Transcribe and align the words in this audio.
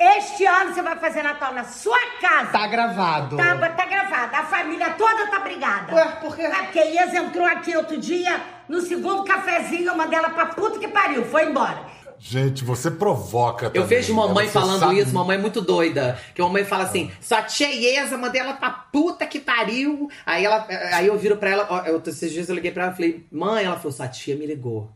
Este 0.00 0.46
ano 0.46 0.72
você 0.72 0.80
vai 0.80 0.96
fazer 0.98 1.22
Natal 1.22 1.52
na 1.52 1.64
sua 1.64 1.98
casa. 2.22 2.50
Tá 2.52 2.66
gravado. 2.66 3.36
Tá, 3.36 3.54
tá 3.68 3.84
gravado. 3.84 4.34
A 4.34 4.44
família 4.44 4.90
toda 4.90 5.26
tá 5.26 5.40
brigada. 5.40 5.94
Ué, 5.94 6.06
por 6.22 6.34
quê? 6.34 6.48
Porque 6.48 6.78
a 6.78 6.84
Ias 6.86 7.12
entrou 7.12 7.44
aqui 7.44 7.76
outro 7.76 7.98
dia, 7.98 8.40
no 8.66 8.80
segundo 8.80 9.24
cafezinho, 9.24 9.88
eu 9.88 9.96
mandei 9.96 10.18
ela 10.18 10.30
pra 10.30 10.46
puta 10.46 10.78
que 10.78 10.88
pariu. 10.88 11.26
Foi 11.26 11.50
embora. 11.50 11.84
Gente, 12.18 12.64
você 12.64 12.90
provoca 12.90 13.66
Eu 13.66 13.70
também, 13.72 13.88
vejo 13.88 14.14
mamãe 14.14 14.46
né? 14.46 14.52
Falando 14.52 14.80
sabe- 14.80 14.98
isso, 15.00 15.12
mamãe 15.14 15.36
é 15.36 15.40
muito 15.40 15.60
doida. 15.60 16.18
Que 16.34 16.40
a 16.40 16.44
mamãe 16.44 16.64
fala 16.64 16.84
assim, 16.84 17.10
sua 17.20 17.42
tia 17.42 17.68
Iesa, 17.70 18.16
mandei 18.16 18.40
ela 18.40 18.54
pra 18.54 18.70
puta 18.70 19.26
que 19.26 19.38
pariu. 19.40 20.08
Aí, 20.24 20.44
ela, 20.44 20.66
aí 20.94 21.06
eu 21.06 21.18
viro 21.18 21.36
pra 21.36 21.50
ela, 21.50 21.66
ó, 21.68 21.80
eu, 21.86 22.02
esses 22.06 22.30
dias 22.32 22.48
eu 22.48 22.54
liguei 22.54 22.70
pra 22.72 22.84
ela 22.84 22.92
e 22.92 22.96
falei, 22.96 23.26
mãe, 23.32 23.64
ela 23.64 23.76
falou, 23.76 23.92
sua 23.92 24.08
tia 24.08 24.36
me 24.36 24.46
ligou. 24.46 24.90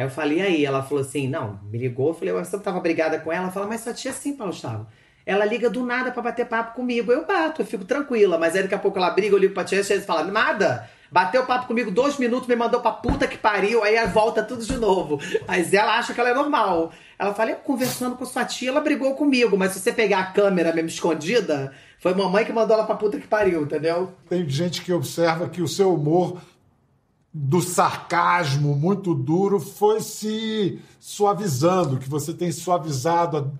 Aí 0.00 0.06
eu 0.06 0.10
falei, 0.10 0.40
aí? 0.40 0.64
Ela 0.64 0.82
falou 0.82 1.02
assim, 1.02 1.28
não, 1.28 1.60
me 1.70 1.76
ligou. 1.76 2.08
Eu 2.08 2.14
falei, 2.14 2.32
você 2.32 2.58
tava 2.58 2.80
brigada 2.80 3.18
com 3.18 3.30
ela? 3.30 3.44
Ela 3.44 3.52
falou, 3.52 3.68
mas 3.68 3.82
sua 3.82 3.92
tia 3.92 4.14
sim, 4.14 4.34
Paulo 4.34 4.50
Gustavo. 4.50 4.86
Ela 5.26 5.44
liga 5.44 5.68
do 5.68 5.84
nada 5.84 6.10
pra 6.10 6.22
bater 6.22 6.46
papo 6.46 6.74
comigo. 6.74 7.12
Eu 7.12 7.26
bato, 7.26 7.60
eu 7.60 7.66
fico 7.66 7.84
tranquila. 7.84 8.38
Mas 8.38 8.56
aí 8.56 8.62
daqui 8.62 8.74
a 8.74 8.78
pouco 8.78 8.96
ela 8.96 9.10
briga, 9.10 9.34
eu 9.34 9.38
ligo 9.38 9.52
pra 9.52 9.62
tia, 9.62 9.78
a 9.78 9.84
tia 9.84 10.00
fala, 10.00 10.24
nada. 10.24 10.88
Bateu 11.12 11.44
papo 11.44 11.66
comigo 11.66 11.90
dois 11.90 12.16
minutos, 12.16 12.48
me 12.48 12.56
mandou 12.56 12.80
pra 12.80 12.92
puta 12.92 13.28
que 13.28 13.36
pariu, 13.36 13.84
aí 13.84 13.94
volta 14.06 14.42
tudo 14.42 14.64
de 14.64 14.78
novo. 14.78 15.20
Mas 15.46 15.74
ela 15.74 15.98
acha 15.98 16.14
que 16.14 16.20
ela 16.20 16.30
é 16.30 16.34
normal. 16.34 16.92
Ela 17.18 17.34
fala, 17.34 17.50
eu 17.50 17.56
conversando 17.56 18.16
com 18.16 18.24
sua 18.24 18.46
tia, 18.46 18.70
ela 18.70 18.80
brigou 18.80 19.14
comigo. 19.14 19.54
Mas 19.54 19.72
se 19.72 19.80
você 19.80 19.92
pegar 19.92 20.20
a 20.20 20.26
câmera 20.32 20.72
mesmo 20.72 20.88
escondida, 20.88 21.74
foi 21.98 22.14
mamãe 22.14 22.46
que 22.46 22.54
mandou 22.54 22.74
ela 22.74 22.86
pra 22.86 22.94
puta 22.94 23.20
que 23.20 23.28
pariu, 23.28 23.64
entendeu? 23.64 24.14
Tem 24.30 24.48
gente 24.48 24.80
que 24.80 24.94
observa 24.94 25.46
que 25.46 25.60
o 25.60 25.68
seu 25.68 25.92
humor 25.92 26.40
do 27.32 27.60
sarcasmo 27.60 28.74
muito 28.74 29.14
duro 29.14 29.60
foi 29.60 30.00
se 30.00 30.80
suavizando, 30.98 31.98
que 31.98 32.08
você 32.08 32.32
tem 32.34 32.50
suavizado 32.50 33.52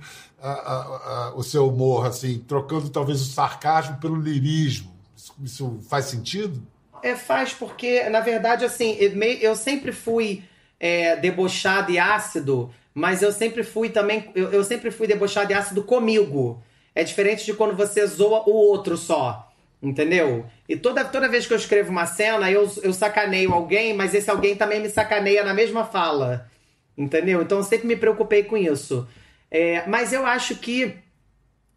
a- 0.42 0.50
a- 0.50 0.82
a- 1.28 1.32
o 1.36 1.42
seu 1.42 1.68
humor, 1.68 2.06
assim, 2.06 2.38
trocando 2.38 2.88
talvez 2.88 3.20
o 3.20 3.24
sarcasmo 3.32 3.98
pelo 3.98 4.16
lirismo. 4.16 4.90
Isso, 5.16 5.34
isso 5.44 5.78
faz 5.88 6.06
sentido? 6.06 6.60
É, 7.02 7.14
faz 7.14 7.52
porque, 7.52 8.08
na 8.10 8.20
verdade, 8.20 8.64
assim, 8.64 8.96
eu 9.40 9.54
sempre 9.56 9.92
fui 9.92 10.42
é, 10.82 11.14
debochado 11.16 11.92
e 11.92 11.98
ácido, 11.98 12.70
mas 12.94 13.20
eu 13.20 13.30
sempre 13.32 13.62
fui 13.62 13.90
também. 13.90 14.30
Eu, 14.34 14.50
eu 14.50 14.64
sempre 14.64 14.90
fui 14.90 15.06
debochado 15.06 15.52
e 15.52 15.54
ácido 15.54 15.82
comigo. 15.82 16.62
É 16.94 17.04
diferente 17.04 17.44
de 17.44 17.52
quando 17.52 17.76
você 17.76 18.06
zoa 18.06 18.42
o 18.48 18.52
outro 18.52 18.96
só. 18.96 19.49
Entendeu? 19.82 20.44
E 20.68 20.76
toda, 20.76 21.04
toda 21.04 21.28
vez 21.28 21.46
que 21.46 21.54
eu 21.54 21.56
escrevo 21.56 21.90
uma 21.90 22.04
cena, 22.04 22.50
eu, 22.50 22.70
eu 22.82 22.92
sacaneio 22.92 23.52
alguém, 23.52 23.94
mas 23.94 24.14
esse 24.14 24.30
alguém 24.30 24.54
também 24.54 24.80
me 24.80 24.90
sacaneia 24.90 25.42
na 25.42 25.54
mesma 25.54 25.84
fala. 25.84 26.50
Entendeu? 26.96 27.40
Então 27.40 27.58
eu 27.58 27.64
sempre 27.64 27.86
me 27.86 27.96
preocupei 27.96 28.44
com 28.44 28.56
isso. 28.56 29.08
É, 29.50 29.86
mas 29.86 30.12
eu 30.12 30.26
acho 30.26 30.56
que 30.56 30.96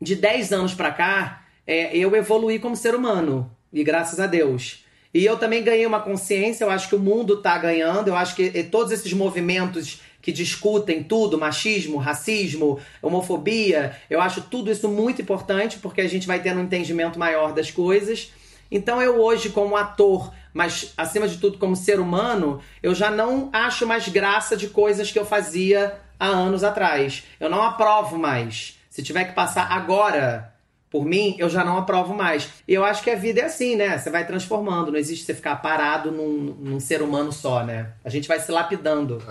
de 0.01 0.15
10 0.15 0.51
anos 0.51 0.73
pra 0.73 0.91
cá, 0.91 1.45
é, 1.65 1.95
eu 1.95 2.13
evoluí 2.13 2.59
como 2.59 2.75
ser 2.75 2.93
humano. 2.93 3.49
E 3.71 3.83
graças 3.83 4.19
a 4.19 4.27
Deus. 4.27 4.83
E 5.13 5.23
eu 5.23 5.37
também 5.37 5.63
ganhei 5.63 5.85
uma 5.85 6.01
consciência, 6.01 6.65
eu 6.65 6.71
acho 6.71 6.89
que 6.89 6.95
o 6.95 6.99
mundo 6.99 7.41
tá 7.41 7.57
ganhando, 7.57 8.09
eu 8.09 8.15
acho 8.15 8.35
que 8.35 8.63
todos 8.63 8.91
esses 8.91 9.13
movimentos 9.13 10.01
que 10.23 10.31
discutem 10.31 11.03
tudo, 11.03 11.37
machismo, 11.37 11.97
racismo, 11.97 12.79
homofobia, 13.01 13.97
eu 14.09 14.21
acho 14.21 14.41
tudo 14.43 14.71
isso 14.71 14.87
muito 14.87 15.21
importante, 15.21 15.77
porque 15.79 15.99
a 15.99 16.07
gente 16.07 16.25
vai 16.25 16.41
tendo 16.41 16.61
um 16.61 16.63
entendimento 16.63 17.19
maior 17.19 17.51
das 17.51 17.69
coisas. 17.69 18.31
Então 18.71 19.01
eu 19.01 19.21
hoje, 19.21 19.49
como 19.49 19.75
ator, 19.75 20.33
mas 20.53 20.93
acima 20.95 21.27
de 21.27 21.37
tudo 21.37 21.57
como 21.57 21.75
ser 21.75 21.99
humano, 21.99 22.61
eu 22.81 22.95
já 22.95 23.11
não 23.11 23.49
acho 23.51 23.85
mais 23.85 24.07
graça 24.07 24.55
de 24.55 24.69
coisas 24.69 25.11
que 25.11 25.19
eu 25.19 25.25
fazia 25.25 25.99
há 26.17 26.27
anos 26.27 26.63
atrás. 26.63 27.25
Eu 27.37 27.49
não 27.49 27.61
aprovo 27.61 28.17
mais. 28.17 28.79
Se 28.89 29.03
tiver 29.03 29.25
que 29.25 29.33
passar 29.33 29.69
agora 29.69 30.53
por 30.89 31.03
mim, 31.03 31.35
eu 31.37 31.49
já 31.49 31.65
não 31.65 31.77
aprovo 31.77 32.13
mais. 32.13 32.49
E 32.65 32.73
eu 32.73 32.85
acho 32.85 33.03
que 33.03 33.09
a 33.09 33.15
vida 33.15 33.41
é 33.41 33.45
assim, 33.45 33.75
né? 33.75 33.97
Você 33.97 34.09
vai 34.09 34.25
transformando. 34.25 34.89
Não 34.89 34.99
existe 34.99 35.25
você 35.25 35.33
ficar 35.33 35.57
parado 35.57 36.11
num, 36.11 36.55
num 36.57 36.79
ser 36.79 37.01
humano 37.01 37.33
só, 37.33 37.61
né? 37.65 37.89
A 38.05 38.09
gente 38.09 38.25
vai 38.25 38.39
se 38.39 38.49
lapidando. 38.51 39.21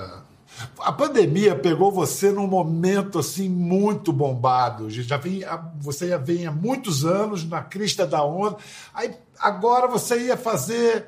A 0.78 0.92
pandemia 0.92 1.54
pegou 1.56 1.90
você 1.90 2.30
num 2.30 2.46
momento 2.46 3.18
assim 3.18 3.48
muito 3.48 4.12
bombado. 4.12 4.90
Já 4.90 5.16
vem, 5.16 5.42
você 5.80 6.08
já 6.08 6.18
vem 6.18 6.46
há 6.46 6.52
muitos 6.52 7.04
anos 7.04 7.44
na 7.48 7.62
crista 7.62 8.06
da 8.06 8.22
onda. 8.22 8.56
Aí 8.94 9.12
agora 9.38 9.86
você 9.88 10.26
ia 10.26 10.36
fazer 10.36 11.06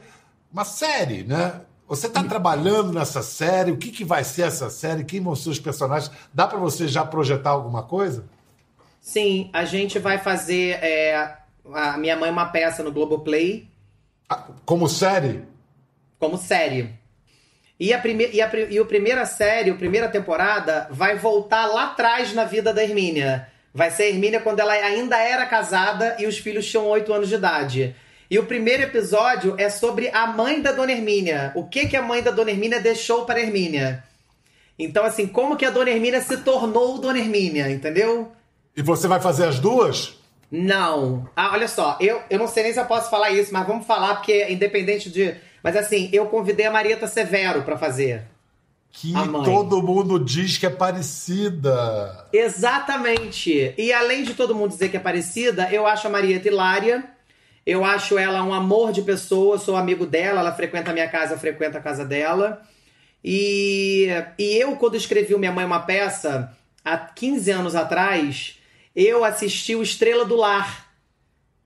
uma 0.53 0.65
série, 0.65 1.22
né? 1.25 1.60
Você 1.87 2.06
está 2.06 2.25
trabalhando 2.25 2.93
nessa 2.93 3.22
série? 3.22 3.71
O 3.71 3.77
que, 3.77 3.91
que 3.91 4.05
vai 4.05 4.25
ser 4.25 4.43
essa 4.43 4.71
série? 4.71 5.05
Quem 5.05 5.21
vão 5.21 5.37
ser 5.37 5.50
os 5.50 5.61
personagens? 5.61 6.11
Dá 6.32 6.47
para 6.47 6.59
você 6.59 6.88
já 6.88 7.05
projetar 7.05 7.50
alguma 7.50 7.82
coisa? 7.82 8.25
Sim, 9.00 9.50
a 9.53 9.66
gente 9.66 9.99
vai 9.99 10.19
fazer 10.19 10.78
é, 10.82 11.37
a 11.75 11.99
Minha 11.99 12.16
Mãe 12.16 12.31
é 12.31 12.32
uma 12.32 12.47
peça 12.47 12.82
no 12.82 12.91
Globoplay 12.91 13.69
Ah, 14.28 14.44
Como 14.65 14.88
série? 14.88 15.44
como 16.19 16.38
série. 16.38 16.94
E 17.84 17.93
a, 17.93 17.99
prime 17.99 18.31
e, 18.33 18.41
a, 18.41 18.50
e 18.71 18.78
a 18.78 18.84
primeira 18.87 19.27
série, 19.27 19.69
a 19.69 19.75
primeira 19.75 20.09
temporada, 20.09 20.89
vai 20.91 21.17
voltar 21.17 21.67
lá 21.67 21.89
atrás 21.89 22.33
na 22.33 22.47
vida 22.47 22.72
da 22.72 22.83
Hermínia. 22.83 23.47
Vai 23.75 23.91
ser 23.91 24.05
a 24.05 24.09
Hermínia 24.09 24.41
quando 24.41 24.61
ela 24.61 24.72
ainda 24.72 25.19
era 25.19 25.45
casada 25.45 26.17
e 26.19 26.27
os 26.27 26.39
filhos 26.39 26.67
tinham 26.67 26.87
8 26.87 27.12
anos 27.12 27.28
de 27.28 27.34
idade. 27.34 27.94
E 28.31 28.39
o 28.39 28.47
primeiro 28.47 28.84
episódio 28.84 29.55
é 29.59 29.69
sobre 29.69 30.09
a 30.15 30.27
mãe 30.27 30.62
da 30.62 30.73
Dona 30.73 30.93
Hermínia. 30.93 31.53
O 31.55 31.65
que, 31.65 31.87
que 31.87 31.94
a 31.94 32.00
mãe 32.00 32.23
da 32.23 32.31
Dona 32.31 32.53
Hermínia 32.53 32.81
deixou 32.81 33.27
para 33.27 33.39
a 33.39 33.43
Hermínia. 33.43 34.03
Então, 34.78 35.05
assim, 35.05 35.27
como 35.27 35.55
que 35.55 35.67
a 35.67 35.71
Dona 35.71 35.91
Hermínia 35.91 36.23
se 36.23 36.39
tornou 36.39 36.97
Dona 36.97 37.19
Hermínia, 37.19 37.71
entendeu? 37.71 38.33
E 38.75 38.81
você 38.81 39.06
vai 39.06 39.21
fazer 39.21 39.44
as 39.44 39.59
duas? 39.59 40.19
Não. 40.50 41.28
Ah, 41.37 41.50
olha 41.53 41.69
só, 41.69 41.99
eu, 42.00 42.23
eu 42.31 42.39
não 42.39 42.49
sei 42.49 42.62
nem 42.62 42.73
se 42.73 42.81
eu 42.81 42.87
posso 42.87 43.11
falar 43.11 43.31
isso, 43.31 43.53
mas 43.53 43.67
vamos 43.67 43.87
falar, 43.87 44.15
porque 44.15 44.33
é 44.33 44.50
independente 44.50 45.11
de. 45.11 45.34
Mas 45.65 45.77
assim, 45.77 46.11
eu 46.13 46.27
convidei 46.27 46.67
a 46.67 46.71
Marieta 46.71 47.07
Severo 47.07 47.63
pra 47.63 47.79
fazer. 47.79 48.25
Que 48.93 49.15
todo 49.45 49.83
mundo 49.83 50.21
diz 50.21 50.59
que 50.59 50.67
é 50.67 50.71
parecida. 50.71 52.29
Exatamente. 52.31 53.75
E 53.79 53.91
além 53.91 54.25
de 54.25 54.35
todo 54.35 54.55
mundo 54.55 54.73
dizer 54.73 54.91
que 54.91 54.99
é 54.99 55.01
parecida, 55.01 55.69
eu 55.73 55.87
acho 55.87 56.07
a 56.07 56.11
Marieta 56.11 56.49
hilária. 56.49 57.03
Eu 57.67 57.83
acho 57.83 58.19
ela 58.19 58.43
um 58.43 58.53
amor 58.53 58.93
de 58.93 59.01
pessoa, 59.01 59.57
sou 59.59 59.75
amigo 59.75 60.05
dela, 60.05 60.41
ela 60.41 60.53
frequenta 60.53 60.91
a 60.91 60.93
minha 60.93 61.09
casa, 61.09 61.33
eu 61.33 61.39
frequento 61.39 61.79
a 61.79 61.81
casa 61.81 62.05
dela. 62.05 62.61
E, 63.25 64.09
e 64.39 64.57
eu, 64.59 64.77
quando 64.77 64.97
escrevi 64.97 65.35
o 65.35 65.39
Minha 65.39 65.51
Mãe 65.51 65.65
é 65.65 65.67
uma 65.67 65.81
Peça, 65.81 66.55
há 66.85 66.99
15 66.99 67.51
anos 67.51 67.75
atrás, 67.75 68.59
eu 68.95 69.25
assisti 69.25 69.75
o 69.75 69.83
Estrela 69.83 70.27
do 70.27 70.37
Lar, 70.37 70.84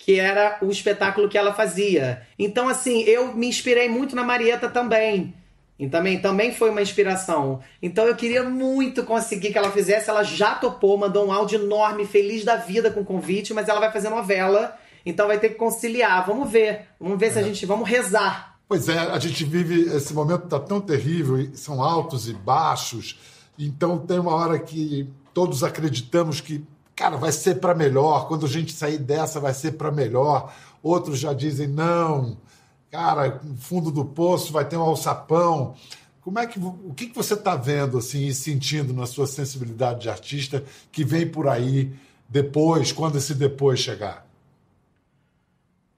que 0.08 0.18
era 0.18 0.56
o 0.62 0.70
espetáculo 0.70 1.28
que 1.28 1.36
ela 1.36 1.52
fazia. 1.52 2.22
Então, 2.38 2.66
assim, 2.66 3.02
eu 3.02 3.34
me 3.34 3.46
inspirei 3.46 3.90
muito 3.90 4.16
na 4.16 4.24
Marieta 4.24 4.66
também. 4.66 5.34
E 5.78 5.86
também, 5.86 6.18
também 6.18 6.50
foi 6.50 6.70
uma 6.70 6.80
inspiração. 6.80 7.60
Então 7.82 8.06
eu 8.06 8.16
queria 8.16 8.42
muito 8.42 9.04
conseguir 9.04 9.52
que 9.52 9.58
ela 9.58 9.70
fizesse. 9.70 10.08
Ela 10.08 10.22
já 10.22 10.54
topou, 10.54 10.96
mandou 10.96 11.26
um 11.26 11.30
áudio 11.30 11.62
enorme, 11.62 12.06
feliz 12.06 12.42
da 12.42 12.56
vida 12.56 12.90
com 12.90 13.00
o 13.00 13.04
convite, 13.04 13.52
mas 13.52 13.68
ela 13.68 13.80
vai 13.80 13.92
fazer 13.92 14.08
novela. 14.08 14.74
Então 15.04 15.26
vai 15.26 15.38
ter 15.38 15.50
que 15.50 15.56
conciliar. 15.56 16.26
Vamos 16.26 16.50
ver. 16.50 16.86
Vamos 16.98 17.18
ver 17.18 17.30
se 17.30 17.38
a 17.38 17.42
gente. 17.42 17.66
Vamos 17.66 17.86
rezar. 17.86 18.56
Pois 18.66 18.88
é, 18.88 18.98
a 18.98 19.18
gente 19.18 19.44
vive 19.44 19.94
esse 19.94 20.14
momento 20.14 20.48
tá 20.48 20.58
tão 20.58 20.80
terrível, 20.80 21.46
são 21.52 21.82
altos 21.82 22.30
e 22.30 22.32
baixos. 22.32 23.18
Então 23.58 23.98
tem 23.98 24.18
uma 24.18 24.34
hora 24.34 24.58
que 24.58 25.06
todos 25.34 25.62
acreditamos 25.62 26.40
que, 26.40 26.64
cara, 26.98 27.16
vai 27.16 27.30
ser 27.30 27.60
para 27.60 27.76
melhor. 27.76 28.26
Quando 28.26 28.44
a 28.44 28.48
gente 28.48 28.72
sair 28.72 28.98
dessa, 28.98 29.38
vai 29.38 29.54
ser 29.54 29.72
para 29.72 29.92
melhor. 29.92 30.52
Outros 30.82 31.20
já 31.20 31.32
dizem 31.32 31.68
não, 31.68 32.36
cara, 32.90 33.40
fundo 33.58 33.92
do 33.92 34.04
poço 34.04 34.52
vai 34.52 34.64
ter 34.64 34.76
um 34.76 34.82
alçapão. 34.82 35.76
Como 36.20 36.40
é 36.40 36.46
que 36.46 36.58
o 36.58 36.92
que, 36.94 37.06
que 37.06 37.14
você 37.14 37.34
está 37.34 37.54
vendo 37.54 37.98
assim 37.98 38.26
e 38.26 38.34
sentindo 38.34 38.92
na 38.92 39.06
sua 39.06 39.28
sensibilidade 39.28 40.00
de 40.00 40.10
artista 40.10 40.64
que 40.90 41.04
vem 41.04 41.26
por 41.26 41.46
aí 41.48 41.94
depois, 42.28 42.90
quando 42.90 43.16
esse 43.16 43.34
depois 43.34 43.78
chegar? 43.78 44.26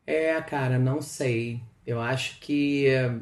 É, 0.07 0.41
cara, 0.43 0.79
não 0.79 1.01
sei. 1.01 1.63
Eu 1.87 2.01
acho 2.01 2.39
que 2.41 2.87
eh, 2.87 3.15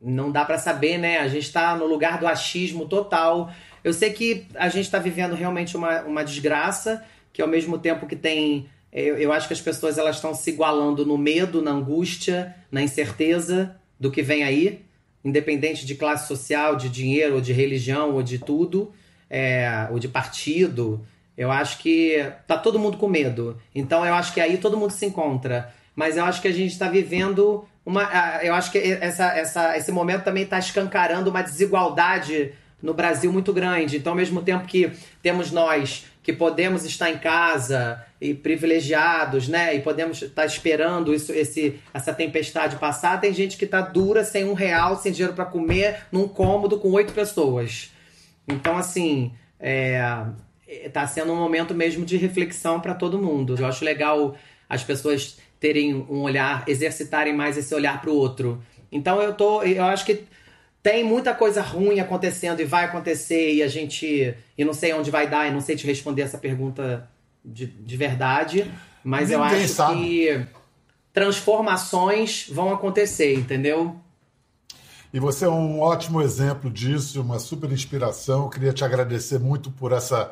não 0.00 0.30
dá 0.30 0.44
pra 0.44 0.56
saber, 0.56 0.98
né? 0.98 1.18
A 1.18 1.28
gente 1.28 1.52
tá 1.52 1.76
no 1.76 1.84
lugar 1.84 2.18
do 2.18 2.26
achismo 2.26 2.86
total. 2.86 3.50
Eu 3.86 3.92
sei 3.92 4.12
que 4.12 4.48
a 4.56 4.68
gente 4.68 4.90
tá 4.90 4.98
vivendo 4.98 5.36
realmente 5.36 5.76
uma, 5.76 6.02
uma 6.02 6.24
desgraça, 6.24 7.04
que 7.32 7.40
ao 7.40 7.46
mesmo 7.46 7.78
tempo 7.78 8.04
que 8.04 8.16
tem. 8.16 8.68
Eu, 8.92 9.16
eu 9.16 9.32
acho 9.32 9.46
que 9.46 9.52
as 9.52 9.60
pessoas 9.60 9.96
elas 9.96 10.16
estão 10.16 10.34
se 10.34 10.50
igualando 10.50 11.06
no 11.06 11.16
medo, 11.16 11.62
na 11.62 11.70
angústia, 11.70 12.52
na 12.68 12.82
incerteza 12.82 13.76
do 14.00 14.10
que 14.10 14.22
vem 14.22 14.42
aí, 14.42 14.84
independente 15.24 15.86
de 15.86 15.94
classe 15.94 16.26
social, 16.26 16.74
de 16.74 16.88
dinheiro, 16.88 17.36
ou 17.36 17.40
de 17.40 17.52
religião, 17.52 18.12
ou 18.12 18.24
de 18.24 18.40
tudo, 18.40 18.92
é, 19.30 19.86
ou 19.92 20.00
de 20.00 20.08
partido. 20.08 21.06
Eu 21.38 21.52
acho 21.52 21.78
que 21.78 22.28
tá 22.44 22.58
todo 22.58 22.80
mundo 22.80 22.96
com 22.96 23.06
medo. 23.06 23.56
Então 23.72 24.04
eu 24.04 24.14
acho 24.14 24.34
que 24.34 24.40
aí 24.40 24.58
todo 24.58 24.76
mundo 24.76 24.90
se 24.90 25.06
encontra. 25.06 25.72
Mas 25.94 26.16
eu 26.16 26.24
acho 26.24 26.42
que 26.42 26.48
a 26.48 26.52
gente 26.52 26.72
está 26.72 26.88
vivendo 26.88 27.64
uma. 27.84 28.02
Eu 28.42 28.52
acho 28.52 28.72
que 28.72 28.78
essa, 28.78 29.26
essa, 29.38 29.76
esse 29.78 29.92
momento 29.92 30.24
também 30.24 30.42
está 30.42 30.58
escancarando 30.58 31.30
uma 31.30 31.40
desigualdade 31.40 32.52
no 32.86 32.94
Brasil 32.94 33.32
muito 33.32 33.52
grande. 33.52 33.96
Então, 33.96 34.12
ao 34.12 34.16
mesmo 34.16 34.40
tempo 34.40 34.66
que 34.66 34.92
temos 35.20 35.50
nós 35.50 36.06
que 36.22 36.32
podemos 36.32 36.84
estar 36.84 37.10
em 37.10 37.18
casa 37.18 38.04
e 38.20 38.34
privilegiados, 38.34 39.46
né? 39.46 39.74
E 39.76 39.80
podemos 39.80 40.22
estar 40.22 40.46
esperando 40.46 41.14
isso, 41.14 41.32
esse, 41.32 41.78
essa 41.92 42.14
tempestade 42.14 42.76
passar. 42.76 43.20
Tem 43.20 43.32
gente 43.32 43.56
que 43.56 43.64
está 43.64 43.80
dura, 43.80 44.24
sem 44.24 44.44
um 44.44 44.54
real, 44.54 44.96
sem 44.96 45.12
dinheiro 45.12 45.34
para 45.34 45.44
comer, 45.44 45.98
num 46.10 46.26
cômodo 46.26 46.78
com 46.78 46.90
oito 46.92 47.12
pessoas. 47.12 47.92
Então, 48.48 48.76
assim, 48.76 49.32
é, 49.60 50.24
tá 50.92 51.06
sendo 51.06 51.32
um 51.32 51.36
momento 51.36 51.74
mesmo 51.74 52.04
de 52.04 52.16
reflexão 52.16 52.80
para 52.80 52.94
todo 52.94 53.20
mundo. 53.20 53.56
Eu 53.58 53.66
acho 53.66 53.84
legal 53.84 54.36
as 54.68 54.82
pessoas 54.82 55.38
terem 55.60 55.94
um 55.94 56.22
olhar, 56.22 56.64
exercitarem 56.66 57.34
mais 57.34 57.56
esse 57.56 57.74
olhar 57.74 58.00
para 58.00 58.10
o 58.10 58.14
outro. 58.14 58.62
Então 58.90 59.20
eu 59.20 59.32
tô, 59.32 59.62
eu 59.62 59.84
acho 59.84 60.04
que 60.04 60.24
tem 60.86 61.02
muita 61.02 61.34
coisa 61.34 61.60
ruim 61.62 61.98
acontecendo 61.98 62.60
e 62.60 62.64
vai 62.64 62.84
acontecer 62.84 63.54
e 63.54 63.60
a 63.60 63.66
gente, 63.66 64.32
e 64.56 64.64
não 64.64 64.72
sei 64.72 64.92
onde 64.92 65.10
vai 65.10 65.28
dar, 65.28 65.48
e 65.48 65.50
não 65.50 65.60
sei 65.60 65.74
te 65.74 65.84
responder 65.84 66.22
essa 66.22 66.38
pergunta 66.38 67.10
de, 67.44 67.66
de 67.66 67.96
verdade, 67.96 68.70
mas 69.02 69.30
Ninguém 69.30 69.34
eu 69.34 69.42
acho 69.42 69.68
sabe. 69.68 70.00
que 70.00 70.46
transformações 71.12 72.48
vão 72.48 72.72
acontecer, 72.72 73.34
entendeu? 73.34 73.96
E 75.12 75.18
você 75.18 75.44
é 75.44 75.48
um 75.48 75.80
ótimo 75.80 76.22
exemplo 76.22 76.70
disso, 76.70 77.20
uma 77.20 77.40
super 77.40 77.72
inspiração. 77.72 78.44
Eu 78.44 78.48
queria 78.48 78.72
te 78.72 78.84
agradecer 78.84 79.40
muito 79.40 79.72
por 79.72 79.90
essa, 79.90 80.30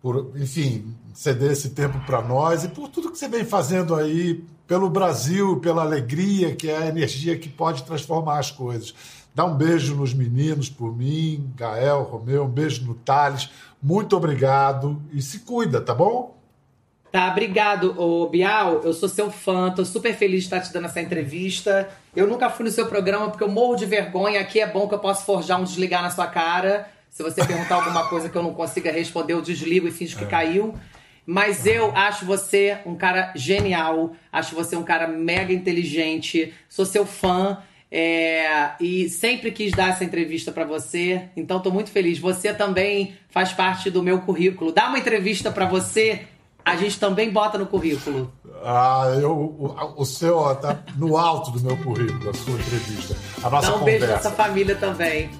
por, 0.00 0.32
enfim, 0.36 0.96
ceder 1.12 1.52
esse 1.52 1.70
tempo 1.70 2.00
para 2.06 2.22
nós 2.22 2.64
e 2.64 2.68
por 2.68 2.88
tudo 2.88 3.12
que 3.12 3.18
você 3.18 3.28
vem 3.28 3.44
fazendo 3.44 3.94
aí 3.94 4.42
pelo 4.66 4.88
Brasil, 4.88 5.58
pela 5.58 5.82
alegria, 5.82 6.56
que 6.56 6.70
é 6.70 6.76
a 6.78 6.86
energia 6.86 7.36
que 7.36 7.50
pode 7.50 7.82
transformar 7.82 8.38
as 8.38 8.50
coisas. 8.50 8.94
Dá 9.34 9.44
um 9.44 9.54
beijo 9.54 9.94
nos 9.94 10.12
meninos 10.12 10.68
por 10.68 10.96
mim, 10.96 11.52
Gael, 11.56 12.02
Romeu, 12.02 12.44
um 12.44 12.48
beijo 12.48 12.84
no 12.84 12.94
Thales. 12.94 13.50
Muito 13.82 14.16
obrigado 14.16 15.00
e 15.12 15.22
se 15.22 15.40
cuida, 15.40 15.80
tá 15.80 15.94
bom? 15.94 16.38
Tá, 17.12 17.28
obrigado, 17.28 18.00
ô 18.00 18.28
Bial. 18.28 18.82
Eu 18.84 18.92
sou 18.92 19.08
seu 19.08 19.30
fã, 19.30 19.70
tô 19.70 19.84
super 19.84 20.14
feliz 20.14 20.40
de 20.40 20.46
estar 20.46 20.60
te 20.60 20.72
dando 20.72 20.84
essa 20.84 21.00
entrevista. 21.00 21.88
Eu 22.14 22.26
nunca 22.26 22.48
fui 22.48 22.64
no 22.64 22.70
seu 22.70 22.86
programa 22.86 23.28
porque 23.30 23.42
eu 23.42 23.48
morro 23.48 23.74
de 23.74 23.84
vergonha. 23.84 24.40
Aqui 24.40 24.60
é 24.60 24.66
bom 24.66 24.88
que 24.88 24.94
eu 24.94 24.98
posso 24.98 25.24
forjar 25.24 25.60
um 25.60 25.64
desligar 25.64 26.02
na 26.02 26.10
sua 26.10 26.28
cara. 26.28 26.88
Se 27.08 27.24
você 27.24 27.44
perguntar 27.44 27.74
alguma 27.74 28.08
coisa 28.08 28.28
que 28.28 28.36
eu 28.36 28.42
não 28.42 28.54
consiga 28.54 28.92
responder, 28.92 29.32
eu 29.32 29.42
desligo 29.42 29.88
e 29.88 29.90
finge 29.90 30.14
que 30.14 30.22
é. 30.22 30.28
caiu. 30.28 30.74
Mas 31.26 31.66
eu 31.66 31.90
acho 31.96 32.24
você 32.24 32.78
um 32.86 32.94
cara 32.94 33.32
genial, 33.34 34.12
acho 34.32 34.54
você 34.54 34.76
um 34.76 34.82
cara 34.84 35.08
mega 35.08 35.52
inteligente, 35.52 36.54
sou 36.68 36.86
seu 36.86 37.04
fã. 37.04 37.58
É, 37.92 38.70
e 38.80 39.08
sempre 39.08 39.50
quis 39.50 39.72
dar 39.72 39.90
essa 39.90 40.04
entrevista 40.04 40.52
para 40.52 40.64
você, 40.64 41.22
então 41.36 41.56
estou 41.56 41.72
muito 41.72 41.90
feliz. 41.90 42.18
Você 42.18 42.54
também 42.54 43.14
faz 43.30 43.52
parte 43.52 43.90
do 43.90 44.02
meu 44.02 44.20
currículo. 44.20 44.70
Dá 44.72 44.88
uma 44.88 44.98
entrevista 44.98 45.50
para 45.50 45.66
você, 45.66 46.22
a 46.64 46.76
gente 46.76 47.00
também 47.00 47.30
bota 47.30 47.58
no 47.58 47.66
currículo. 47.66 48.32
Ah, 48.62 49.12
eu, 49.20 49.32
o, 49.32 49.94
o 49.96 50.04
seu 50.04 50.36
ó, 50.36 50.54
tá 50.54 50.78
no 50.96 51.16
alto 51.16 51.50
do 51.50 51.60
meu 51.60 51.76
currículo, 51.78 52.30
a 52.30 52.34
sua 52.34 52.54
entrevista. 52.54 53.16
A 53.42 53.50
nossa 53.50 53.70
Dá 53.70 53.76
um 53.76 53.78
conversa. 53.80 53.98
beijo 54.06 54.12
nessa 54.14 54.30
família 54.30 54.74
também. 54.76 55.30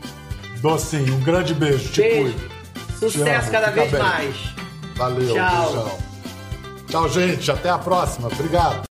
Sim, 0.78 1.10
um 1.10 1.20
grande 1.20 1.54
beijo. 1.54 1.90
Te 1.92 2.02
beijo. 2.02 2.22
cuido. 2.34 2.50
Sucesso 2.98 3.50
cada 3.50 3.70
vez 3.70 3.90
bem. 3.90 4.02
mais. 4.02 4.36
Valeu, 4.96 5.34
Tchau. 5.34 5.64
beijão. 5.64 5.98
Tchau, 6.88 7.08
gente. 7.08 7.50
Até 7.50 7.70
a 7.70 7.78
próxima. 7.78 8.28
Obrigado. 8.28 8.89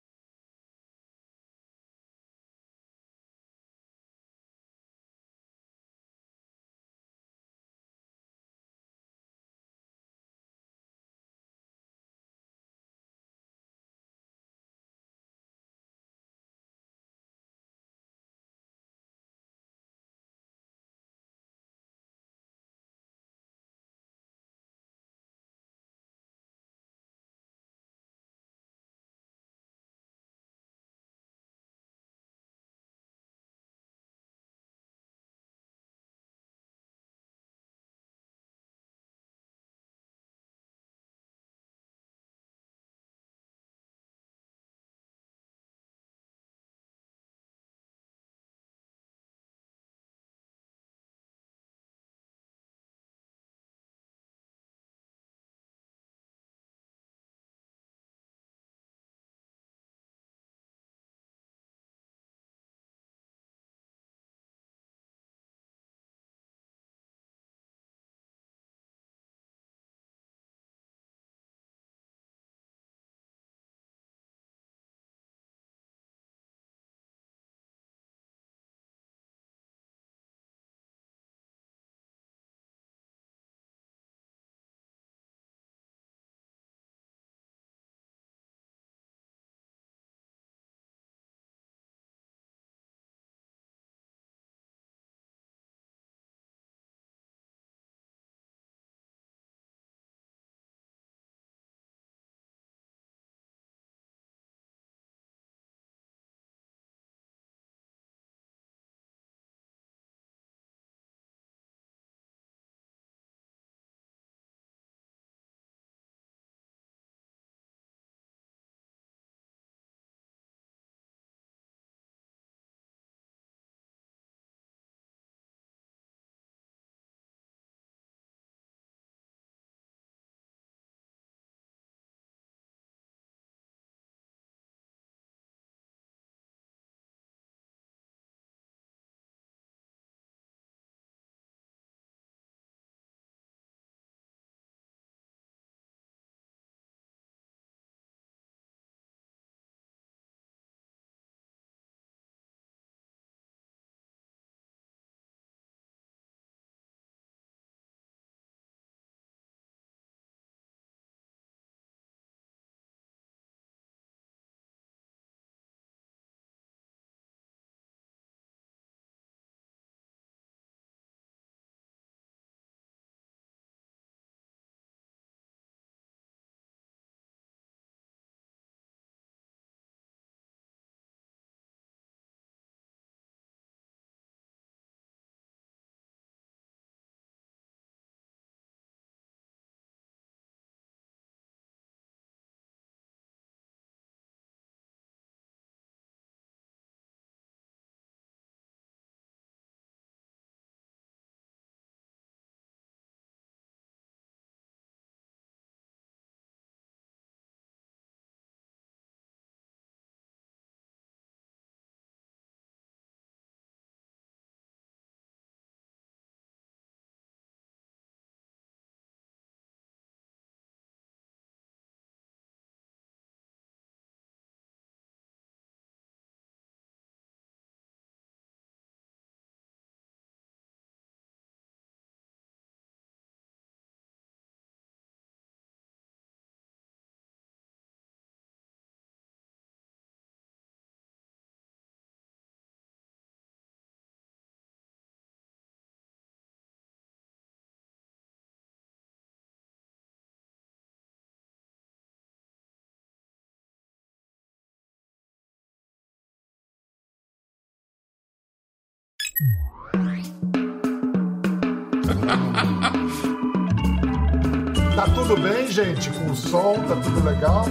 Tá 264.94 265.04
tudo 265.12 265.36
bem, 265.36 265.66
gente? 265.68 266.08
Com 266.10 266.30
o 266.30 266.36
som, 266.36 266.74
tá 266.86 266.94
tudo 266.96 267.24
legal? 267.24 267.64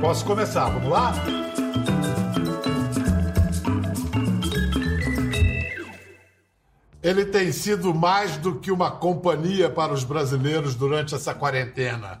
Posso 0.00 0.24
começar, 0.24 0.66
vamos 0.66 0.90
lá? 0.90 1.12
Ele 7.02 7.24
tem 7.24 7.52
sido 7.52 7.94
mais 7.94 8.36
do 8.36 8.56
que 8.56 8.70
uma 8.70 8.90
companhia 8.90 9.70
para 9.70 9.92
os 9.92 10.04
brasileiros 10.04 10.74
durante 10.74 11.14
essa 11.14 11.34
quarentena. 11.34 12.20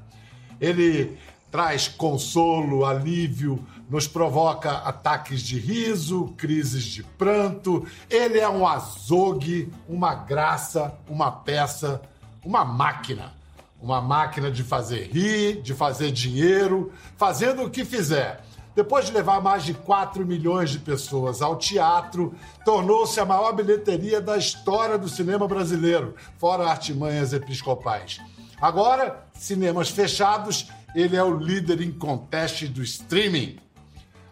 Ele 0.60 1.16
traz 1.50 1.88
consolo, 1.88 2.84
alívio, 2.84 3.64
nos 3.88 4.06
provoca 4.06 4.70
ataques 4.78 5.42
de 5.42 5.58
riso, 5.58 6.34
crises 6.36 6.84
de 6.84 7.02
pranto. 7.02 7.86
Ele 8.08 8.38
é 8.38 8.48
um 8.48 8.66
azogue, 8.66 9.72
uma 9.88 10.14
graça, 10.14 10.96
uma 11.08 11.30
peça, 11.30 12.00
uma 12.44 12.64
máquina. 12.64 13.32
Uma 13.80 14.00
máquina 14.00 14.50
de 14.50 14.64
fazer 14.64 15.10
rir, 15.12 15.60
de 15.60 15.74
fazer 15.74 16.10
dinheiro, 16.10 16.90
fazendo 17.16 17.64
o 17.64 17.70
que 17.70 17.84
fizer. 17.84 18.42
Depois 18.74 19.06
de 19.06 19.12
levar 19.12 19.40
mais 19.40 19.62
de 19.62 19.72
4 19.72 20.26
milhões 20.26 20.70
de 20.70 20.80
pessoas 20.80 21.40
ao 21.40 21.56
teatro, 21.56 22.34
tornou-se 22.64 23.20
a 23.20 23.24
maior 23.24 23.52
bilheteria 23.52 24.20
da 24.20 24.36
história 24.36 24.98
do 24.98 25.08
cinema 25.08 25.46
brasileiro, 25.46 26.14
fora 26.38 26.68
artimanhas 26.68 27.32
episcopais. 27.32 28.20
Agora, 28.60 29.24
cinemas 29.34 29.90
fechados, 29.90 30.68
ele 30.94 31.16
é 31.16 31.22
o 31.22 31.36
líder 31.36 31.80
em 31.82 31.92
conteste 31.92 32.66
do 32.66 32.82
streaming. 32.82 33.58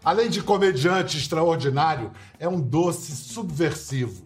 Além 0.03 0.29
de 0.29 0.41
comediante 0.41 1.17
extraordinário, 1.17 2.11
é 2.37 2.47
um 2.47 2.59
doce 2.59 3.15
subversivo. 3.15 4.25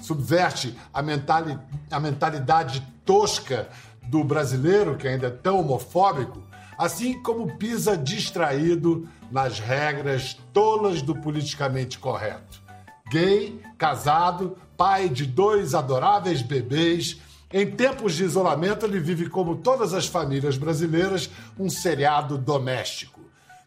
Subverte 0.00 0.78
a, 0.94 1.02
mentali 1.02 1.58
a 1.90 1.98
mentalidade 1.98 2.86
tosca 3.04 3.68
do 4.04 4.22
brasileiro, 4.22 4.96
que 4.96 5.08
ainda 5.08 5.26
é 5.26 5.30
tão 5.30 5.60
homofóbico, 5.60 6.40
assim 6.78 7.20
como 7.20 7.56
pisa 7.56 7.96
distraído 7.96 9.08
nas 9.30 9.58
regras 9.58 10.38
tolas 10.52 11.02
do 11.02 11.14
politicamente 11.16 11.98
correto. 11.98 12.62
Gay, 13.10 13.60
casado, 13.76 14.56
pai 14.76 15.08
de 15.08 15.26
dois 15.26 15.74
adoráveis 15.74 16.42
bebês, 16.42 17.20
em 17.52 17.68
tempos 17.68 18.14
de 18.14 18.24
isolamento, 18.24 18.84
ele 18.84 19.00
vive 19.00 19.28
como 19.28 19.56
todas 19.56 19.94
as 19.94 20.06
famílias 20.06 20.58
brasileiras, 20.58 21.30
um 21.58 21.68
seriado 21.68 22.36
doméstico. 22.36 23.18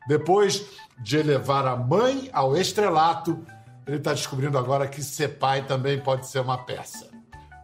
Depois 0.08 0.64
de 1.02 1.18
elevar 1.18 1.66
a 1.66 1.76
mãe 1.76 2.30
ao 2.32 2.56
estrelato, 2.56 3.46
ele 3.88 3.98
está 3.98 4.14
descobrindo 4.14 4.58
agora 4.58 4.88
que 4.88 5.04
ser 5.04 5.40
pai 5.40 5.66
também 5.66 6.00
pode 6.00 6.28
ser 6.28 6.40
uma 6.40 6.58
peça. 6.58 7.10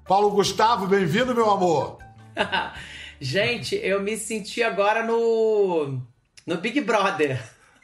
Paulo 0.08 0.32
Gustavo, 0.32 0.88
bem-vindo, 0.88 1.36
meu 1.36 1.50
amor. 1.50 2.00
Gente, 3.20 3.76
eu 3.76 4.02
me 4.02 4.18
senti 4.18 4.64
agora 4.64 5.04
no 5.04 6.02
no 6.46 6.58
Big 6.58 6.82
Brother. 6.82 7.42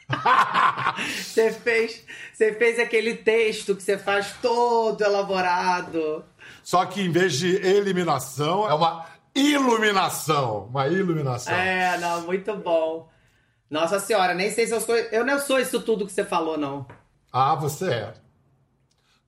você 1.22 1.52
fez, 1.52 2.04
você 2.32 2.52
fez 2.54 2.78
aquele 2.78 3.14
texto 3.14 3.74
que 3.74 3.82
você 3.82 3.96
faz 3.98 4.34
todo 4.40 5.02
elaborado. 5.02 6.24
Só 6.62 6.84
que 6.86 7.00
em 7.00 7.10
vez 7.10 7.34
de 7.34 7.56
eliminação, 7.56 8.68
é 8.68 8.74
uma 8.74 9.06
iluminação. 9.34 10.66
Uma 10.70 10.88
iluminação. 10.88 11.54
É, 11.54 11.98
não, 11.98 12.22
muito 12.22 12.54
bom. 12.56 13.08
Nossa 13.74 13.98
senhora, 13.98 14.34
nem 14.34 14.52
sei 14.52 14.68
se 14.68 14.72
eu 14.72 14.80
sou. 14.80 14.94
Eu 14.94 15.26
não 15.26 15.40
sou 15.40 15.58
isso 15.58 15.80
tudo 15.82 16.06
que 16.06 16.12
você 16.12 16.24
falou, 16.24 16.56
não. 16.56 16.86
Ah, 17.32 17.56
você 17.56 17.90
é. 17.90 18.14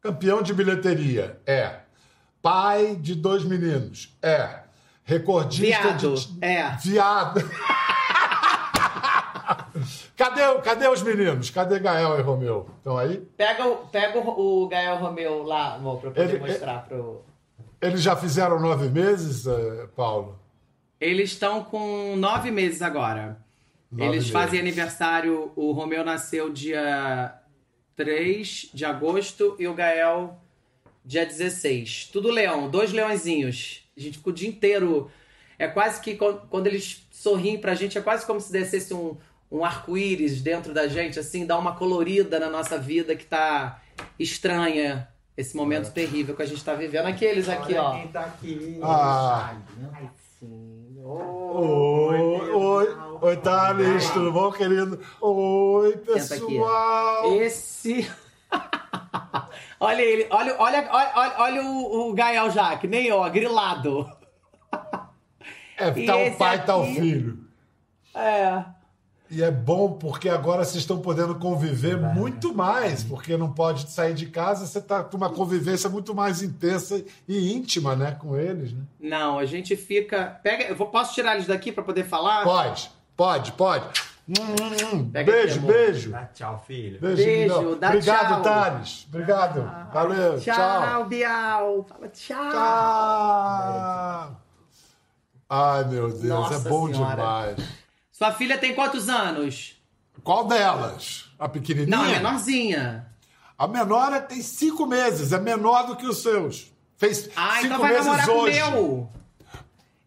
Campeão 0.00 0.40
de 0.40 0.54
bilheteria, 0.54 1.40
é. 1.44 1.80
Pai 2.40 2.94
de 2.94 3.16
dois 3.16 3.42
meninos, 3.44 4.16
é. 4.22 4.60
Recordista 5.02 5.82
Viado, 5.82 6.14
de. 6.14 6.44
é. 6.44 6.76
Viado. 6.80 7.40
cadê, 10.16 10.42
cadê 10.62 10.86
os 10.88 11.02
meninos? 11.02 11.50
Cadê 11.50 11.80
Gael 11.80 12.16
e 12.16 12.22
Romeu? 12.22 12.70
Estão 12.78 12.96
aí? 12.96 13.16
Pega, 13.36 13.66
o- 13.66 13.88
pega 13.88 14.16
o, 14.20 14.62
o 14.62 14.68
Gael 14.68 14.98
Romeu 14.98 15.42
lá, 15.42 15.74
amor, 15.74 15.98
pra 15.98 16.10
eu 16.10 16.14
poder 16.14 16.34
Ele- 16.36 16.52
mostrar 16.52 16.86
pro. 16.86 17.24
Eles 17.82 18.00
já 18.00 18.14
fizeram 18.14 18.60
nove 18.60 18.88
meses, 18.90 19.44
eh, 19.44 19.88
Paulo? 19.96 20.38
Eles 21.00 21.32
estão 21.32 21.64
com 21.64 22.14
nove 22.16 22.52
meses 22.52 22.80
agora. 22.80 23.44
Nove 23.90 24.04
Eles 24.04 24.16
meses. 24.18 24.30
fazem 24.30 24.60
aniversário. 24.60 25.52
O 25.56 25.72
Romeu 25.72 26.04
nasceu 26.04 26.50
dia 26.52 27.34
3 27.94 28.70
de 28.74 28.84
agosto 28.84 29.56
e 29.58 29.66
o 29.68 29.74
Gael 29.74 30.38
dia 31.04 31.24
16. 31.24 32.10
Tudo 32.12 32.30
leão, 32.30 32.68
dois 32.68 32.92
leõezinhos. 32.92 33.84
A 33.96 34.00
gente 34.00 34.18
fica 34.18 34.30
o 34.30 34.32
dia 34.32 34.48
inteiro. 34.48 35.10
É 35.58 35.66
quase 35.68 36.00
que 36.00 36.16
quan- 36.16 36.38
quando 36.50 36.66
eles 36.66 37.06
sorriem 37.12 37.58
pra 37.58 37.74
gente, 37.74 37.96
é 37.96 38.00
quase 38.02 38.26
como 38.26 38.40
se 38.40 38.52
descesse 38.52 38.92
um, 38.92 39.16
um 39.50 39.64
arco-íris 39.64 40.42
dentro 40.42 40.74
da 40.74 40.86
gente, 40.88 41.18
assim, 41.18 41.46
dá 41.46 41.56
uma 41.56 41.74
colorida 41.76 42.38
na 42.38 42.50
nossa 42.50 42.76
vida 42.76 43.14
que 43.16 43.24
tá 43.24 43.80
estranha. 44.18 45.08
Esse 45.36 45.54
momento 45.56 45.92
terrível 45.92 46.34
que 46.34 46.42
a 46.42 46.46
gente 46.46 46.64
tá 46.64 46.74
vivendo. 46.74 47.06
Aqueles 47.06 47.46
aqui, 47.48 47.72
Olha 47.74 47.82
ó. 47.82 47.92
quem 47.98 48.08
tá 48.08 48.20
aqui. 48.24 48.78
Ah. 48.82 49.54
Ai, 49.94 50.10
sim. 50.40 50.96
Oi, 50.98 51.95
oi, 52.66 52.96
oi, 53.22 53.36
Thales, 53.38 54.10
tudo 54.10 54.32
bom, 54.32 54.50
querido? 54.52 55.00
Oi, 55.20 55.92
aqui. 55.94 55.98
pessoal. 56.12 57.34
Esse. 57.40 58.10
olha 59.80 60.02
ele, 60.02 60.26
olha, 60.30 60.56
olha, 60.58 60.88
olha, 60.90 61.34
olha, 61.38 61.62
o, 61.62 62.10
o 62.10 62.14
Gael 62.14 62.50
já, 62.50 62.76
que 62.76 62.86
nem 62.86 63.06
eu, 63.06 63.18
ó, 63.18 63.28
grilado. 63.28 64.10
É, 65.78 65.88
E 65.94 66.06
tá 66.06 66.16
o 66.16 66.36
pai, 66.36 66.64
tá 66.64 66.76
o 66.76 66.82
aqui? 66.82 66.94
filho. 66.94 67.38
É. 68.14 68.64
E 69.28 69.42
é 69.42 69.50
bom 69.50 69.92
porque 69.92 70.28
agora 70.28 70.64
vocês 70.64 70.76
estão 70.76 70.98
podendo 71.00 71.34
conviver 71.34 71.96
muito 71.96 72.54
mais, 72.54 73.02
porque 73.02 73.36
não 73.36 73.52
pode 73.52 73.90
sair 73.90 74.14
de 74.14 74.26
casa, 74.26 74.66
você 74.66 74.78
está 74.78 75.02
com 75.02 75.16
uma 75.16 75.30
convivência 75.30 75.90
muito 75.90 76.14
mais 76.14 76.42
intensa 76.42 77.04
e 77.26 77.52
íntima, 77.52 77.96
né, 77.96 78.12
com 78.12 78.36
eles, 78.38 78.72
né? 78.72 78.82
Não, 79.00 79.38
a 79.38 79.44
gente 79.44 79.74
fica. 79.76 80.38
Pega. 80.42 80.64
Eu 80.64 80.76
posso 80.76 81.12
tirar 81.14 81.34
eles 81.34 81.46
daqui 81.46 81.72
pra 81.72 81.82
poder 81.82 82.04
falar? 82.04 82.44
Pode, 82.44 82.90
pode, 83.16 83.52
pode. 83.52 83.84
Hum, 84.28 84.32
hum, 84.42 84.96
hum. 84.96 85.10
Pega 85.10 85.30
Beijo, 85.30 85.60
beijo. 85.60 86.10
Dá 86.10 86.24
tchau, 86.26 86.64
filho. 86.66 87.00
Beijo, 87.00 87.22
Beijo, 87.22 87.76
dá 87.76 87.88
Obrigado, 87.88 88.28
tchau. 88.28 88.42
Thales. 88.42 89.06
Obrigado. 89.08 89.90
Valeu, 89.92 90.40
Tchau, 90.40 90.54
tchau. 90.54 91.04
Bial. 91.06 91.86
Fala 91.88 92.08
tchau. 92.08 92.50
Tchau. 92.50 94.40
Ai, 95.48 95.84
meu 95.84 96.08
Deus, 96.08 96.22
Nossa 96.24 96.54
é 96.54 96.70
bom 96.70 96.88
Senhora. 96.92 97.14
demais. 97.14 97.85
Sua 98.16 98.32
filha 98.32 98.56
tem 98.56 98.74
quantos 98.74 99.08
anos? 99.10 99.76
Qual 100.24 100.46
delas? 100.46 101.26
A 101.38 101.46
pequenininha? 101.48 101.94
Não, 101.96 102.04
é 102.06 102.12
menorzinha. 102.16 103.06
A 103.58 103.68
menor 103.68 104.10
é- 104.14 104.20
tem 104.20 104.40
cinco 104.40 104.86
meses, 104.86 105.32
é 105.32 105.38
menor 105.38 105.82
do 105.86 105.96
que 105.96 106.06
os 106.06 106.22
seus. 106.22 106.72
Fez 106.96 107.28
Ah, 107.36 107.56
cinco 107.56 107.66
então 107.66 107.78
vai 107.78 107.92
meses 107.92 108.06
namorar 108.06 108.28
hoje. 108.30 108.60
com 108.60 108.68
o 108.68 108.70
meu. 108.72 109.10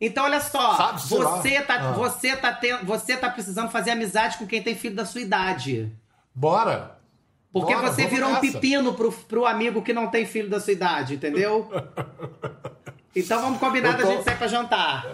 Então, 0.01 0.24
olha 0.24 0.39
só, 0.42 0.75
Sabe-se 0.75 1.13
lá. 1.16 1.30
você 1.38 1.62
tá, 1.62 1.75
Ah. 1.75 1.92
você, 1.92 2.36
tá 2.36 2.60
você 2.84 3.16
tá 3.18 3.30
precisando 3.30 3.70
fazer 3.70 3.92
amizade 3.92 4.38
com 4.38 4.48
quem 4.48 4.63
tem 4.63 4.74
filho 4.74 4.96
da 4.96 5.06
sua 5.06 5.22
idade. 5.22 5.92
Bora. 6.34 6.98
Porque 7.54 7.75
Bora, 7.75 7.92
você 7.92 8.08
virou 8.08 8.30
um 8.30 8.34
nessa. 8.34 8.42
pepino 8.54 8.94
pro, 8.96 9.12
pro 9.12 9.46
amigo 9.46 9.82
que 9.84 9.94
não 9.94 10.08
tem 10.08 10.25
filho 10.25 10.50
da 10.50 10.60
sua 10.60 10.74
idade, 10.74 11.13
entendeu? 11.16 11.70
então 13.16 13.42
vamos 13.42 13.60
combinar 13.60 13.98
tô- 13.98 14.06
gente 14.08 14.24
sair 14.24 14.38
pra 14.38 14.48
jantar. 14.48 15.06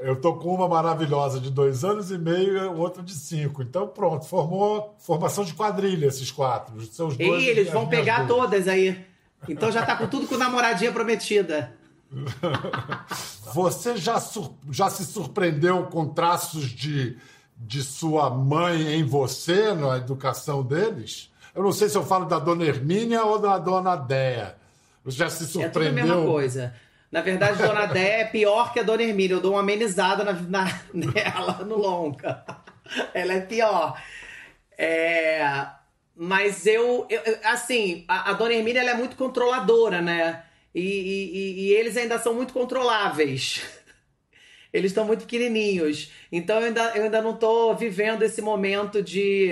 Eu 0.00 0.16
tô 0.20 0.34
com 0.36 0.54
uma 0.54 0.66
maravilhosa 0.68 1.38
de 1.40 1.50
dois 1.50 1.84
anos 1.84 2.10
e 2.10 2.16
meio 2.18 2.56
e 2.56 2.64
outra 2.68 3.02
de 3.02 3.12
cinco. 3.12 3.60
Então, 3.62 3.86
pronto, 3.86 4.24
formou 4.26 4.94
formação 4.98 5.44
de 5.44 5.52
quadrilha 5.54 6.06
esses 6.06 6.30
quatro. 6.30 6.76
Os 6.76 6.88
seus 6.94 7.16
dois 7.16 7.42
E 7.42 7.46
eles 7.46 7.70
vão 7.70 7.86
pegar 7.86 8.24
duas. 8.24 8.28
todas 8.28 8.68
aí. 8.68 9.04
Então 9.48 9.70
já 9.70 9.84
tá 9.84 9.96
com 9.96 10.06
tudo 10.06 10.26
com 10.26 10.36
namoradinha 10.36 10.92
prometida. 10.92 11.74
Você 13.54 13.96
já, 13.96 14.20
sur- 14.20 14.52
já 14.70 14.88
se 14.90 15.04
surpreendeu 15.04 15.84
com 15.84 16.06
traços 16.08 16.64
de, 16.70 17.16
de 17.56 17.82
sua 17.82 18.30
mãe 18.30 18.94
em 18.94 19.04
você 19.04 19.72
na 19.74 19.96
educação 19.96 20.62
deles? 20.62 21.30
Eu 21.54 21.62
não 21.62 21.72
sei 21.72 21.88
se 21.88 21.96
eu 21.96 22.04
falo 22.04 22.26
da 22.26 22.38
dona 22.38 22.64
Hermínia 22.64 23.24
ou 23.24 23.38
da 23.38 23.58
dona 23.58 23.96
Déia. 23.96 24.56
Você 25.04 25.18
já 25.18 25.30
se 25.30 25.44
É 25.44 25.46
tudo 25.46 25.60
a 25.60 25.62
surpreendeu? 25.64 26.04
mesma 26.06 26.24
coisa. 26.24 26.74
Na 27.10 27.20
verdade, 27.22 27.58
Dona 27.62 27.86
Déia 27.86 28.22
é 28.22 28.24
pior 28.24 28.72
que 28.72 28.78
a 28.80 28.82
Dona 28.82 29.02
Hermínia. 29.02 29.34
Eu 29.34 29.40
dou 29.40 29.52
uma 29.52 29.60
amenizada 29.60 30.22
na, 30.24 30.32
na- 30.32 30.80
nela 30.94 31.64
no 31.64 31.76
longa. 31.76 32.44
Ela 33.12 33.34
é 33.34 33.40
pior. 33.40 34.00
É, 34.78 35.66
mas 36.16 36.66
eu, 36.66 37.06
eu- 37.10 37.22
assim, 37.44 38.04
a, 38.08 38.30
a 38.30 38.32
Dona 38.34 38.54
Hermínia 38.54 38.80
ela 38.80 38.90
é 38.92 38.94
muito 38.94 39.16
controladora, 39.16 40.00
né? 40.00 40.44
E, 40.74 40.80
e- 40.80 41.60
e- 41.68 41.72
eles 41.72 41.96
ainda 41.96 42.18
são 42.18 42.34
muito 42.34 42.52
controláveis. 42.52 43.62
Eles 44.72 44.92
estão 44.92 45.04
muito 45.04 45.22
pequenininhos. 45.22 46.12
Então 46.30 46.60
eu 46.60 46.66
ainda, 46.66 46.92
eu 46.96 47.02
ainda 47.04 47.20
não 47.20 47.36
tô 47.36 47.74
vivendo 47.74 48.22
esse 48.22 48.40
momento 48.40 49.02
de, 49.02 49.50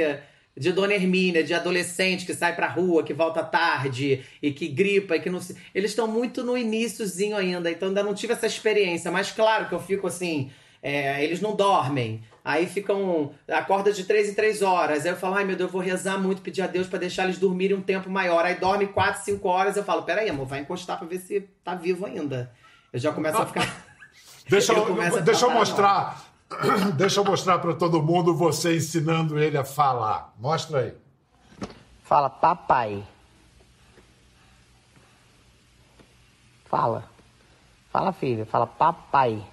de 0.58 0.72
Dona 0.72 0.94
Hermínia, 0.94 1.44
de 1.44 1.54
adolescente 1.54 2.26
que 2.26 2.34
sai 2.34 2.54
pra 2.54 2.66
rua, 2.66 3.02
que 3.02 3.14
volta 3.14 3.42
tarde 3.42 4.22
e 4.42 4.50
que 4.50 4.68
gripa 4.68 5.16
e 5.16 5.20
que 5.20 5.30
não 5.30 5.40
se... 5.40 5.56
Eles 5.74 5.92
estão 5.92 6.06
muito 6.06 6.42
no 6.42 6.56
iníciozinho 6.56 7.36
ainda, 7.36 7.70
então 7.70 7.88
ainda 7.88 8.02
não 8.02 8.14
tive 8.14 8.32
essa 8.32 8.46
experiência. 8.46 9.10
Mas 9.10 9.30
claro 9.30 9.68
que 9.68 9.74
eu 9.74 9.80
fico 9.80 10.06
assim, 10.06 10.50
é, 10.82 11.22
eles 11.24 11.40
não 11.40 11.54
dormem. 11.54 12.22
Aí 12.44 12.66
ficam. 12.66 13.32
Acorda 13.46 13.92
de 13.92 14.04
três 14.04 14.28
em 14.28 14.34
três 14.34 14.62
horas. 14.62 15.04
Aí 15.04 15.12
eu 15.12 15.16
falo, 15.16 15.34
ai 15.34 15.44
meu 15.44 15.54
Deus, 15.54 15.68
eu 15.68 15.72
vou 15.72 15.82
rezar 15.82 16.16
muito, 16.18 16.40
pedir 16.40 16.62
a 16.62 16.66
Deus 16.66 16.86
para 16.86 16.98
deixar 16.98 17.24
eles 17.24 17.38
dormirem 17.38 17.76
um 17.76 17.82
tempo 17.82 18.08
maior. 18.08 18.44
Aí 18.44 18.54
dorme 18.54 18.86
quatro, 18.86 19.22
cinco 19.22 19.48
horas. 19.48 19.76
Eu 19.76 19.84
falo, 19.84 20.02
peraí, 20.02 20.30
amor, 20.30 20.46
vai 20.46 20.60
encostar 20.60 20.98
pra 20.98 21.06
ver 21.06 21.18
se 21.18 21.40
tá 21.62 21.74
vivo 21.74 22.06
ainda. 22.06 22.50
Eu 22.90 22.98
já 22.98 23.12
começo 23.12 23.36
a 23.36 23.46
ficar. 23.46 23.86
Deixa 24.48 24.72
eu, 24.72 25.02
a 25.02 25.20
deixa 25.20 25.44
eu 25.44 25.50
mostrar. 25.50 26.27
Deixa 26.96 27.20
eu 27.20 27.24
mostrar 27.24 27.58
para 27.58 27.74
todo 27.74 28.02
mundo 28.02 28.34
você 28.34 28.76
ensinando 28.76 29.38
ele 29.38 29.56
a 29.58 29.64
falar. 29.64 30.34
Mostra 30.38 30.80
aí. 30.80 30.94
Fala, 32.04 32.30
papai. 32.30 33.04
Fala. 36.64 37.04
Fala, 37.90 38.12
filho. 38.12 38.46
Fala, 38.46 38.66
papai. 38.66 39.44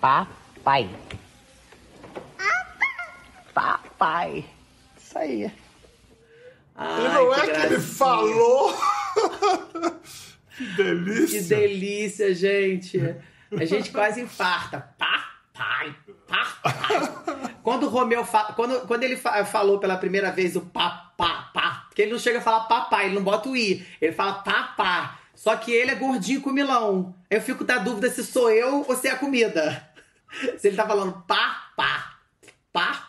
Papai. 0.00 0.90
Papai. 3.54 4.44
Isso 4.96 5.18
aí. 5.18 5.44
E 5.44 5.52
Ai, 6.74 7.14
não 7.14 7.34
é 7.34 7.40
que 7.40 7.50
ele 7.50 7.68
gracinha. 7.68 7.80
falou. 7.80 8.74
que 10.56 10.64
delícia. 10.76 11.40
Que 11.40 11.48
delícia, 11.48 12.34
gente. 12.34 12.98
A 13.58 13.64
gente 13.64 13.90
quase 13.90 14.20
infarta. 14.20 14.94
Papai, 14.98 15.94
papai. 16.26 17.52
Quando 17.62 17.84
o 17.86 17.88
Romeu 17.88 18.26
quando, 18.56 18.86
quando 18.86 19.02
ele 19.04 19.16
fa- 19.16 19.44
falou 19.44 19.78
pela 19.78 19.96
primeira 19.96 20.30
vez 20.32 20.56
o 20.56 20.62
papá, 20.62 21.50
pá, 21.54 21.84
porque 21.88 22.02
ele 22.02 22.12
não 22.12 22.18
chega 22.18 22.38
a 22.38 22.42
falar 22.42 22.60
papai, 22.64 23.06
ele 23.06 23.14
não 23.14 23.22
bota 23.22 23.48
o 23.48 23.56
i, 23.56 23.86
ele 24.00 24.12
fala 24.12 24.34
papá. 24.34 25.18
Só 25.34 25.56
que 25.56 25.72
ele 25.72 25.90
é 25.90 25.94
gordinho 25.94 26.40
com 26.40 26.50
milão. 26.50 27.14
Eu 27.30 27.40
fico 27.40 27.64
da 27.64 27.78
dúvida 27.78 28.08
se 28.10 28.24
sou 28.24 28.50
eu 28.50 28.84
ou 28.88 28.96
se 28.96 29.08
é 29.08 29.12
a 29.12 29.16
comida. 29.16 29.88
Se 30.58 30.68
ele 30.68 30.76
tá 30.76 30.86
falando 30.86 31.12
papá, 31.26 32.16
papá. 32.72 33.01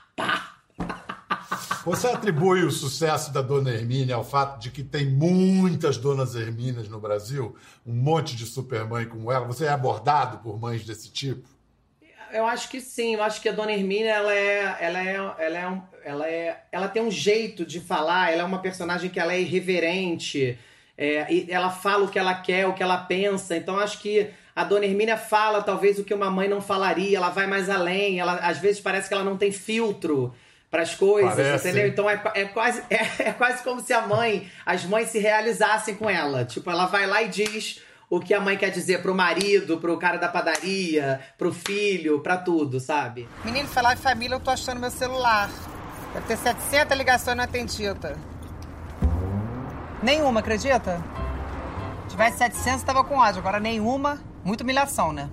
Você 1.85 2.07
atribui 2.07 2.63
o 2.63 2.71
sucesso 2.71 3.33
da 3.33 3.41
Dona 3.41 3.69
Hermínia 3.71 4.15
ao 4.15 4.23
fato 4.23 4.57
de 4.57 4.71
que 4.71 4.81
tem 4.83 5.05
muitas 5.05 5.97
Donas 5.97 6.33
Hermínias 6.33 6.87
no 6.87 6.97
Brasil? 6.97 7.55
Um 7.85 7.93
monte 7.93 8.37
de 8.37 8.45
supermãe 8.45 9.05
como 9.05 9.29
ela? 9.29 9.45
Você 9.45 9.65
é 9.65 9.69
abordado 9.69 10.37
por 10.37 10.57
mães 10.57 10.85
desse 10.85 11.11
tipo? 11.11 11.47
Eu 12.31 12.45
acho 12.47 12.69
que 12.69 12.79
sim, 12.79 13.15
eu 13.15 13.21
acho 13.23 13.41
que 13.41 13.49
a 13.49 13.51
Dona 13.51 13.73
Hermínia, 13.73 14.11
ela 14.11 14.33
é, 14.33 14.77
ela 14.79 14.99
é, 14.99 15.15
ela 15.45 15.57
é, 15.59 15.69
um- 15.69 15.81
ela 16.05 16.27
é, 16.27 16.63
ela 16.71 16.87
tem 16.87 17.03
um 17.03 17.11
jeito 17.11 17.65
de 17.65 17.79
falar, 17.81 18.31
ela 18.31 18.41
é 18.43 18.45
uma 18.45 18.59
personagem 18.59 19.09
que 19.09 19.19
ela 19.19 19.33
é 19.33 19.41
irreverente, 19.41 20.57
é, 20.97 21.31
e 21.31 21.51
ela 21.51 21.69
fala 21.69 22.05
o 22.05 22.09
que 22.09 22.17
ela 22.17 22.33
quer, 22.33 22.65
o 22.65 22.73
que 22.73 22.81
ela 22.81 22.97
pensa, 22.97 23.55
então 23.55 23.77
acho 23.77 23.99
que 23.99 24.29
a 24.55 24.63
Dona 24.63 24.85
Hermínia 24.85 25.17
fala 25.17 25.61
talvez 25.61 25.99
o 25.99 26.03
que 26.03 26.13
uma 26.13 26.31
mãe 26.31 26.47
não 26.47 26.61
falaria, 26.61 27.17
ela 27.17 27.29
vai 27.29 27.45
mais 27.45 27.69
além, 27.69 28.19
ela 28.19 28.35
às 28.37 28.57
vezes 28.57 28.81
parece 28.81 29.07
que 29.09 29.13
ela 29.13 29.23
não 29.23 29.37
tem 29.37 29.51
filtro 29.51 30.33
para 30.73 30.81
as 30.81 30.95
coisas, 30.95 31.35
Parece, 31.35 31.67
entendeu? 31.67 31.87
Então 31.87 32.09
é, 32.09 32.19
é 32.33 32.45
quase 32.45 32.81
é, 32.89 33.29
é 33.29 33.31
quase 33.31 33.63
como 33.63 33.79
se 33.79 33.93
a 33.93 34.07
mãe, 34.07 34.49
as 34.65 34.83
mães 34.83 35.09
se 35.09 35.19
realizassem 35.19 35.93
com 35.93 36.09
ela. 36.09 36.43
Tipo, 36.45 36.71
ela 36.71 36.87
vai 36.87 37.05
lá 37.05 37.21
e 37.21 37.27
diz 37.27 37.79
o 38.09 38.19
que 38.19 38.33
a 38.33 38.41
mãe 38.41 38.57
quer 38.57 38.71
dizer 38.71 39.03
pro 39.03 39.13
marido, 39.13 39.77
pro 39.77 39.95
cara 39.99 40.17
da 40.17 40.27
padaria, 40.27 41.21
pro 41.37 41.53
filho, 41.53 42.21
pra 42.21 42.37
tudo, 42.37 42.79
sabe? 42.79 43.29
Menino, 43.45 43.67
falar 43.67 43.93
em 43.93 43.97
família, 43.97 44.33
eu 44.33 44.39
tô 44.39 44.49
achando 44.49 44.79
meu 44.79 44.89
celular. 44.89 45.47
Deve 46.11 46.25
ter 46.25 46.37
700 46.37 46.97
ligações 46.97 47.37
não 47.37 47.43
atendidas. 47.43 48.17
Nenhuma, 50.01 50.39
acredita? 50.39 51.03
Se 52.05 52.09
tivesse 52.09 52.39
700, 52.39 52.81
tava 52.81 53.03
com 53.03 53.17
ódio. 53.17 53.41
Agora 53.41 53.59
nenhuma, 53.59 54.19
muita 54.43 54.63
humilhação, 54.63 55.13
né? 55.13 55.29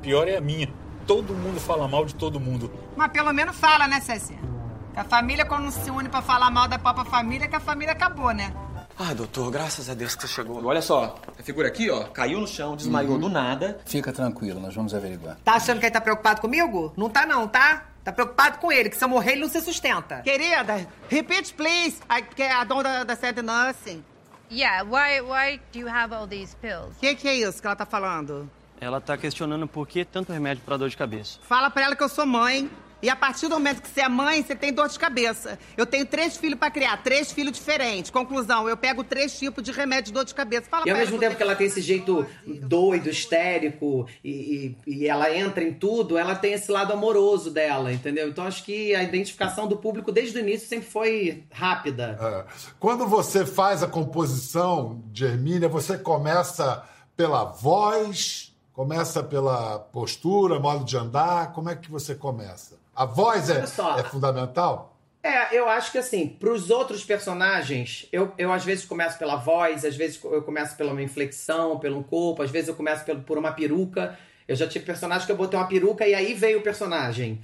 Pior 0.00 0.28
é 0.28 0.36
a 0.36 0.40
minha. 0.40 0.72
Todo 1.04 1.34
mundo 1.34 1.58
fala 1.58 1.88
mal 1.88 2.04
de 2.04 2.14
todo 2.14 2.38
mundo. 2.38 2.72
Mas 2.96 3.10
pelo 3.10 3.32
menos 3.32 3.56
fala, 3.56 3.88
né, 3.88 4.00
Ceci? 4.00 4.53
A 4.96 5.02
família, 5.02 5.44
quando 5.44 5.64
não 5.64 5.70
se 5.72 5.90
une 5.90 6.08
pra 6.08 6.22
falar 6.22 6.50
mal 6.50 6.68
da 6.68 6.78
própria 6.78 7.04
família, 7.04 7.48
que 7.48 7.56
a 7.56 7.60
família 7.60 7.92
acabou, 7.92 8.30
né? 8.32 8.54
Ai, 8.96 9.12
doutor, 9.12 9.50
graças 9.50 9.90
a 9.90 9.94
Deus 9.94 10.14
que 10.14 10.22
você 10.22 10.28
chegou. 10.28 10.64
Olha 10.64 10.80
só, 10.80 11.16
a 11.36 11.42
figura 11.42 11.66
aqui, 11.66 11.90
ó, 11.90 12.04
caiu 12.04 12.40
no 12.40 12.46
chão, 12.46 12.76
desmaiou 12.76 13.18
do 13.18 13.28
nada. 13.28 13.80
Fica 13.84 14.12
tranquilo, 14.12 14.60
nós 14.60 14.72
vamos 14.72 14.94
averiguar. 14.94 15.36
Tá 15.44 15.54
achando 15.54 15.80
que 15.80 15.86
ele 15.86 15.92
tá 15.92 16.00
preocupado 16.00 16.40
comigo? 16.40 16.92
Não 16.96 17.10
tá 17.10 17.26
não, 17.26 17.48
tá? 17.48 17.86
Tá 18.04 18.12
preocupado 18.12 18.58
com 18.58 18.70
ele, 18.70 18.88
que 18.88 18.96
se 18.96 19.04
eu 19.04 19.08
morrer 19.08 19.32
ele 19.32 19.40
não 19.40 19.48
se 19.48 19.60
sustenta. 19.62 20.20
Querida, 20.22 20.86
repeat 21.08 21.54
please. 21.54 22.00
I, 22.08 22.22
que 22.22 22.42
a 22.42 22.62
dona 22.62 23.04
da 23.04 23.16
said 23.16 23.40
nothing. 23.42 24.04
Yeah, 24.52 24.84
why 24.84 25.20
why 25.22 25.60
do 25.72 25.80
you 25.80 25.88
have 25.88 26.14
all 26.14 26.28
these 26.28 26.54
pills? 26.60 26.94
O 26.96 27.00
que, 27.00 27.16
que 27.16 27.26
é 27.26 27.34
isso 27.34 27.60
que 27.60 27.66
ela 27.66 27.74
tá 27.74 27.86
falando? 27.86 28.48
Ela 28.80 29.00
tá 29.00 29.16
questionando 29.16 29.66
por 29.66 29.88
que 29.88 30.04
tanto 30.04 30.32
remédio 30.32 30.62
pra 30.64 30.76
dor 30.76 30.88
de 30.88 30.96
cabeça. 30.96 31.38
Fala 31.42 31.70
pra 31.70 31.82
ela 31.82 31.96
que 31.96 32.02
eu 32.02 32.08
sou 32.08 32.26
mãe. 32.26 32.70
E 33.02 33.08
a 33.10 33.16
partir 33.16 33.48
do 33.48 33.54
momento 33.54 33.82
que 33.82 33.88
você 33.88 34.00
é 34.00 34.08
mãe, 34.08 34.42
você 34.42 34.54
tem 34.54 34.72
dor 34.72 34.88
de 34.88 34.98
cabeça. 34.98 35.58
Eu 35.76 35.84
tenho 35.84 36.06
três 36.06 36.36
filhos 36.36 36.58
pra 36.58 36.70
criar, 36.70 37.02
três 37.02 37.32
filhos 37.32 37.52
diferentes. 37.52 38.10
Conclusão, 38.10 38.68
eu 38.68 38.76
pego 38.76 39.04
três 39.04 39.38
tipos 39.38 39.62
de 39.62 39.72
remédio 39.72 40.06
de 40.06 40.12
dor 40.12 40.24
de 40.24 40.34
cabeça. 40.34 40.68
Fala 40.68 40.84
E 40.86 40.90
ao 40.90 40.96
mesmo 40.96 41.16
ela 41.16 41.20
tempo 41.20 41.36
que 41.36 41.42
ela 41.42 41.54
tem 41.54 41.66
esse 41.66 41.80
jeito 41.80 42.26
doido, 42.46 43.08
histérico, 43.10 44.06
e, 44.22 44.76
e, 44.86 44.92
e 44.94 45.06
ela 45.06 45.34
entra 45.34 45.62
em 45.62 45.72
tudo, 45.72 46.16
ela 46.16 46.34
tem 46.34 46.52
esse 46.52 46.70
lado 46.70 46.92
amoroso 46.92 47.50
dela, 47.50 47.92
entendeu? 47.92 48.28
Então 48.28 48.46
acho 48.46 48.64
que 48.64 48.94
a 48.94 49.02
identificação 49.02 49.66
do 49.66 49.76
público 49.76 50.10
desde 50.10 50.38
o 50.38 50.40
início 50.40 50.68
sempre 50.68 50.88
foi 50.88 51.44
rápida. 51.50 52.18
É. 52.20 52.44
Quando 52.78 53.06
você 53.06 53.44
faz 53.44 53.82
a 53.82 53.86
composição 53.86 55.02
de 55.12 55.24
Hermínia, 55.24 55.68
você 55.68 55.98
começa 55.98 56.82
pela 57.16 57.44
voz, 57.44 58.54
começa 58.72 59.22
pela 59.22 59.78
postura, 59.78 60.58
modo 60.58 60.84
de 60.84 60.96
andar. 60.96 61.52
Como 61.52 61.70
é 61.70 61.76
que 61.76 61.90
você 61.90 62.14
começa? 62.14 62.83
A 62.94 63.04
voz 63.04 63.50
é, 63.50 63.64
é 63.98 64.02
fundamental? 64.04 64.96
É, 65.22 65.56
eu 65.56 65.68
acho 65.68 65.90
que 65.90 65.98
assim, 65.98 66.28
pros 66.28 66.70
outros 66.70 67.02
personagens, 67.02 68.06
eu, 68.12 68.32
eu 68.36 68.52
às 68.52 68.64
vezes 68.64 68.84
começo 68.84 69.18
pela 69.18 69.36
voz, 69.36 69.84
às 69.84 69.96
vezes 69.96 70.22
eu 70.22 70.42
começo 70.42 70.76
pela 70.76 70.92
uma 70.92 71.02
inflexão, 71.02 71.78
pelo 71.78 72.04
corpo, 72.04 72.42
às 72.42 72.50
vezes 72.50 72.68
eu 72.68 72.74
começo 72.74 73.04
pelo, 73.04 73.22
por 73.22 73.38
uma 73.38 73.52
peruca. 73.52 74.18
Eu 74.46 74.54
já 74.54 74.68
tive 74.68 74.84
personagem 74.84 75.24
que 75.24 75.32
eu 75.32 75.36
botei 75.36 75.58
uma 75.58 75.66
peruca 75.66 76.06
e 76.06 76.14
aí 76.14 76.34
veio 76.34 76.58
o 76.58 76.62
personagem. 76.62 77.40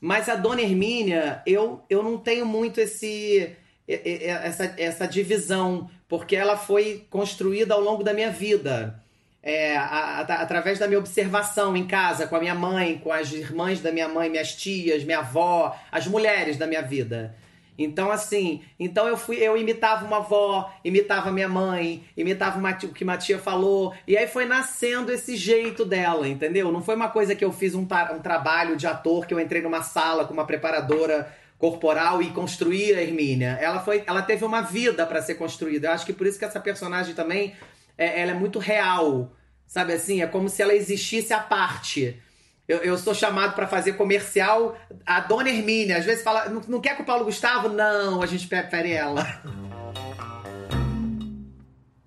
Mas 0.00 0.30
a 0.30 0.34
Dona 0.34 0.62
Hermínia, 0.62 1.42
eu, 1.44 1.84
eu 1.90 2.02
não 2.02 2.16
tenho 2.16 2.46
muito 2.46 2.80
esse 2.80 3.54
essa, 3.86 4.74
essa 4.78 5.06
divisão, 5.06 5.90
porque 6.08 6.36
ela 6.36 6.56
foi 6.56 7.06
construída 7.10 7.74
ao 7.74 7.80
longo 7.80 8.02
da 8.04 8.14
minha 8.14 8.30
vida. 8.30 9.02
É, 9.42 9.74
a- 9.76 10.20
a- 10.20 10.42
através 10.42 10.78
da 10.78 10.86
minha 10.86 10.98
observação 10.98 11.74
em 11.76 11.86
casa, 11.86 12.26
com 12.26 12.36
a 12.36 12.40
minha 12.40 12.54
mãe, 12.54 12.98
com 12.98 13.10
as 13.10 13.32
irmãs 13.32 13.80
da 13.80 13.90
minha 13.90 14.08
mãe, 14.08 14.28
minhas 14.28 14.54
tias, 14.54 15.02
minha 15.02 15.20
avó, 15.20 15.74
as 15.90 16.06
mulheres 16.06 16.58
da 16.58 16.66
minha 16.66 16.82
vida. 16.82 17.34
Então, 17.78 18.10
assim, 18.10 18.60
então 18.78 19.08
eu 19.08 19.16
fui, 19.16 19.36
eu 19.36 19.56
imitava 19.56 20.04
uma 20.04 20.18
avó, 20.18 20.70
imitava 20.84 21.32
minha 21.32 21.48
mãe, 21.48 22.04
imitava 22.14 22.58
uma 22.58 22.72
o 22.72 22.88
que 22.92 23.02
uma 23.02 23.16
tia 23.16 23.38
falou, 23.38 23.94
e 24.06 24.18
aí 24.18 24.26
foi 24.26 24.44
nascendo 24.44 25.10
esse 25.10 25.34
jeito 25.34 25.86
dela, 25.86 26.28
entendeu? 26.28 26.70
Não 26.70 26.82
foi 26.82 26.94
uma 26.94 27.08
coisa 27.08 27.34
que 27.34 27.42
eu 27.42 27.50
fiz 27.50 27.74
um, 27.74 27.86
um 28.14 28.18
trabalho 28.20 28.76
de 28.76 28.86
ator, 28.86 29.26
que 29.26 29.32
eu 29.32 29.40
entrei 29.40 29.62
numa 29.62 29.82
sala 29.82 30.26
com 30.26 30.34
uma 30.34 30.44
preparadora 30.44 31.34
corporal 31.56 32.20
e 32.20 32.28
construí 32.30 32.92
a 32.94 33.02
Hermínia. 33.02 33.56
Ela 33.58 33.80
foi, 33.80 34.02
ela 34.06 34.20
teve 34.20 34.44
uma 34.44 34.60
vida 34.60 35.06
para 35.06 35.22
ser 35.22 35.36
construída. 35.36 35.88
Eu 35.88 35.92
acho 35.92 36.04
que 36.04 36.12
por 36.12 36.26
isso 36.26 36.38
que 36.38 36.44
essa 36.44 36.60
personagem 36.60 37.14
também 37.14 37.54
é, 38.00 38.20
ela 38.22 38.30
é 38.30 38.34
muito 38.34 38.58
real, 38.58 39.30
sabe 39.66 39.92
assim? 39.92 40.22
É 40.22 40.26
como 40.26 40.48
se 40.48 40.62
ela 40.62 40.74
existisse 40.74 41.34
à 41.34 41.38
parte. 41.38 42.18
Eu, 42.66 42.78
eu 42.78 42.96
sou 42.96 43.14
chamado 43.14 43.54
para 43.54 43.68
fazer 43.68 43.92
comercial 43.92 44.74
a 45.04 45.20
Dona 45.20 45.50
Hermínia. 45.50 45.98
Às 45.98 46.06
vezes 46.06 46.24
fala, 46.24 46.48
não, 46.48 46.62
não 46.66 46.80
quer 46.80 46.96
com 46.96 47.02
o 47.02 47.06
Paulo 47.06 47.26
Gustavo? 47.26 47.68
Não, 47.68 48.22
a 48.22 48.26
gente 48.26 48.46
prefere 48.46 48.90
ela. 48.92 49.22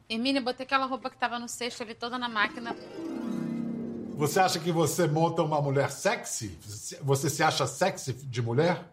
Hermínia, 0.10 0.41
botei 0.41 0.65
aquela 0.65 0.88
roupa 0.88 1.12
que 1.12 1.17
tava 1.17 1.38
no 1.38 1.47
cesto 1.47 1.84
ali 1.84 1.93
toda 1.93 2.17
na 2.17 2.27
máquina. 2.27 2.75
Você 4.15 4.39
acha 4.39 4.60
que 4.60 4.71
você 4.71 5.08
monta 5.08 5.43
uma 5.43 5.62
mulher 5.62 5.91
sexy? 5.91 6.58
Você 7.01 7.29
se 7.29 7.43
acha 7.43 7.67
sexy 7.67 8.13
de 8.13 8.41
mulher? 8.41 8.84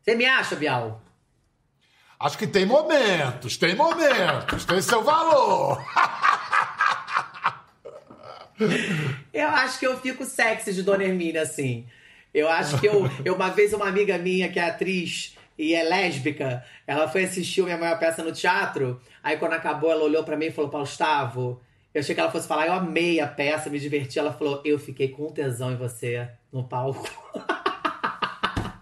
Você 0.00 0.14
me 0.14 0.26
acha, 0.26 0.54
Bial? 0.54 1.00
Acho 2.22 2.38
que 2.38 2.46
tem 2.46 2.64
momentos, 2.64 3.56
tem 3.56 3.74
momentos, 3.74 4.64
tem 4.64 4.80
seu 4.80 5.02
valor. 5.02 5.84
Eu 9.34 9.48
acho 9.48 9.80
que 9.80 9.86
eu 9.86 9.98
fico 9.98 10.24
sexy 10.24 10.72
de 10.72 10.84
Dona 10.84 11.02
Hermínia, 11.02 11.42
assim. 11.42 11.84
Eu 12.32 12.48
acho 12.48 12.78
que 12.78 12.86
eu, 12.86 13.10
eu. 13.24 13.34
Uma 13.34 13.48
vez, 13.48 13.72
uma 13.72 13.88
amiga 13.88 14.16
minha 14.18 14.48
que 14.48 14.60
é 14.60 14.68
atriz 14.68 15.36
e 15.58 15.74
é 15.74 15.82
lésbica, 15.82 16.64
ela 16.86 17.08
foi 17.08 17.24
assistir 17.24 17.64
minha 17.64 17.76
maior 17.76 17.98
peça 17.98 18.22
no 18.22 18.30
teatro. 18.30 19.00
Aí, 19.20 19.36
quando 19.36 19.54
acabou, 19.54 19.90
ela 19.90 20.04
olhou 20.04 20.22
pra 20.22 20.36
mim 20.36 20.46
e 20.46 20.52
falou: 20.52 20.70
Paulo 20.70 20.86
Gustavo. 20.86 21.60
Eu 21.92 22.00
achei 22.00 22.14
que 22.14 22.20
ela 22.20 22.30
fosse 22.30 22.46
falar, 22.46 22.68
eu 22.68 22.72
amei 22.72 23.18
a 23.18 23.26
peça, 23.26 23.68
me 23.68 23.80
diverti. 23.80 24.18
Ela 24.18 24.32
falou: 24.32 24.62
Eu 24.64 24.78
fiquei 24.78 25.08
com 25.08 25.32
tesão 25.32 25.72
em 25.72 25.76
você 25.76 26.28
no 26.52 26.62
palco. 26.62 27.10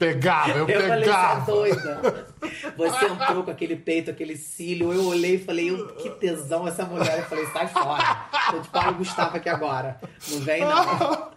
Pegava, 0.00 0.52
eu, 0.52 0.66
Eu 0.66 0.80
falei, 0.80 1.04
pegava. 1.04 1.44
você 1.44 1.50
é 1.50 1.74
doida. 1.74 2.26
Você 2.74 3.04
entrou 3.04 3.44
com 3.44 3.50
aquele 3.50 3.76
peito, 3.76 4.10
aquele 4.10 4.34
cílio. 4.34 4.94
Eu 4.94 5.04
olhei 5.04 5.34
e 5.34 5.38
falei, 5.44 5.76
que 5.98 6.08
tesão 6.08 6.66
essa 6.66 6.86
mulher. 6.86 7.18
Eu 7.18 7.24
falei, 7.24 7.44
sai 7.48 7.68
fora. 7.68 8.28
Tô 8.50 8.60
de 8.60 8.68
Paulo 8.70 8.94
Gustavo 8.94 9.36
aqui 9.36 9.50
agora. 9.50 10.00
Não 10.28 10.40
vem, 10.40 10.64
não. 10.64 11.30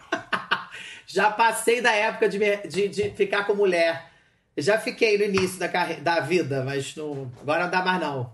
Já 1.05 1.29
passei 1.29 1.81
da 1.81 1.91
época 1.91 2.29
de, 2.29 2.39
me- 2.39 2.57
de, 2.65 2.87
de 2.87 3.09
ficar 3.09 3.43
com 3.45 3.53
mulher. 3.53 4.09
Já 4.57 4.79
fiquei 4.79 5.17
no 5.17 5.25
início 5.25 5.59
da, 5.59 5.67
carre... 5.67 5.95
da 5.95 6.21
vida, 6.21 6.63
mas 6.63 6.95
não... 6.95 7.29
agora 7.41 7.65
não 7.65 7.69
dá 7.71 7.83
mais, 7.83 7.99
não. 7.99 8.33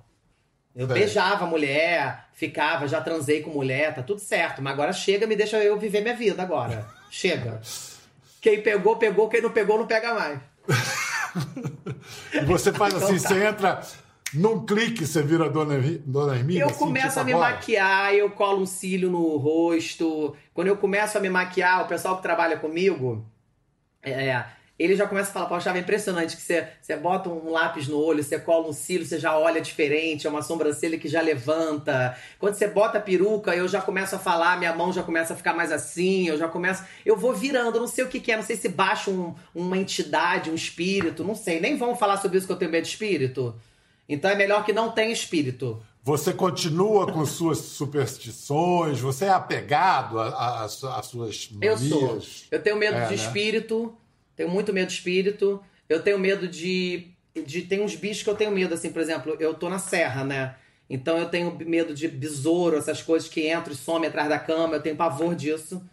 Eu 0.75 0.85
Sei. 0.85 0.95
beijava 0.99 1.47
mulher, 1.47 2.25
ficava, 2.33 2.87
já 2.87 3.01
transei 3.01 3.41
com 3.41 3.49
mulher, 3.49 3.95
tá 3.95 4.03
tudo 4.03 4.19
certo. 4.21 4.61
Mas 4.61 4.73
agora 4.73 4.93
chega, 4.93 5.25
me 5.25 5.35
deixa 5.35 5.57
eu 5.57 5.79
viver 5.79 6.01
minha 6.01 6.15
vida 6.15 6.43
agora. 6.43 6.85
Chega. 7.09 7.59
Quem 8.41 8.61
pegou, 8.61 8.95
pegou. 8.97 9.29
Quem 9.29 9.41
não 9.41 9.51
pegou, 9.51 9.77
não 9.77 9.87
pega 9.87 10.13
mais. 10.13 10.39
E 12.33 12.45
você 12.45 12.71
faz 12.73 12.93
assim, 12.95 13.15
Então 13.15 13.23
tá. 13.23 13.29
você 13.29 13.45
entra 13.45 13.81
num 14.33 14.65
clique, 14.65 15.05
você 15.05 15.21
vira 15.21 15.49
Dona, 15.49 15.75
Dona 16.05 16.35
Hermínia? 16.35 16.63
Eu 16.63 16.69
assim, 16.69 16.79
começo 16.79 17.07
tipo 17.07 17.19
a 17.19 17.23
me 17.23 17.33
agora? 17.33 17.51
maquiar, 17.51 18.13
eu 18.13 18.29
colo 18.31 18.61
um 18.61 18.65
cílio 18.65 19.09
no 19.09 19.37
rosto. 19.37 20.35
Quando 20.53 20.67
eu 20.67 20.77
começo 20.77 21.17
a 21.17 21.21
me 21.21 21.29
maquiar, 21.29 21.83
o 21.83 21.87
pessoal 21.87 22.17
que 22.17 22.23
trabalha 22.23 22.57
comigo, 22.57 23.25
é, 24.01 24.45
ele 24.79 24.95
já 24.95 25.05
começa 25.05 25.29
a 25.29 25.33
falar, 25.33 25.45
poxa, 25.47 25.69
é 25.71 25.77
impressionante 25.79 26.37
que 26.37 26.41
você, 26.41 26.65
você 26.81 26.95
bota 26.95 27.27
um 27.29 27.51
lápis 27.51 27.87
no 27.89 27.99
olho, 27.99 28.23
você 28.23 28.39
cola 28.39 28.67
um 28.69 28.71
cílio, 28.73 29.05
você 29.05 29.19
já 29.19 29.37
olha 29.37 29.59
diferente, 29.59 30.25
é 30.25 30.29
uma 30.29 30.41
sobrancelha 30.41 30.97
que 30.97 31.09
já 31.09 31.21
levanta. 31.21 32.17
Quando 32.39 32.53
você 32.53 32.65
bota 32.67 32.97
a 32.97 33.01
peruca, 33.01 33.53
eu 33.53 33.67
já 33.67 33.81
começo 33.81 34.15
a 34.15 34.19
falar, 34.19 34.57
minha 34.57 34.73
mão 34.73 34.93
já 34.93 35.03
começa 35.03 35.33
a 35.33 35.35
ficar 35.35 35.53
mais 35.53 35.71
assim, 35.71 36.29
eu 36.29 36.37
já 36.37 36.47
começo... 36.47 36.83
Eu 37.05 37.17
vou 37.17 37.33
virando, 37.33 37.75
eu 37.75 37.81
não 37.81 37.87
sei 37.87 38.05
o 38.05 38.07
que, 38.07 38.21
que 38.21 38.31
é, 38.31 38.37
não 38.37 38.43
sei 38.43 38.55
se 38.55 38.69
baixa 38.69 39.11
um- 39.11 39.35
uma 39.53 39.77
entidade, 39.77 40.49
um 40.49 40.55
espírito, 40.55 41.23
não 41.25 41.35
sei. 41.35 41.59
Nem 41.59 41.75
vamos 41.77 41.99
falar 41.99 42.15
sobre 42.17 42.37
isso 42.37 42.47
que 42.47 42.53
eu 42.53 42.57
tenho 42.57 42.71
medo 42.71 42.83
de 42.83 42.89
espírito. 42.89 43.53
Então 44.07 44.31
é 44.31 44.35
melhor 44.35 44.63
que 44.63 44.71
não 44.71 44.89
tenha 44.91 45.11
espírito. 45.11 45.83
Você 46.01 46.31
continua 46.33 47.11
com 47.11 47.25
suas 47.25 47.57
superstições? 47.59 48.99
Você 48.99 49.25
é 49.25 49.29
apegado 49.29 50.19
às 50.19 50.71
suas 51.03 51.49
Eu 51.61 51.75
manias? 51.75 51.79
sou. 51.81 52.21
Eu 52.49 52.61
tenho 52.63 52.77
medo 52.77 52.95
É, 52.97 53.03
de 53.07 53.09
né? 53.09 53.15
espírito. 53.15 53.95
Tenho 54.39 54.49
muito 54.49 54.71
medo 54.71 54.87
de 54.87 54.93
espírito. 54.93 55.61
Eu 55.89 56.01
tenho 56.01 56.17
medo 56.17 56.47
de, 56.47 57.09
de. 57.45 57.63
Tem 57.63 57.81
uns 57.81 57.93
bichos 57.93 58.23
que 58.23 58.29
eu 58.29 58.35
tenho 58.37 58.51
medo, 58.51 58.73
assim, 58.73 58.89
por 58.89 59.01
exemplo, 59.01 59.35
eu 59.37 59.53
tô 59.53 59.67
na 59.67 59.77
serra, 59.77 60.23
né? 60.23 60.55
Então 60.89 61.17
eu 61.17 61.27
tenho 61.27 61.53
medo 61.65 61.93
de 61.93 62.07
besouro, 62.07 62.77
essas 62.77 63.01
coisas 63.01 63.27
que 63.27 63.51
entram 63.51 63.73
e 63.73 63.75
somem 63.75 64.07
atrás 64.07 64.29
da 64.29 64.39
cama. 64.39 64.75
Eu 64.75 64.81
tenho 64.81 64.95
pavor 64.95 65.35
disso. 65.35 65.83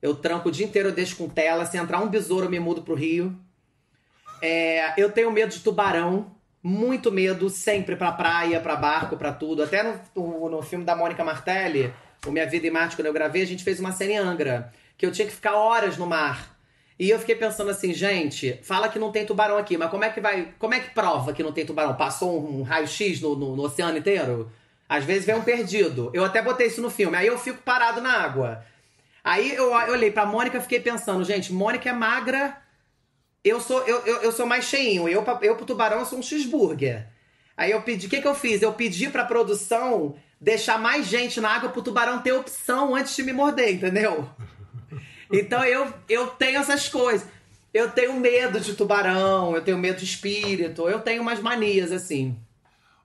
Eu 0.00 0.14
tranco 0.14 0.48
o 0.48 0.50
dia 0.50 0.64
inteiro, 0.64 0.88
eu 0.88 0.94
deixo 0.94 1.14
com 1.14 1.28
tela. 1.28 1.66
Se 1.66 1.76
entrar 1.76 2.00
um 2.00 2.08
besouro, 2.08 2.46
eu 2.46 2.50
me 2.50 2.58
mudo 2.58 2.80
pro 2.80 2.94
Rio. 2.94 3.38
É, 4.40 4.94
eu 4.96 5.12
tenho 5.12 5.30
medo 5.30 5.52
de 5.52 5.60
tubarão. 5.60 6.34
Muito 6.62 7.12
medo, 7.12 7.50
sempre 7.50 7.96
pra 7.96 8.12
praia, 8.12 8.60
pra 8.60 8.76
barco, 8.76 9.14
pra 9.14 9.30
tudo. 9.30 9.62
Até 9.62 9.82
no, 9.82 10.48
no, 10.48 10.62
filme 10.62 10.86
da 10.86 10.96
Mônica 10.96 11.22
Martelli, 11.22 11.92
O 12.26 12.30
Minha 12.30 12.46
Vida 12.46 12.66
em 12.66 12.70
Marte, 12.70 12.96
quando 12.96 13.08
eu 13.08 13.12
gravei, 13.12 13.42
a 13.42 13.46
gente 13.46 13.62
fez 13.62 13.78
uma 13.78 13.92
cena 13.92 14.12
em 14.12 14.16
Angra. 14.16 14.72
Que 14.96 15.04
eu 15.04 15.12
tinha 15.12 15.28
que 15.28 15.34
ficar 15.34 15.54
horas 15.54 15.98
no 15.98 16.06
mar. 16.06 16.59
E 17.00 17.08
eu 17.08 17.18
fiquei 17.18 17.34
pensando 17.34 17.70
assim, 17.70 17.94
gente, 17.94 18.60
fala 18.62 18.86
que 18.86 18.98
não 18.98 19.10
tem 19.10 19.24
tubarão 19.24 19.56
aqui, 19.56 19.78
mas 19.78 19.90
como 19.90 20.04
é 20.04 20.10
que 20.10 20.20
vai. 20.20 20.52
Como 20.58 20.74
é 20.74 20.80
que 20.80 20.90
prova 20.90 21.32
que 21.32 21.42
não 21.42 21.50
tem 21.50 21.64
tubarão? 21.64 21.96
Passou 21.96 22.46
um, 22.46 22.62
raio-x 22.62 23.22
no, 23.22 23.34
no, 23.34 23.56
no 23.56 23.62
oceano 23.62 23.96
inteiro? 23.96 24.52
Às 24.86 25.02
vezes 25.02 25.24
vem 25.24 25.34
um 25.34 25.40
perdido. 25.40 26.10
Eu 26.12 26.22
até 26.22 26.42
botei 26.42 26.66
isso 26.66 26.82
no 26.82 26.90
filme. 26.90 27.16
Aí 27.16 27.26
eu 27.26 27.38
fico 27.38 27.62
parado 27.62 28.02
na 28.02 28.12
água. 28.12 28.62
Aí 29.24 29.50
eu, 29.54 29.74
eu 29.74 29.94
olhei 29.94 30.10
pra 30.10 30.26
Mônica 30.26 30.58
e 30.58 30.60
fiquei 30.60 30.78
pensando, 30.78 31.24
gente, 31.24 31.54
Mônica 31.54 31.88
é 31.88 31.92
magra. 31.94 32.58
Eu 33.42 33.62
sou, 33.62 33.80
eu, 33.86 34.00
eu, 34.04 34.16
eu 34.24 34.30
sou 34.30 34.44
mais 34.44 34.66
cheinho. 34.66 35.08
Eu, 35.08 35.24
eu 35.40 35.56
pro 35.56 35.64
tubarão 35.64 36.00
eu 36.00 36.04
sou 36.04 36.18
um 36.18 36.22
cheeseburger. 36.22 37.06
Aí 37.56 37.70
eu 37.70 37.80
pedi. 37.80 38.08
O 38.08 38.10
que, 38.10 38.20
que 38.20 38.28
eu 38.28 38.34
fiz? 38.34 38.60
Eu 38.60 38.74
pedi 38.74 39.08
pra 39.08 39.24
produção 39.24 40.16
deixar 40.38 40.78
mais 40.78 41.06
gente 41.06 41.40
na 41.40 41.48
água 41.48 41.70
pro 41.70 41.80
tubarão 41.80 42.20
ter 42.20 42.32
opção 42.32 42.94
antes 42.94 43.16
de 43.16 43.22
me 43.22 43.32
morder, 43.32 43.72
entendeu? 43.72 44.28
Então 45.38 45.64
eu, 45.64 45.92
eu 46.08 46.26
tenho 46.28 46.58
essas 46.58 46.88
coisas. 46.88 47.26
Eu 47.72 47.90
tenho 47.90 48.18
medo 48.18 48.58
de 48.58 48.74
tubarão, 48.74 49.54
eu 49.54 49.62
tenho 49.62 49.78
medo 49.78 49.98
de 49.98 50.04
espírito, 50.04 50.88
eu 50.88 51.00
tenho 51.00 51.22
umas 51.22 51.38
manias 51.40 51.92
assim. 51.92 52.36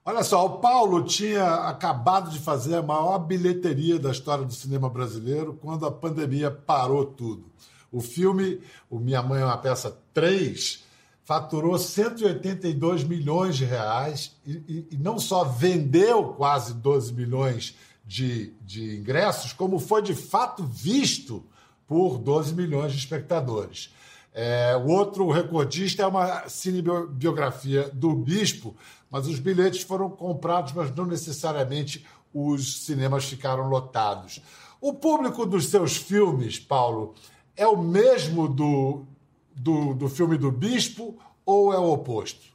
Olha 0.04 0.22
só, 0.24 0.44
o 0.44 0.58
Paulo 0.58 1.04
tinha 1.04 1.44
acabado 1.68 2.30
de 2.30 2.38
fazer 2.40 2.76
a 2.76 2.82
maior 2.82 3.18
bilheteria 3.18 3.98
da 3.98 4.10
história 4.10 4.44
do 4.44 4.52
cinema 4.52 4.88
brasileiro 4.90 5.54
quando 5.60 5.86
a 5.86 5.90
pandemia 5.90 6.50
parou 6.50 7.04
tudo. 7.04 7.44
O 7.92 8.00
filme 8.00 8.60
O 8.90 8.98
Minha 8.98 9.22
Mãe 9.22 9.42
é 9.42 9.44
uma 9.44 9.58
Peça 9.58 9.96
3 10.12 10.84
faturou 11.24 11.76
182 11.76 13.02
milhões 13.02 13.56
de 13.56 13.64
reais 13.64 14.36
e, 14.46 14.52
e- 14.68 14.86
e 14.92 14.96
não 14.96 15.18
só 15.18 15.42
vendeu 15.42 16.34
quase 16.34 16.72
12 16.74 17.12
milhões 17.12 17.74
de, 18.04 18.52
de 18.62 18.96
ingressos, 18.96 19.52
como 19.52 19.80
foi 19.80 20.02
de 20.02 20.14
fato 20.14 20.64
visto 20.64 21.44
por 21.86 22.18
12 22.18 22.54
milhões 22.54 22.92
de 22.92 22.98
espectadores. 22.98 23.94
É, 24.34 24.76
o 24.76 24.88
outro 24.88 25.30
recordista 25.30 26.02
é 26.02 26.06
uma 26.06 26.48
cinebiografia 26.48 27.88
do 27.88 28.14
Bispo, 28.14 28.76
mas 29.10 29.26
os 29.26 29.38
bilhetes 29.38 29.82
foram 29.82 30.10
comprados, 30.10 30.72
mas 30.72 30.94
não 30.94 31.06
necessariamente 31.06 32.04
os 32.34 32.84
cinemas 32.84 33.24
ficaram 33.24 33.68
lotados. 33.68 34.42
O 34.80 34.92
público 34.92 35.46
dos 35.46 35.68
seus 35.68 35.96
filmes, 35.96 36.58
Paulo, 36.58 37.14
é 37.56 37.66
o 37.66 37.78
mesmo 37.78 38.46
do, 38.46 39.06
do, 39.54 39.94
do 39.94 40.08
filme 40.08 40.36
do 40.36 40.52
Bispo 40.52 41.16
ou 41.46 41.72
é 41.72 41.78
o 41.78 41.90
oposto? 41.90 42.54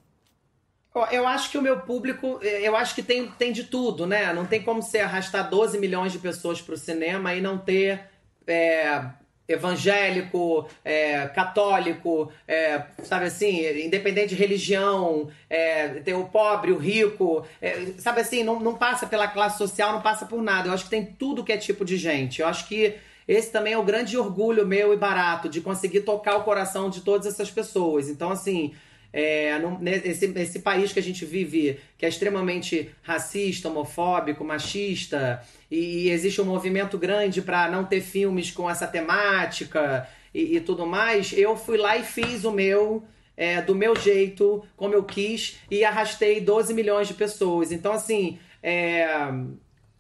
Eu 1.10 1.26
acho 1.26 1.50
que 1.50 1.58
o 1.58 1.62
meu 1.62 1.80
público, 1.80 2.38
eh, 2.44 2.68
eu 2.68 2.76
acho 2.76 2.94
que 2.94 3.02
tem, 3.02 3.32
tem 3.32 3.54
de 3.54 3.64
tudo, 3.64 4.06
né? 4.06 4.34
Não 4.34 4.46
tem 4.46 4.62
como 4.62 4.84
você 4.84 5.00
arrastar 5.00 5.50
12 5.50 5.80
milhões 5.80 6.12
de 6.12 6.20
pessoas 6.20 6.62
pro 6.62 6.78
cinema 6.78 7.34
e 7.34 7.40
não 7.40 7.58
ter 7.58 8.10
é, 8.46 9.02
evangélico, 9.48 10.68
é, 10.84 11.28
católico, 11.28 12.32
é, 12.48 12.84
sabe 13.04 13.26
assim, 13.26 13.66
independente 13.86 14.30
de 14.30 14.36
religião, 14.36 15.30
é, 15.50 15.88
tem 16.02 16.14
o 16.14 16.26
pobre, 16.26 16.72
o 16.72 16.78
rico, 16.78 17.46
é, 17.62 17.88
sabe 17.98 18.22
assim, 18.22 18.44
não, 18.44 18.60
não 18.60 18.76
passa 18.76 19.06
pela 19.06 19.28
classe 19.28 19.58
social, 19.58 19.94
não 19.94 20.02
passa 20.02 20.26
por 20.26 20.42
nada. 20.42 20.70
Eu 20.70 20.74
acho 20.74 20.86
que 20.86 20.90
tem 20.90 21.06
tudo 21.06 21.44
que 21.44 21.52
é 21.52 21.58
tipo 21.58 21.84
de 21.84 21.98
gente. 21.98 22.42
Eu 22.42 22.48
acho 22.48 22.68
que 22.68 22.96
esse 23.28 23.52
também 23.52 23.74
é 23.74 23.78
o 23.78 23.84
grande 23.84 24.18
orgulho 24.18 24.66
meu 24.66 24.94
e 24.94 24.98
barato 24.98 25.48
de 25.48 25.62
conseguir 25.62 26.02
tocar 26.02 26.38
o 26.38 26.44
coração 26.44 26.90
de 26.90 27.02
todas 27.02 27.28
essas 27.28 27.52
pessoas. 27.52 28.10
Então, 28.10 28.32
assim, 28.32 28.74
é, 29.14 29.60
nesse, 29.80 30.28
nesse 30.28 30.60
país 30.60 30.94
que 30.94 31.00
a 31.00 31.04
gente 31.04 31.26
vive, 31.26 31.80
que 31.98 32.06
é 32.06 32.10
extremamente 32.10 32.92
racista, 33.02 33.70
homofóbico, 33.70 34.44
machista, 34.44 35.42
e, 35.70 36.08
e 36.08 36.10
existe 36.10 36.42
um 36.42 36.46
movimento 36.46 36.98
grande 36.98 37.42
para 37.42 37.70
não 37.70 37.86
ter 37.86 38.02
filmes 38.02 38.52
com 38.52 38.70
essa 38.70 38.88
temática 38.88 40.08
e, 40.34 40.56
e 40.58 40.62
tudo 40.62 40.86
mais, 40.86 41.34
eu 41.34 41.58
fui 41.58 41.78
lá 41.78 41.98
e 41.98 42.04
fiz 42.04 42.44
o 42.44 42.52
meu. 42.52 43.04
é, 43.36 43.62
do 43.62 43.74
meu 43.74 43.96
jeito, 43.96 44.64
como 44.76 44.94
eu 44.94 45.04
quis, 45.04 45.60
e 45.70 45.84
arrastei 45.84 46.40
12 46.40 46.74
milhões 46.74 47.08
de 47.08 47.16
pessoas. 47.16 47.72
Então, 47.72 47.92
assim, 47.94 48.38
é, 48.62 49.08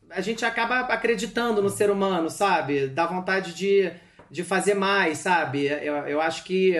a 0.09 0.21
gente 0.21 0.45
acaba 0.45 0.81
acreditando 0.81 1.61
no 1.61 1.69
ser 1.69 1.89
humano, 1.89 2.29
sabe? 2.29 2.87
Dá 2.87 3.07
vontade 3.07 3.53
de, 3.53 3.91
de 4.29 4.43
fazer 4.43 4.75
mais, 4.75 5.19
sabe? 5.19 5.65
Eu, 5.65 5.95
eu 6.07 6.21
acho 6.21 6.43
que 6.43 6.75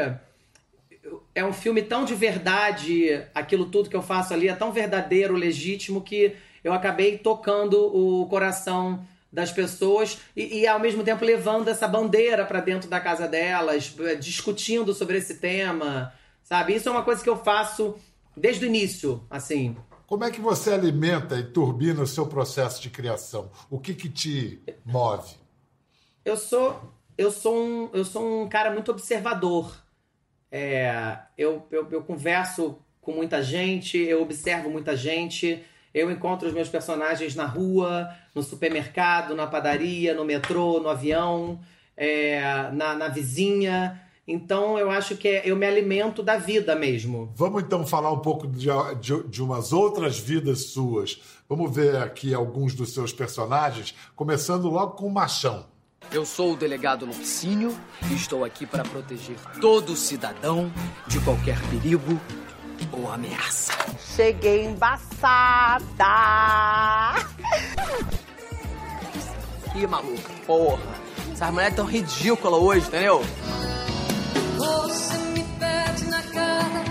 é 1.34 1.44
um 1.44 1.54
filme 1.54 1.82
tão 1.82 2.06
de 2.06 2.14
verdade, 2.14 3.26
aquilo 3.34 3.66
tudo 3.66 3.90
que 3.90 3.96
eu 3.96 4.02
faço 4.02 4.34
ali 4.34 4.48
é 4.48 4.56
tão 4.56 4.72
verdadeiro, 4.72 5.36
legítimo, 5.36 6.02
que 6.02 6.36
eu 6.64 6.74
acabei 6.74 7.18
tocando 7.18 7.78
o 7.96 8.28
coração 8.28 9.06
das 9.32 9.52
pessoas 9.52 10.20
e, 10.36 10.60
e, 10.60 10.68
ao 10.68 10.80
mesmo 10.80 11.04
tempo 11.04 11.24
levando 11.24 11.70
essa 11.70 11.88
bandeira 11.88 12.46
para 12.46 12.60
dentro 12.60 12.90
da 12.90 13.00
casa 13.00 13.28
delas, 13.28 13.96
discutindo 14.20 14.94
sobre 14.94 15.18
esse 15.18 15.36
tema, 15.36 16.14
sabe? 16.44 16.76
Isso 16.76 16.90
é 16.90 16.92
uma 16.92 17.04
coisa 17.04 17.24
que 17.24 17.30
eu 17.30 17.38
faço 17.38 17.96
desde 18.36 18.66
o 18.66 18.68
início, 18.68 19.26
assim. 19.30 19.78
Como 20.06 20.26
é 20.26 20.32
que 20.32 20.42
você 20.42 20.74
alimenta 20.74 21.38
e 21.38 21.44
turbina 21.44 22.02
o 22.02 22.08
seu 22.08 22.28
processo 22.28 22.82
de 22.82 22.90
criação? 22.90 23.50
O 23.70 23.80
que, 23.80 23.94
que 23.94 24.10
te 24.10 24.62
move? 24.86 25.36
Eu 26.26 26.36
sou 26.36 26.92
eu 27.18 27.32
sou 27.32 27.56
um, 27.56 27.90
eu 27.94 28.04
sou 28.04 28.44
um 28.44 28.50
cara 28.50 28.72
muito 28.72 28.92
observador. 28.92 29.72
É, 30.52 31.18
eu, 31.38 31.66
eu, 31.72 31.88
eu 31.92 32.02
converso 32.04 32.78
com 33.00 33.14
muita 33.14 33.42
gente, 33.42 33.98
eu 33.98 34.22
observo 34.22 34.70
muita 34.70 34.96
gente, 34.96 35.64
eu 35.94 36.12
encontro 36.12 36.48
os 36.48 36.54
meus 36.54 36.70
personagens 36.70 37.36
na 37.36 37.46
rua, 37.46 38.10
no 38.36 38.44
supermercado, 38.44 39.36
na 39.36 39.48
padaria, 39.48 40.14
no 40.14 40.24
metrô, 40.26 40.80
no 40.80 40.90
avião, 40.90 41.60
é, 41.98 42.70
na, 42.74 42.94
na 42.96 43.08
vizinha. 43.08 44.02
Então 44.28 44.78
eu 44.78 44.90
acho 44.92 45.18
que 45.18 45.28
é- 45.28 45.42
eu 45.44 45.56
me 45.56 45.66
alimento 45.66 46.22
da 46.22 46.38
vida 46.38 46.76
mesmo. 46.76 47.32
Vamos 47.36 47.64
então 47.64 47.86
falar 47.86 48.12
um 48.12 48.20
pouco 48.20 48.48
de, 48.48 48.68
de, 49.02 49.24
de 49.28 49.42
umas 49.44 49.74
outras 49.74 50.20
vidas 50.20 50.66
suas. 50.68 51.20
Vamos 51.50 51.74
ver 51.76 51.98
aqui 51.98 52.34
alguns 52.34 52.74
dos 52.76 52.94
seus 52.94 53.12
personagens, 53.12 53.96
começando 54.16 54.70
logo 54.70 54.96
com 54.96 55.08
o 55.08 55.12
Machão. 55.12 55.66
Eu 56.12 56.26
sou 56.26 56.52
o 56.52 56.56
delegado 56.58 57.06
Lupicínio 57.06 57.74
e 58.10 58.16
estou 58.16 58.44
aqui 58.44 58.66
para 58.66 58.84
proteger 58.84 59.38
todo 59.62 59.96
cidadão 59.96 60.70
de 61.08 61.22
qualquer 61.22 61.58
perigo 61.70 62.20
ou 62.92 63.10
ameaça. 63.10 63.72
Cheguei 64.14 64.66
embaçada. 64.66 65.86
Ih, 69.74 69.88
maluca, 69.88 70.34
porra. 70.46 70.82
Essas 71.32 71.50
mulheres 71.50 71.76
tão 71.78 71.86
ridículas 71.86 72.62
hoje, 72.62 72.88
entendeu? 72.88 73.22
Você 74.58 75.18
me 75.18 75.44
pede 75.58 76.06
na 76.10 76.22
cara. 76.24 76.84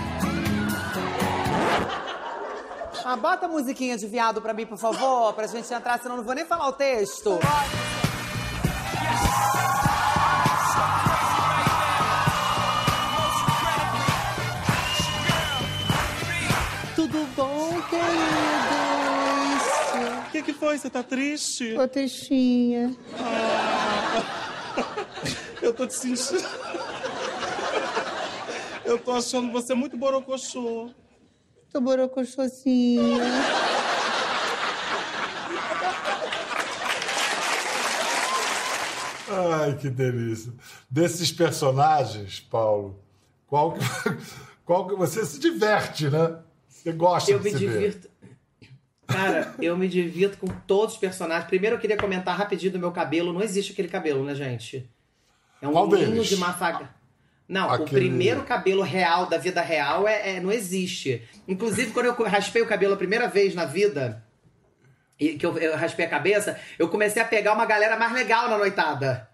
Ah, 3.05 3.15
bota 3.15 3.45
a 3.45 3.49
musiquinha 3.49 3.97
de 3.99 4.07
viado 4.07 4.41
pra 4.41 4.51
mim, 4.51 4.65
por 4.65 4.79
favor, 4.79 5.31
pra 5.33 5.45
gente 5.45 5.71
entrar, 5.71 5.99
senão 5.99 6.17
não 6.17 6.23
vou 6.23 6.33
nem 6.33 6.45
falar 6.45 6.67
o 6.67 6.73
texto. 6.73 7.37
Tudo 16.95 17.25
bom, 17.35 17.81
queridos? 17.89 18.07
O 20.27 20.31
que, 20.31 20.41
que 20.43 20.53
foi? 20.53 20.77
Você 20.77 20.89
tá 20.89 21.03
triste? 21.03 21.73
Tô 21.75 21.85
tristinha. 21.87 22.95
Eu 25.61 25.73
tô 25.73 25.85
te 25.87 25.95
sentindo. 25.95 26.41
Eu 28.85 28.97
tô 28.99 29.11
achando 29.11 29.51
você 29.51 29.73
muito 29.73 29.95
borocochô. 29.97 30.89
Tô 31.71 31.79
borocochosinha. 31.79 33.23
Ai, 39.31 39.75
que 39.77 39.89
delícia. 39.89 40.51
Desses 40.89 41.31
personagens, 41.31 42.39
Paulo, 42.39 42.99
qual 43.47 43.73
que, 43.73 43.79
qual 44.65 44.87
que 44.87 44.95
você 44.95 45.25
se 45.25 45.39
diverte, 45.39 46.09
né? 46.09 46.39
Você 46.67 46.91
gosta 46.91 47.31
Eu 47.31 47.39
de 47.39 47.45
me 47.45 47.53
divirto. 47.59 48.09
Cara, 49.07 49.53
eu 49.59 49.77
me 49.77 49.87
divirto 49.87 50.37
com 50.37 50.47
todos 50.47 50.95
os 50.95 50.99
personagens. 50.99 51.47
Primeiro 51.47 51.75
eu 51.75 51.79
queria 51.79 51.97
comentar 51.97 52.35
rapidinho 52.37 52.71
do 52.71 52.79
meu 52.79 52.91
cabelo. 52.91 53.33
Não 53.33 53.41
existe 53.41 53.73
aquele 53.73 53.87
cabelo, 53.89 54.23
né, 54.23 54.33
gente? 54.33 54.89
É 55.61 55.67
um 55.67 55.73
Qual 55.73 55.87
ninho 55.87 56.23
de 56.23 56.37
mafaga. 56.37 56.89
Não, 57.47 57.67
o 57.67 57.71
Aquele- 57.73 57.89
primeiro 57.89 58.43
cabelo 58.43 58.81
real 58.81 59.25
da 59.25 59.37
vida 59.37 59.61
real 59.61 60.07
é, 60.07 60.37
é- 60.37 60.39
não 60.39 60.51
existe. 60.51 61.21
Inclusive, 61.47 61.91
quando 61.91 62.05
eu 62.05 62.13
raspei 62.23 62.61
o 62.61 62.67
cabelo 62.67 62.93
a 62.93 62.97
primeira 62.97 63.27
vez 63.27 63.53
na 63.53 63.65
vida, 63.65 64.23
que 65.29 65.45
eu, 65.45 65.57
eu 65.57 65.75
raspei 65.75 66.05
a 66.05 66.09
cabeça, 66.09 66.59
eu 66.79 66.89
comecei 66.89 67.21
a 67.21 67.25
pegar 67.25 67.53
uma 67.53 67.65
galera 67.65 67.97
mais 67.97 68.11
legal 68.11 68.49
na 68.49 68.57
noitada. 68.57 69.29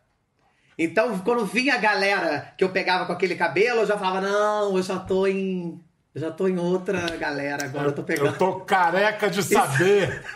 Então, 0.77 1.17
quando 1.19 1.45
vinha 1.45 1.73
a 1.73 1.77
galera 1.77 2.53
que 2.57 2.63
eu 2.63 2.69
pegava 2.69 3.05
com 3.05 3.13
aquele 3.13 3.35
cabelo, 3.35 3.81
eu 3.81 3.87
já 3.87 3.97
falava, 3.97 4.21
não, 4.21 4.77
eu 4.77 4.83
já 4.83 4.99
tô 4.99 5.25
em. 5.25 5.81
Eu 6.13 6.21
já 6.21 6.31
tô 6.31 6.47
em 6.47 6.57
outra 6.57 6.99
galera 7.17 7.65
agora, 7.65 7.87
eu 7.87 7.93
tô 7.93 8.03
pegando. 8.03 8.27
Eu 8.27 8.37
tô 8.37 8.59
careca 8.61 9.29
de 9.29 9.41
saber. 9.41 10.23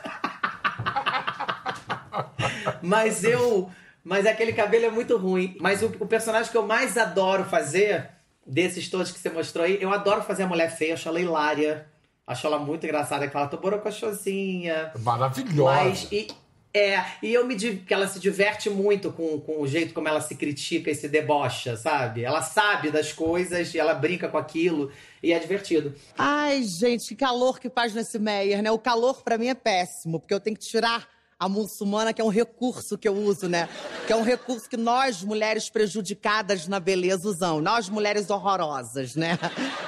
Mas 2.82 3.24
eu. 3.24 3.70
Mas 4.04 4.26
aquele 4.26 4.54
cabelo 4.54 4.86
é 4.86 4.90
muito 4.90 5.16
ruim. 5.18 5.56
Mas 5.60 5.84
o, 5.84 5.88
o 6.00 6.08
personagem 6.08 6.52
que 6.52 6.58
eu 6.58 6.66
mais 6.66 6.98
adoro 6.98 7.46
fazer, 7.46 8.10
desses 8.46 8.90
todos 8.90 9.12
que 9.12 9.20
você 9.20 9.30
mostrou 9.30 9.66
aí, 9.66 9.78
eu 9.80 9.94
adoro 9.94 10.24
fazer 10.24 10.44
a 10.44 10.48
mulher 10.48 10.76
feia, 10.76 10.96
acho 10.96 11.08
ela 11.08 11.20
hilária. 11.20 11.86
Acho 12.28 12.48
ela 12.48 12.60
muito 12.60 12.86
engraçada, 12.86 13.28
que 13.28 13.36
ela 13.36 13.48
tô 13.48 13.58
borocochosinha. 13.58 14.92
Maravilhosa. 15.00 15.84
Mas, 15.84 16.08
e, 16.12 16.28
é, 16.74 17.04
e 17.22 17.34
eu 17.34 17.46
me 17.46 17.56
di- 17.56 17.78
que 17.78 17.94
ela 17.94 18.08
se 18.08 18.20
diverte 18.20 18.70
muito 18.70 19.12
com, 19.12 19.40
com 19.42 19.60
o 19.62 19.68
jeito 19.68 19.94
como 19.94 20.08
ela 20.08 20.22
se 20.22 20.36
critica 20.36 20.90
e 20.90 20.96
se 20.96 21.10
debocha, 21.10 21.76
sabe? 21.76 22.24
Ela 22.24 22.42
sabe 22.42 22.90
das 22.92 23.12
coisas 23.12 23.74
e 23.74 23.80
ela 23.80 23.94
brinca 23.94 24.30
com 24.30 24.38
aquilo 24.38 24.92
e 25.22 25.34
é 25.34 25.40
divertido. 25.40 25.94
Ai, 26.18 26.64
gente, 26.64 27.10
que 27.10 27.16
calor 27.16 27.60
que 27.60 27.70
faz 27.70 27.94
nesse 27.94 28.18
Meyer, 28.18 28.62
né? 28.64 28.72
O 28.72 28.80
calor 28.80 29.22
pra 29.24 29.38
mim 29.38 29.48
é 29.48 29.56
péssimo, 29.56 30.20
porque 30.20 30.34
eu 30.34 30.40
tenho 30.40 30.56
que 30.56 30.66
tirar 30.66 31.08
a 31.42 31.50
muçulmana, 31.50 32.14
que 32.14 32.22
é 32.22 32.24
um 32.24 32.30
recurso 32.30 32.96
que 33.00 33.08
eu 33.08 33.16
uso, 33.16 33.50
né? 33.50 33.68
Que 34.06 34.14
é 34.14 34.16
um 34.16 34.22
recurso 34.22 34.70
que 34.70 34.78
nós, 34.78 35.24
mulheres 35.24 35.72
prejudicadas 35.72 36.68
na 36.68 36.80
beleza, 36.80 37.28
usamos. 37.28 37.64
Nós, 37.64 37.90
mulheres 37.90 38.30
horrorosas, 38.30 39.16
né? 39.16 39.40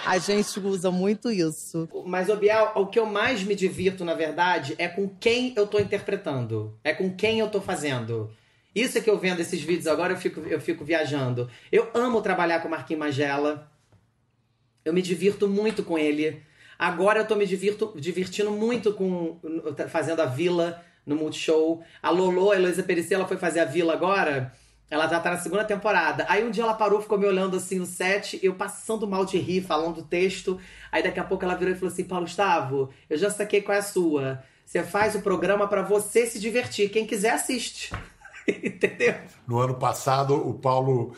A 0.03 0.17
gente 0.17 0.59
usa 0.59 0.89
muito 0.89 1.29
isso. 1.29 1.87
Mas, 2.07 2.27
ô 2.27 2.35
Biel, 2.35 2.71
o 2.73 2.87
que 2.87 2.97
eu 2.97 3.05
mais 3.05 3.43
me 3.43 3.53
divirto, 3.53 4.03
na 4.03 4.15
verdade, 4.15 4.73
é 4.79 4.87
com 4.87 5.07
quem 5.07 5.53
eu 5.55 5.67
tô 5.67 5.77
interpretando. 5.77 6.75
É 6.83 6.91
com 6.91 7.15
quem 7.15 7.37
eu 7.37 7.47
tô 7.51 7.61
fazendo. 7.61 8.31
Isso 8.73 8.97
é 8.97 9.01
que 9.01 9.09
eu 9.11 9.19
vendo 9.19 9.39
esses 9.39 9.61
vídeos 9.61 9.85
agora, 9.85 10.13
eu 10.13 10.17
fico, 10.17 10.39
eu 10.39 10.59
fico 10.59 10.83
viajando. 10.83 11.47
Eu 11.71 11.87
amo 11.93 12.19
trabalhar 12.23 12.61
com 12.61 12.67
o 12.67 12.71
Marquinhos 12.71 12.99
Magela. 12.99 13.71
Eu 14.83 14.91
me 14.91 15.03
divirto 15.03 15.47
muito 15.47 15.83
com 15.83 15.99
ele. 15.99 16.41
Agora 16.79 17.19
eu 17.19 17.27
tô 17.27 17.35
me 17.35 17.45
divirto, 17.45 17.93
divertindo 17.95 18.49
muito 18.49 18.91
com 18.91 19.39
fazendo 19.87 20.19
a 20.19 20.25
Vila 20.25 20.83
no 21.05 21.15
Multishow. 21.15 21.83
A 22.01 22.09
Lolo, 22.09 22.51
a 22.51 22.55
Heloísa 22.55 22.83
Perici, 22.83 23.13
ela 23.13 23.27
foi 23.27 23.37
fazer 23.37 23.59
a 23.59 23.65
Vila 23.65 23.93
agora. 23.93 24.53
Ela 24.89 25.07
já 25.07 25.19
tá 25.19 25.31
na 25.31 25.37
segunda 25.37 25.63
temporada. 25.63 26.25
Aí 26.29 26.43
um 26.43 26.51
dia 26.51 26.63
ela 26.63 26.73
parou, 26.73 27.01
ficou 27.01 27.17
me 27.17 27.25
olhando 27.25 27.57
assim 27.57 27.79
no 27.79 27.85
set, 27.85 28.39
eu 28.43 28.53
passando 28.53 29.07
mal 29.07 29.25
de 29.25 29.37
rir, 29.39 29.61
falando 29.61 29.99
o 29.99 30.03
texto. 30.03 30.59
Aí 30.91 31.01
daqui 31.01 31.19
a 31.19 31.23
pouco 31.23 31.43
ela 31.43 31.55
virou 31.55 31.73
e 31.73 31.77
falou 31.77 31.91
assim: 31.91 32.03
Paulo 32.03 32.25
Gustavo, 32.25 32.89
eu 33.09 33.17
já 33.17 33.29
saquei 33.29 33.61
qual 33.61 33.75
é 33.75 33.79
a 33.79 33.83
sua. 33.83 34.43
Você 34.65 34.83
faz 34.83 35.15
o 35.15 35.21
programa 35.21 35.67
pra 35.67 35.81
você 35.81 36.25
se 36.25 36.39
divertir. 36.39 36.89
Quem 36.89 37.05
quiser, 37.05 37.31
assiste. 37.31 37.91
No 39.47 39.59
ano 39.59 39.75
passado, 39.75 40.35
o 40.35 40.53
Paulo. 40.53 41.15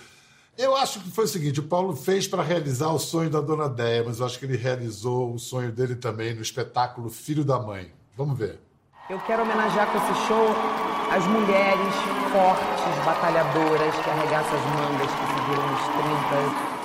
Eu 0.55 0.75
acho 0.75 1.01
que 1.01 1.11
foi 1.11 1.25
o 1.25 1.27
seguinte: 1.27 1.59
o 1.59 1.67
Paulo 1.67 1.95
fez 1.95 2.27
para 2.27 2.43
realizar 2.43 2.89
o 2.89 2.99
sonho 2.99 3.31
da 3.31 3.41
dona 3.41 3.67
Déia, 3.67 4.03
mas 4.03 4.19
eu 4.19 4.25
acho 4.27 4.37
que 4.37 4.45
ele 4.45 4.55
realizou 4.55 5.33
o 5.33 5.39
sonho 5.39 5.71
dele 5.71 5.95
também 5.95 6.35
no 6.35 6.41
espetáculo 6.41 7.09
Filho 7.09 7.43
da 7.43 7.59
Mãe. 7.59 7.91
Vamos 8.15 8.37
ver. 8.37 8.59
Eu 9.07 9.19
quero 9.19 9.43
homenagear 9.43 9.85
com 9.91 9.99
esse 9.99 10.25
show 10.25 10.47
as 11.11 11.23
mulheres 11.27 11.93
fortes, 12.31 13.05
batalhadoras, 13.05 13.93
que 13.93 14.09
arregaçam 14.09 14.57
as 14.57 14.65
mangas, 14.65 15.11
que 15.11 15.25
se 15.27 15.39
viram 15.45 15.67
nos 15.69 15.83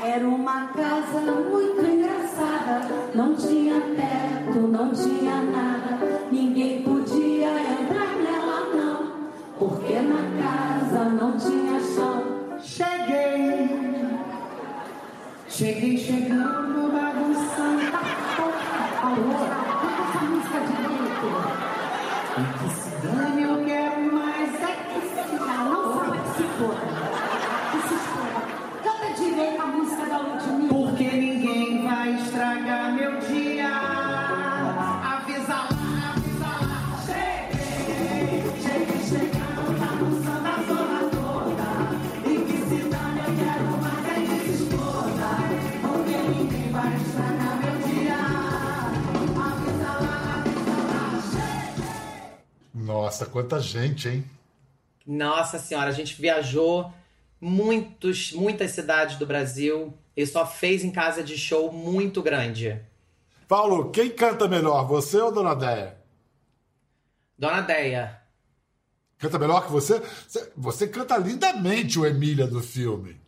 30. 0.02 0.14
Era 0.14 0.28
uma 0.28 0.66
casa 0.66 1.18
muito 1.18 1.80
engraçada. 1.80 2.86
Não 3.14 3.34
tinha 3.34 3.80
teto, 3.80 4.58
não 4.68 4.92
tinha 4.92 5.36
nada. 5.44 6.20
Ninguém 6.30 6.82
podia 6.82 7.58
entrar 7.58 8.14
nela, 8.16 8.66
não. 8.74 9.12
Porque 9.58 9.94
na 9.94 10.42
casa 10.42 11.04
não 11.06 11.38
tinha 11.38 11.80
chão. 11.80 12.22
Cheguei, 12.62 14.06
cheguei 15.48 15.96
chegando, 15.96 16.19
quanta 53.40 53.58
gente, 53.58 54.08
hein? 54.08 54.24
Nossa 55.06 55.58
senhora, 55.58 55.88
a 55.88 55.92
gente 55.92 56.20
viajou 56.20 56.92
muitos, 57.40 58.32
muitas 58.32 58.72
cidades 58.72 59.16
do 59.16 59.26
Brasil 59.26 59.94
e 60.14 60.26
só 60.26 60.46
fez 60.46 60.84
em 60.84 60.90
casa 60.90 61.22
de 61.22 61.38
show 61.38 61.72
muito 61.72 62.22
grande. 62.22 62.78
Paulo, 63.48 63.90
quem 63.90 64.10
canta 64.10 64.46
melhor, 64.46 64.86
você 64.86 65.18
ou 65.18 65.32
Dona 65.32 65.54
Déia? 65.54 65.96
Dona 67.36 67.62
Deia. 67.62 68.20
Canta 69.18 69.38
melhor 69.38 69.64
que 69.64 69.72
você? 69.72 70.00
Você, 70.56 70.86
canta 70.86 71.16
lindamente 71.16 71.98
o 71.98 72.06
Emília 72.06 72.46
do 72.46 72.60
filme. 72.60 73.18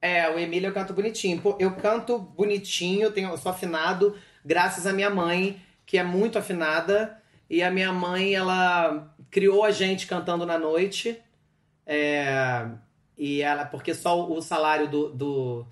É, 0.00 0.28
o 0.30 0.38
Emílio 0.38 0.68
eu 0.68 0.74
canto 0.74 0.92
bonitinho. 0.92 1.40
Eu 1.58 1.72
canto 1.72 2.18
bonitinho, 2.18 3.10
tenho, 3.10 3.36
sou 3.36 3.52
afinado, 3.52 4.16
graças 4.44 4.86
à 4.86 4.92
minha 4.92 5.10
mãe, 5.10 5.60
que 5.84 5.98
é 5.98 6.02
muito 6.02 6.38
afinada. 6.38 7.20
E 7.48 7.62
a 7.62 7.70
minha 7.70 7.92
mãe, 7.92 8.34
ela 8.34 9.14
criou 9.30 9.64
a 9.64 9.70
gente 9.70 10.06
cantando 10.06 10.44
na 10.46 10.58
noite. 10.58 11.20
É, 11.86 12.66
e 13.16 13.40
ela, 13.40 13.64
porque 13.64 13.94
só 13.94 14.28
o 14.30 14.40
salário 14.42 14.88
do, 14.88 15.08
do, 15.10 15.66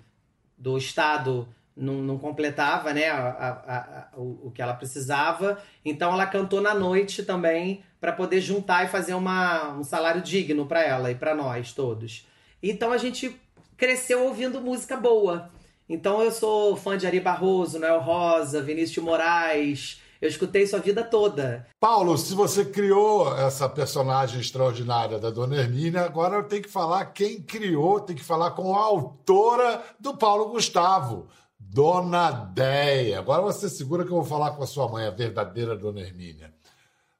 do 0.57 0.77
Estado 0.77 1.47
não, 1.75 1.95
não 1.95 2.17
completava 2.17 2.91
né, 2.93 3.07
a, 3.09 3.27
a- 3.27 3.77
a- 3.77 4.07
o, 4.17 4.47
o 4.47 4.51
que 4.51 4.61
ela 4.61 4.73
precisava. 4.73 5.61
Então 5.85 6.11
ela 6.11 6.25
cantou 6.25 6.59
na 6.61 6.73
noite 6.73 7.23
também 7.23 7.83
para 8.01 8.11
poder 8.11 8.41
juntar 8.41 8.85
e 8.85 8.87
fazer 8.89 9.13
uma, 9.13 9.73
um 9.73 9.83
salário 9.83 10.21
digno 10.21 10.65
para 10.65 10.83
ela 10.83 11.11
e 11.11 11.15
para 11.15 11.35
nós 11.35 11.71
todos. 11.73 12.27
Então 12.61 12.91
a 12.91 12.97
gente 12.97 13.39
cresceu 13.77 14.23
ouvindo 14.25 14.59
música 14.59 14.97
boa. 14.97 15.49
Então 15.87 16.21
eu 16.21 16.31
sou 16.31 16.75
fã 16.75 16.97
de 16.97 17.07
Ari 17.07 17.19
Barroso, 17.19 17.79
Noel 17.79 17.99
Rosa, 18.01 18.61
Vinícius 18.61 19.05
Moraes. 19.05 20.01
Eu 20.21 20.27
escutei 20.27 20.63
isso 20.63 20.75
a 20.75 20.79
vida 20.79 21.03
toda. 21.03 21.67
Paulo, 21.79 22.17
se 22.17 22.33
você 22.33 22.65
criou 22.65 23.37
essa 23.37 23.69
personagem 23.69 24.41
extraordinária 24.41 25.19
da 25.19 25.29
Dona 25.29 25.57
Hermínia, 25.57 26.01
agora 26.01 26.37
eu 26.37 26.43
tenho 26.43 26.63
que 26.63 26.69
falar 26.69 27.05
quem 27.07 27.41
criou, 27.41 27.99
tem 27.99 28.15
que 28.15 28.23
falar 28.23 28.51
com 28.51 28.75
a 28.75 28.79
autora 28.79 29.83
do 29.99 30.17
Paulo 30.17 30.49
Gustavo, 30.49 31.27
Dona 31.59 32.31
Deia. 32.31 33.19
Agora 33.19 33.41
você 33.41 33.69
segura 33.69 34.03
que 34.03 34.11
eu 34.11 34.15
vou 34.15 34.25
falar 34.25 34.51
com 34.51 34.63
a 34.63 34.67
sua 34.67 34.87
mãe, 34.89 35.05
a 35.05 35.11
verdadeira 35.11 35.75
Dona 35.75 36.01
Hermínia. 36.01 36.53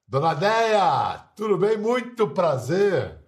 Dona 0.08 0.34
Deia, 0.34 1.20
tudo 1.36 1.58
bem? 1.58 1.78
Muito 1.78 2.28
prazer. 2.30 3.20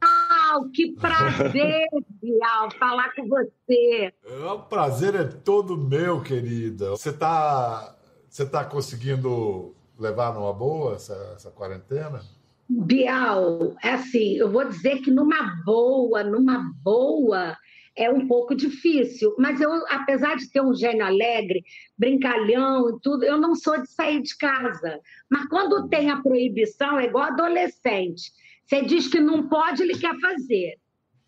Ah, 0.00 0.60
que 0.72 0.92
prazer, 0.92 1.86
Bial, 2.22 2.70
falar 2.78 3.14
com 3.14 3.28
você. 3.28 4.14
O 4.50 4.60
prazer 4.60 5.14
é 5.14 5.24
todo 5.24 5.76
meu, 5.76 6.22
querida. 6.22 6.90
Você 6.90 7.10
está 7.10 7.97
você 8.28 8.46
tá 8.46 8.64
conseguindo 8.64 9.74
levar 9.98 10.34
numa 10.34 10.52
boa 10.52 10.94
essa, 10.94 11.14
essa 11.34 11.50
quarentena? 11.50 12.20
Bial, 12.68 13.76
é 13.82 13.92
assim, 13.92 14.34
eu 14.36 14.50
vou 14.50 14.64
dizer 14.64 14.98
que 15.00 15.10
numa 15.10 15.62
boa, 15.64 16.22
numa 16.22 16.70
boa, 16.82 17.56
é 17.96 18.10
um 18.10 18.28
pouco 18.28 18.54
difícil, 18.54 19.34
mas 19.38 19.60
eu, 19.60 19.72
apesar 19.88 20.36
de 20.36 20.48
ter 20.50 20.60
um 20.60 20.74
gênio 20.74 21.04
alegre, 21.04 21.64
brincalhão 21.96 22.90
e 22.90 23.00
tudo, 23.00 23.24
eu 23.24 23.38
não 23.40 23.56
sou 23.56 23.80
de 23.80 23.90
sair 23.90 24.22
de 24.22 24.36
casa. 24.36 25.00
Mas 25.28 25.48
quando 25.48 25.88
tem 25.88 26.10
a 26.10 26.22
proibição, 26.22 26.98
é 26.98 27.06
igual 27.06 27.24
adolescente. 27.24 28.30
Você 28.64 28.84
diz 28.84 29.08
que 29.08 29.18
não 29.18 29.48
pode, 29.48 29.82
ele 29.82 29.98
quer 29.98 30.14
fazer. 30.20 30.78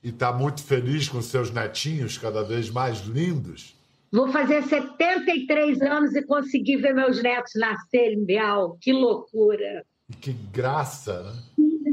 E 0.02 0.10
está 0.10 0.32
muito 0.32 0.62
feliz 0.62 1.08
com 1.08 1.20
seus 1.20 1.50
netinhos 1.50 2.16
cada 2.16 2.44
vez 2.44 2.70
mais 2.70 3.00
lindos? 3.00 3.79
Vou 4.12 4.28
fazer 4.28 4.62
73 4.64 5.80
anos 5.82 6.14
e 6.16 6.22
conseguir 6.22 6.78
ver 6.78 6.92
meus 6.94 7.22
netos 7.22 7.52
nascerem, 7.54 8.24
Bial. 8.24 8.76
Que 8.80 8.92
loucura! 8.92 9.84
Que 10.20 10.32
graça, 10.32 11.22
né? 11.22 11.32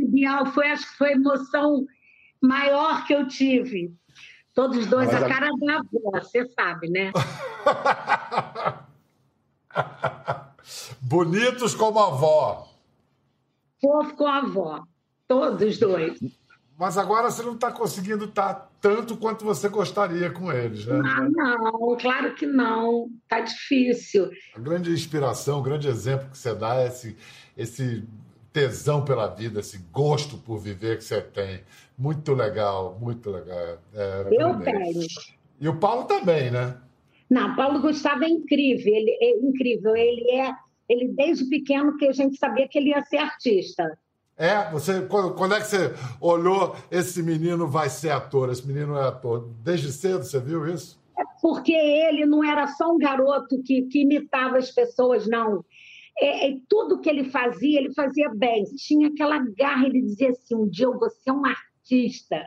Bial, 0.09 0.47
foi, 0.47 0.67
acho 0.69 0.89
que 0.91 0.97
foi 0.97 1.09
a 1.09 1.15
emoção 1.15 1.85
maior 2.41 3.05
que 3.05 3.13
eu 3.13 3.27
tive. 3.27 3.93
Todos 4.55 4.77
os 4.79 4.87
dois, 4.87 5.11
Mas 5.11 5.21
a 5.21 5.25
a- 5.25 5.29
cara 5.29 5.49
da 5.59 5.75
avó, 5.75 6.19
você 6.19 6.47
sabe, 6.53 6.89
né? 6.89 7.11
Bonitos 11.01 11.75
como 11.75 11.99
a 11.99 12.07
avó. 12.07 12.67
Fofo 13.79 14.15
com 14.15 14.25
a 14.25 14.37
avó. 14.39 14.83
Todos 15.27 15.61
os 15.61 15.77
dois. 15.77 16.17
Mas 16.77 16.95
agora 16.95 17.31
você 17.31 17.41
não 17.41 17.53
está 17.55 17.71
conseguindo 17.71 18.25
estar 18.25 18.71
tanto 18.79 19.17
quanto 19.17 19.43
você 19.43 19.67
gostaria 19.67 20.29
com 20.29 20.51
eles, 20.51 20.85
né? 20.85 21.01
Ah, 21.03 21.27
não, 21.27 21.97
claro 21.97 22.35
que 22.35 22.45
não. 22.45 23.09
Tá 23.27 23.39
difícil. 23.39 24.29
A 24.55 24.59
grande 24.59 24.91
inspiração, 24.91 25.59
o 25.59 25.63
grande 25.63 25.87
exemplo 25.87 26.29
que 26.29 26.37
você 26.37 26.53
dá 26.53 26.75
é 26.75 26.87
esse, 26.87 27.17
esse 27.57 28.03
tesão 28.53 29.03
pela 29.03 29.27
vida, 29.27 29.59
esse 29.59 29.79
gosto 29.91 30.37
por 30.37 30.59
viver 30.59 30.97
que 30.97 31.03
você 31.03 31.19
tem. 31.19 31.61
Muito 31.97 32.33
legal, 32.35 32.95
muito 33.01 33.31
legal. 33.31 33.79
É, 33.95 34.27
Eu 34.31 34.49
parabéns. 34.49 34.95
tenho. 34.95 35.37
E 35.59 35.67
o 35.67 35.77
Paulo 35.77 36.03
também, 36.05 36.51
né? 36.51 36.77
Não, 37.27 37.55
Paulo 37.55 37.81
Gustavo 37.81 38.23
é 38.23 38.29
incrível. 38.29 38.93
Ele 38.93 39.17
é 39.19 39.39
incrível. 39.39 39.95
Ele 39.95 40.29
é. 40.31 40.53
Ele 40.87 41.07
desde 41.09 41.45
pequeno 41.45 41.97
que 41.97 42.07
a 42.07 42.11
gente 42.13 42.37
sabia 42.37 42.67
que 42.67 42.77
ele 42.77 42.91
ia 42.91 43.01
ser 43.03 43.17
artista. 43.17 43.97
É, 44.37 44.69
você, 44.69 45.01
quando, 45.01 45.55
é 45.55 45.59
que 45.59 45.67
você 45.67 45.93
olhou 46.21 46.75
esse 46.91 47.23
menino 47.23 47.67
vai 47.67 47.89
ser 47.89 48.11
ator, 48.11 48.51
esse 48.51 48.65
menino 48.67 48.95
é 48.95 49.07
ator? 49.07 49.49
Desde 49.63 49.91
cedo 49.91 50.23
você 50.23 50.39
viu 50.39 50.67
isso? 50.67 50.97
porque 51.41 51.73
ele 51.73 52.25
não 52.25 52.43
era 52.43 52.67
só 52.67 52.91
um 52.93 52.97
garoto 52.97 53.61
que, 53.63 53.83
que 53.83 54.01
imitava 54.01 54.57
as 54.57 54.71
pessoas, 54.71 55.27
não. 55.27 55.63
É, 56.19 56.49
é, 56.49 56.57
tudo 56.67 56.99
que 56.99 57.09
ele 57.09 57.25
fazia, 57.25 57.79
ele 57.79 57.93
fazia 57.93 58.29
bem. 58.29 58.63
Tinha 58.75 59.07
aquela 59.07 59.39
garra, 59.55 59.85
ele 59.85 60.01
dizia 60.01 60.29
assim: 60.31 60.55
um 60.55 60.67
dia 60.67 60.85
eu 60.85 60.97
vou 60.97 61.09
ser 61.09 61.31
um 61.31 61.45
artista. 61.45 62.43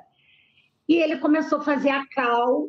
E 0.88 0.96
ele 0.96 1.18
começou 1.18 1.58
a 1.58 1.64
fazer 1.64 1.90
a 1.90 2.04
cal, 2.08 2.68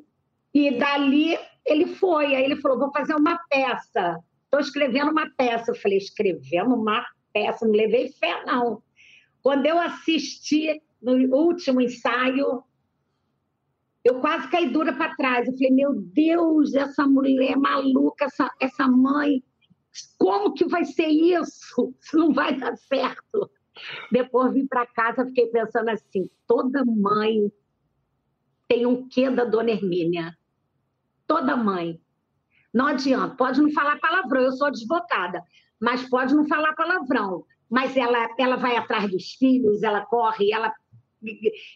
e 0.53 0.77
dali 0.77 1.37
ele 1.65 1.87
foi. 1.87 2.35
Aí 2.35 2.43
ele 2.43 2.57
falou: 2.57 2.77
vou 2.77 2.91
fazer 2.91 3.15
uma 3.15 3.39
peça. 3.49 4.19
Estou 4.45 4.59
escrevendo 4.59 5.11
uma 5.11 5.29
peça. 5.35 5.71
Eu 5.71 5.75
falei: 5.75 5.97
escrevendo 5.97 6.75
uma 6.75 7.03
peça? 7.33 7.65
Não 7.65 7.73
levei 7.73 8.09
fé, 8.09 8.43
não. 8.45 8.81
Quando 9.41 9.65
eu 9.65 9.79
assisti 9.79 10.81
no 11.01 11.13
último 11.35 11.81
ensaio, 11.81 12.63
eu 14.03 14.19
quase 14.19 14.49
caí 14.49 14.69
dura 14.69 14.93
para 14.93 15.15
trás. 15.15 15.47
Eu 15.47 15.53
falei, 15.53 15.71
meu 15.71 15.93
Deus, 15.93 16.73
essa 16.73 17.07
mulher 17.07 17.55
maluca, 17.57 18.25
essa, 18.25 18.51
essa 18.59 18.87
mãe, 18.87 19.43
como 20.17 20.53
que 20.53 20.65
vai 20.65 20.85
ser 20.85 21.07
isso? 21.07 21.93
Isso 21.99 22.17
não 22.17 22.33
vai 22.33 22.57
dar 22.57 22.75
certo. 22.77 23.49
Depois 24.11 24.53
vim 24.53 24.67
para 24.67 24.85
casa, 24.85 25.25
fiquei 25.25 25.47
pensando 25.47 25.89
assim: 25.89 26.29
toda 26.47 26.83
mãe 26.85 27.51
tem 28.67 28.85
um 28.85 29.07
quê 29.07 29.29
da 29.29 29.43
dona 29.43 29.71
Hermínia. 29.71 30.35
Toda 31.27 31.55
mãe. 31.55 31.99
Não 32.73 32.87
adianta, 32.87 33.35
pode 33.35 33.61
não 33.61 33.71
falar 33.71 33.99
palavrão, 33.99 34.41
eu 34.43 34.51
sou 34.53 34.67
advogada, 34.67 35.43
mas 35.79 36.07
pode 36.09 36.33
não 36.33 36.47
falar 36.47 36.73
palavrão. 36.73 37.45
Mas 37.71 37.95
ela, 37.95 38.27
ela 38.37 38.57
vai 38.57 38.75
atrás 38.75 39.09
dos 39.09 39.31
filhos, 39.39 39.81
ela 39.81 40.01
corre, 40.01 40.51
ela 40.51 40.73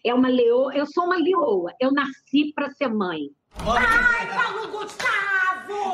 é 0.05 0.13
uma 0.13 0.27
leoa. 0.27 0.75
Eu 0.75 0.85
sou 0.85 1.05
uma 1.05 1.15
leoa. 1.15 1.73
Eu 1.79 1.93
nasci 1.93 2.51
para 2.53 2.69
ser 2.71 2.89
mãe. 2.89 3.29
Ai, 3.65 4.27
Paulo 4.35 4.67
Gustavo! 4.67 5.15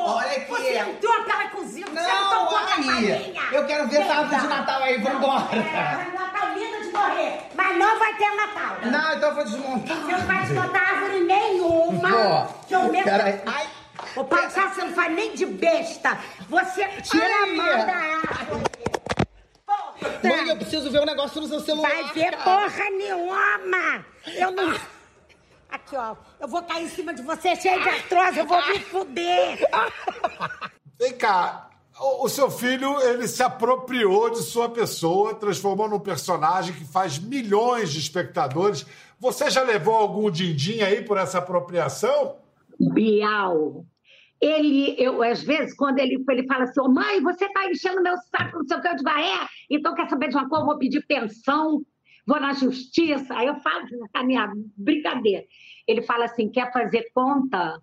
Olha 0.04 0.32
aqui. 0.32 0.46
Você 0.48 0.78
entrou 0.78 1.22
pela 1.22 1.48
cozinha, 1.50 1.86
você 1.86 2.02
Não, 2.02 2.30
tocou 2.30 2.58
a. 2.58 3.54
Eu 3.54 3.66
quero 3.66 3.88
ver 3.88 4.00
essa 4.00 4.14
árvore 4.14 4.40
de 4.40 4.46
Natal 4.48 4.82
aí, 4.82 5.00
vambora. 5.00 5.48
É, 5.54 6.18
Natal 6.18 6.54
linda 6.54 6.80
de 6.80 6.92
morrer, 6.92 7.42
mas 7.54 7.78
não 7.78 7.98
vai 7.98 8.16
ter 8.16 8.34
Natal. 8.34 8.76
Não, 8.90 9.16
então 9.16 9.28
eu 9.28 9.34
vou 9.36 9.44
desmontar. 9.44 9.96
Você 9.96 10.12
não 10.12 10.26
vai 10.26 10.42
desmontar 10.42 10.94
árvore 10.94 11.20
nenhuma. 11.20 12.10
Vó, 12.10 12.64
que 12.66 12.74
eu 12.74 12.82
mesmo... 12.90 13.04
peraí. 13.04 13.40
Ai, 13.46 13.68
Ô, 14.16 14.24
Paulo, 14.24 14.50
você 14.50 14.84
não 14.84 14.92
faz 14.92 15.14
nem 15.14 15.32
de 15.32 15.46
besta. 15.46 16.18
Você 16.48 16.86
tira 17.02 17.44
a 17.44 17.46
mão 17.46 17.86
da 17.86 17.94
árvore. 17.94 19.01
Mãe, 20.22 20.48
eu 20.48 20.56
preciso 20.56 20.90
ver 20.90 21.00
um 21.00 21.06
negócio 21.06 21.40
no 21.40 21.48
seu 21.48 21.60
celular. 21.60 21.90
Vai 21.90 22.12
ver 22.12 22.32
cara. 22.32 22.44
porra 22.44 22.90
nenhuma! 22.90 24.06
Eu 24.26 24.50
não. 24.50 24.74
Aqui, 25.68 25.96
ó. 25.96 26.16
Eu 26.38 26.48
vou 26.48 26.62
cair 26.62 26.84
em 26.84 26.88
cima 26.88 27.14
de 27.14 27.22
você 27.22 27.56
cheio 27.56 27.82
de 27.82 27.88
artrose, 27.88 28.38
eu 28.38 28.46
vou 28.46 28.66
me 28.68 28.78
fuder! 28.80 29.58
Vem 30.98 31.14
cá, 31.14 31.70
o, 31.98 32.26
o 32.26 32.28
seu 32.28 32.50
filho 32.50 33.00
ele 33.00 33.26
se 33.26 33.42
apropriou 33.42 34.30
de 34.30 34.42
sua 34.42 34.68
pessoa, 34.68 35.34
transformou 35.34 35.88
num 35.88 35.98
personagem 35.98 36.74
que 36.74 36.84
faz 36.84 37.18
milhões 37.18 37.90
de 37.90 37.98
espectadores. 37.98 38.86
Você 39.18 39.50
já 39.50 39.62
levou 39.62 39.94
algum 39.94 40.30
din-din 40.30 40.80
aí 40.82 41.02
por 41.02 41.16
essa 41.16 41.38
apropriação? 41.38 42.36
Bial. 42.78 43.84
Ele, 44.42 44.96
eu, 44.98 45.22
às 45.22 45.40
vezes, 45.40 45.72
quando 45.76 46.00
ele, 46.00 46.20
ele 46.28 46.46
fala 46.48 46.64
assim, 46.64 46.80
ô 46.80 46.88
mãe, 46.88 47.20
você 47.20 47.48
tá 47.52 47.70
enchendo 47.70 48.02
meu 48.02 48.16
saco, 48.16 48.58
não 48.58 48.66
sei 48.66 48.76
o 48.76 48.82
que, 48.82 48.88
eu 48.88 48.96
digo, 48.96 49.08
ah, 49.08 49.22
é? 49.22 49.46
Então 49.70 49.94
quer 49.94 50.08
saber 50.10 50.28
de 50.30 50.34
uma 50.34 50.48
coisa? 50.48 50.64
Vou 50.64 50.78
pedir 50.78 51.06
pensão, 51.06 51.86
vou 52.26 52.40
na 52.40 52.52
justiça. 52.52 53.36
Aí 53.36 53.46
eu 53.46 53.54
falo 53.60 53.86
a 54.12 54.24
minha 54.24 54.52
brincadeira. 54.76 55.44
Ele 55.86 56.02
fala 56.02 56.24
assim, 56.24 56.50
quer 56.50 56.72
fazer 56.72 57.08
conta? 57.14 57.80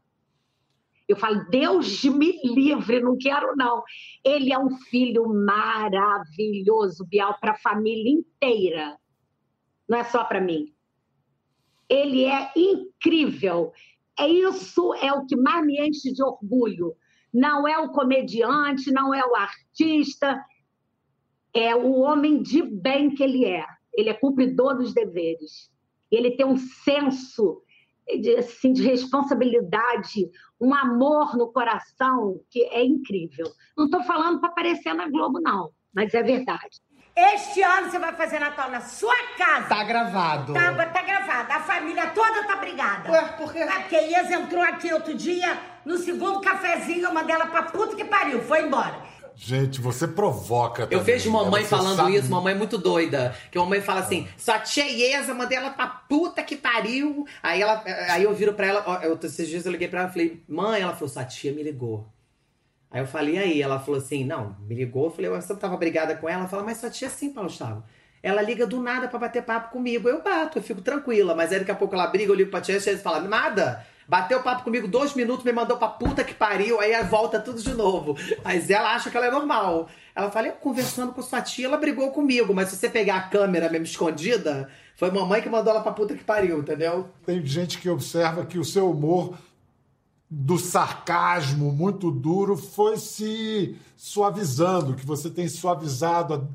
Eu 1.07 1.15
falo, 1.15 1.49
Deus 1.49 2.03
me 2.03 2.39
livre, 2.43 2.99
não 2.99 3.17
quero 3.17 3.55
não. 3.55 3.81
Ele 4.21 4.51
é 4.51 4.59
um 4.59 4.69
filho 4.69 5.27
maravilhoso, 5.27 7.05
Bial, 7.05 7.37
para 7.39 7.53
a 7.53 7.57
família 7.57 8.11
inteira. 8.11 8.97
Não 9.87 9.97
é 9.97 10.03
só 10.03 10.25
para 10.25 10.41
mim. 10.41 10.73
Ele 11.87 12.25
é 12.25 12.51
incrível. 12.55 13.71
É 14.19 14.27
isso 14.27 14.93
é 14.95 15.13
o 15.13 15.25
que 15.25 15.35
mais 15.35 15.65
me 15.65 15.79
enche 15.79 16.11
de 16.11 16.21
orgulho. 16.21 16.95
Não 17.33 17.67
é 17.67 17.77
o 17.79 17.91
comediante, 17.91 18.91
não 18.91 19.13
é 19.13 19.25
o 19.25 19.35
artista, 19.35 20.43
é 21.53 21.75
o 21.75 21.93
homem 21.99 22.41
de 22.41 22.61
bem 22.61 23.09
que 23.13 23.23
ele 23.23 23.45
é. 23.45 23.65
Ele 23.93 24.09
é 24.09 24.13
cumpridor 24.13 24.75
dos 24.75 24.93
deveres. 24.93 25.71
Ele 26.11 26.31
tem 26.31 26.45
um 26.45 26.57
senso 26.57 27.61
de, 28.19 28.35
assim, 28.35 28.73
de 28.73 28.81
responsabilidade, 28.81 30.29
um 30.59 30.73
amor 30.73 31.37
no 31.37 31.51
coração 31.51 32.41
que 32.49 32.63
é 32.63 32.83
incrível. 32.83 33.45
Não 33.77 33.85
estou 33.85 34.03
falando 34.03 34.39
para 34.39 34.49
aparecer 34.49 34.93
na 34.93 35.07
Globo, 35.07 35.39
não, 35.39 35.71
mas 35.93 36.13
é 36.13 36.23
verdade. 36.23 36.81
Este 37.35 37.61
ano 37.61 37.91
você 37.91 37.99
vai 37.99 38.13
fazer 38.13 38.39
Natal 38.39 38.71
na 38.71 38.81
sua 38.81 39.15
casa. 39.37 39.67
Tá 39.67 39.83
gravado. 39.83 40.53
Tá, 40.53 40.73
tá 40.85 41.01
gravado. 41.01 41.51
A 41.51 41.59
família 41.59 42.07
toda 42.07 42.43
tá 42.45 42.55
brigada. 42.55 43.11
Ué, 43.11 43.21
por 43.37 43.51
quê? 43.51 43.65
Porque 43.65 43.95
a 43.95 44.01
Ias 44.01 44.31
entrou 44.31 44.61
aqui 44.63 44.93
outro 44.93 45.13
dia, 45.13 45.57
no 45.83 45.97
segundo 45.97 46.39
cafezinho, 46.39 47.03
eu 47.03 47.13
mandei 47.13 47.35
ela 47.35 47.47
pra 47.47 47.63
puta 47.63 47.95
que 47.95 48.05
pariu. 48.05 48.41
Foi 48.43 48.65
embora. 48.65 49.09
Gente, 49.35 49.79
você 49.79 50.05
provoca 50.05 50.81
Eu 50.83 50.87
também, 50.99 51.03
vejo 51.05 51.31
mamãe 51.31 51.61
né? 51.61 51.67
Você 51.69 51.75
falando 51.75 51.95
sabe- 51.95 52.15
isso, 52.15 52.29
mamãe 52.29 52.53
é 52.53 52.57
muito 52.57 52.77
doida. 52.77 53.33
Que 53.49 53.57
a 53.57 53.61
mamãe 53.61 53.81
fala 53.81 54.01
assim, 54.01 54.27
sua 54.37 54.59
tia 54.59 54.85
Iesa, 54.85 55.33
mandei 55.33 55.57
ela 55.57 55.69
pra 55.69 55.87
puta 55.87 56.43
que 56.43 56.57
pariu. 56.57 57.25
Aí, 57.41 57.61
ela, 57.61 57.81
aí 58.09 58.23
eu 58.23 58.33
viro 58.33 58.53
pra 58.53 58.67
ela, 58.67 58.83
ó, 58.85 58.97
eu, 59.01 59.17
esses 59.23 59.47
dias 59.47 59.65
eu 59.65 59.71
liguei 59.71 59.87
pra 59.87 60.01
ela 60.01 60.09
e 60.09 60.11
falei, 60.11 60.43
mãe, 60.47 60.81
ela 60.81 60.93
falou, 60.93 61.07
sua 61.07 61.23
tia 61.23 61.53
me 61.53 61.63
ligou. 61.63 62.05
Aí 62.91 63.01
eu 63.01 63.07
falei, 63.07 63.35
e 63.35 63.39
aí? 63.39 63.61
Ela 63.61 63.79
falou 63.79 63.99
assim, 63.99 64.23
não, 64.23 64.55
me 64.67 64.73
ligou. 64.73 65.05
Eu 65.05 65.11
falei, 65.11 65.29
você 65.29 65.55
tava 65.55 65.77
brigada 65.77 66.15
com 66.15 66.27
ela? 66.27 66.41
Ela 66.41 66.49
falou, 66.49 66.65
mas 66.65 66.77
sua 66.77 66.89
tia 66.89 67.09
sim, 67.09 67.31
Paulo 67.31 67.49
Gustavo. 67.49 67.83
Ela 68.21 68.41
liga 68.41 68.65
do 68.65 68.81
nada 68.81 69.07
pra 69.07 69.19
bater 69.19 69.43
papo 69.43 69.71
comigo. 69.71 70.09
Eu 70.09 70.21
bato, 70.21 70.57
eu 70.57 70.63
fico 70.63 70.81
tranquila. 70.81 71.35
Mas 71.35 71.51
aí 71.51 71.59
daqui 71.59 71.71
a 71.71 71.75
pouco 71.75 71.93
ela 71.95 72.07
briga, 72.07 72.31
eu 72.31 72.35
ligo 72.35 72.49
pra 72.49 72.61
tia, 72.61 72.79
tia 72.79 72.97
fala, 72.97 73.21
nada. 73.21 73.85
Bateu 74.07 74.41
papo 74.41 74.63
comigo 74.63 74.87
dois 74.87 75.13
minutos, 75.13 75.45
me 75.45 75.51
mandou 75.51 75.77
pra 75.77 75.87
puta 75.87 76.23
que 76.23 76.33
pariu, 76.33 76.79
aí 76.79 76.91
volta 77.03 77.39
tudo 77.39 77.61
de 77.61 77.75
novo. 77.75 78.17
Mas 78.43 78.67
ela 78.71 78.95
acha 78.95 79.11
que 79.11 79.15
ela 79.15 79.27
é 79.27 79.31
normal. 79.31 79.87
Ela 80.15 80.31
fala, 80.31 80.47
eu 80.47 80.53
conversando 80.53 81.13
com 81.13 81.21
sua 81.21 81.43
tia, 81.43 81.67
ela 81.67 81.77
brigou 81.77 82.11
comigo. 82.11 82.51
Mas 82.51 82.69
se 82.69 82.75
você 82.75 82.89
pegar 82.89 83.17
a 83.17 83.21
câmera 83.21 83.69
mesmo 83.69 83.85
escondida, 83.85 84.67
foi 84.95 85.11
mamãe 85.11 85.43
que 85.43 85.47
mandou 85.47 85.71
ela 85.71 85.83
pra 85.83 85.91
puta 85.91 86.15
que 86.15 86.23
pariu, 86.23 86.57
entendeu? 86.57 87.07
Tem 87.23 87.45
gente 87.45 87.77
que 87.77 87.87
observa 87.87 88.43
que 88.47 88.57
o 88.57 88.65
seu 88.65 88.89
humor 88.89 89.37
do 90.29 90.57
sarcasmo 90.59 91.71
muito 91.71 92.11
duro 92.11 92.55
foi 92.55 92.97
se 92.97 93.75
suavizando, 93.97 94.93
que 94.95 95.05
você 95.05 95.29
tem 95.29 95.47
suavizado 95.47 96.47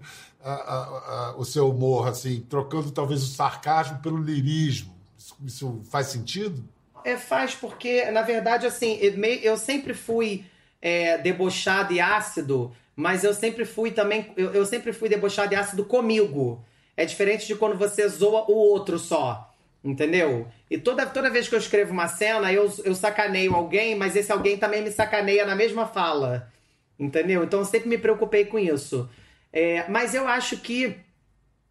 a- 0.42 0.52
a- 0.52 1.30
a- 1.30 1.34
o 1.36 1.44
seu 1.44 1.68
humor, 1.70 2.06
assim, 2.08 2.40
trocando 2.48 2.90
talvez 2.90 3.22
o 3.22 3.26
sarcasmo 3.26 3.98
pelo 3.98 4.18
lirismo. 4.18 4.94
Isso, 5.18 5.36
isso 5.44 5.80
faz 5.90 6.08
sentido? 6.08 6.62
É, 7.04 7.16
faz 7.16 7.54
porque, 7.54 8.10
na 8.10 8.22
verdade, 8.22 8.66
assim, 8.66 8.98
eu 9.42 9.56
sempre 9.56 9.92
fui 9.94 10.44
é, 10.80 11.16
debochado 11.16 11.94
e 11.94 12.00
ácido, 12.00 12.70
mas 12.94 13.24
eu 13.24 13.32
sempre 13.32 13.64
fui 13.64 13.90
também. 13.90 14.32
Eu, 14.36 14.52
eu 14.52 14.66
sempre 14.66 14.92
fui 14.92 15.08
debochado 15.08 15.54
e 15.54 15.56
ácido 15.56 15.82
comigo. 15.84 16.62
É 16.94 17.06
diferente 17.06 17.46
de 17.46 17.56
quando 17.56 17.76
você 17.78 18.06
zoa 18.06 18.44
o 18.50 18.54
outro 18.54 18.98
só. 18.98 19.50
Entendeu? 19.84 20.48
E 20.70 20.78
toda, 20.78 21.04
toda 21.04 21.28
vez 21.28 21.46
que 21.46 21.54
eu 21.54 21.58
escrevo 21.58 21.92
uma 21.92 22.08
cena, 22.08 22.50
eu, 22.50 22.72
eu 22.84 22.94
sacaneio 22.94 23.54
alguém, 23.54 23.94
mas 23.94 24.16
esse 24.16 24.32
alguém 24.32 24.56
também 24.56 24.82
me 24.82 24.90
sacaneia 24.90 25.44
na 25.44 25.54
mesma 25.54 25.86
fala. 25.86 26.50
Entendeu? 26.98 27.44
Então 27.44 27.58
eu 27.58 27.66
sempre 27.66 27.90
me 27.90 27.98
preocupei 27.98 28.46
com 28.46 28.58
isso. 28.58 29.08
É, 29.52 29.84
mas 29.88 30.14
eu 30.14 30.26
acho 30.26 30.56
que 30.56 30.96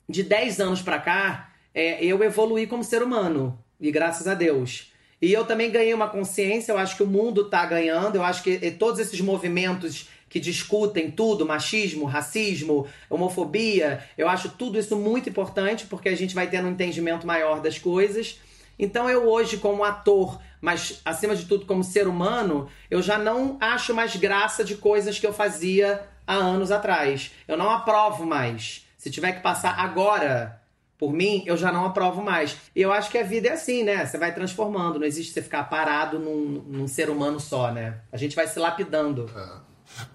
de 0.08 0.22
10 0.22 0.60
anos 0.60 0.82
pra 0.82 1.00
cá, 1.00 1.52
é, 1.74 2.06
eu 2.06 2.24
evoluí 2.24 2.68
como 2.68 2.84
ser 2.84 3.02
humano. 3.02 3.58
E 3.80 3.92
graças 3.92 4.28
a 4.28 4.36
Deus. 4.36 4.94
E 5.20 5.34
eu 5.34 5.46
também 5.46 5.72
ganhei 5.72 5.94
uma 5.94 6.10
consciência, 6.10 6.72
eu 6.72 6.78
acho 6.78 6.96
que 6.96 7.04
o 7.04 7.08
mundo 7.08 7.50
tá 7.50 7.66
ganhando, 7.66 8.18
eu 8.18 8.24
acho 8.24 8.44
que 8.44 8.70
todos 8.72 9.00
esses 9.00 9.22
movimentos 9.22 10.10
que 10.34 10.40
discutem 10.40 11.12
tudo, 11.12 11.46
machismo, 11.46 12.06
racismo, 12.06 12.88
homofobia, 13.08 14.04
eu 14.18 14.28
acho 14.28 14.50
tudo 14.50 14.80
isso 14.80 14.98
muito 14.98 15.30
importante, 15.30 15.86
porque 15.86 16.10
a 16.10 16.18
gente 16.18 16.34
vai 16.34 16.48
tendo 16.48 16.68
um 16.68 16.72
entendimento 16.72 17.28
maior 17.28 17.62
das 17.62 17.78
coisas. 17.78 18.40
Então 18.80 19.08
eu 19.08 19.30
hoje, 19.30 19.58
como 19.58 19.84
ator, 19.84 20.42
mas 20.60 21.00
acima 21.06 21.36
de 21.36 21.46
tudo 21.46 21.68
como 21.68 21.84
ser 21.84 22.08
humano, 22.08 22.68
eu 22.90 23.00
já 23.00 23.16
não 23.16 23.60
acho 23.62 23.94
mais 23.94 24.16
graça 24.16 24.64
de 24.64 24.74
coisas 24.74 25.20
que 25.20 25.28
eu 25.28 25.32
fazia 25.32 26.02
há 26.26 26.34
anos 26.34 26.72
atrás. 26.72 27.30
Eu 27.48 27.56
não 27.56 27.70
aprovo 27.70 28.26
mais. 28.26 28.88
Se 28.98 29.12
tiver 29.12 29.34
que 29.34 29.42
passar 29.42 29.80
agora 29.80 30.60
por 30.98 31.14
mim, 31.14 31.44
eu 31.46 31.56
já 31.56 31.72
não 31.72 31.86
aprovo 31.86 32.24
mais. 32.24 32.58
E 32.76 32.82
eu 32.82 32.92
acho 32.92 33.12
que 33.12 33.20
a 33.20 33.24
vida 33.24 33.50
é 33.50 33.52
assim, 33.52 33.84
né? 33.84 34.04
Você 34.04 34.18
vai 34.18 34.34
transformando. 34.34 34.98
Não 34.98 35.06
existe 35.06 35.32
você 35.32 35.44
ficar 35.44 35.66
parado 35.66 36.18
num, 36.18 36.64
num 36.66 36.88
ser 36.88 37.12
humano 37.12 37.40
só, 37.40 37.72
né? 37.72 38.00
A 38.12 38.18
gente 38.18 38.36
vai 38.36 38.48
se 38.48 38.58
lapidando. 38.58 39.30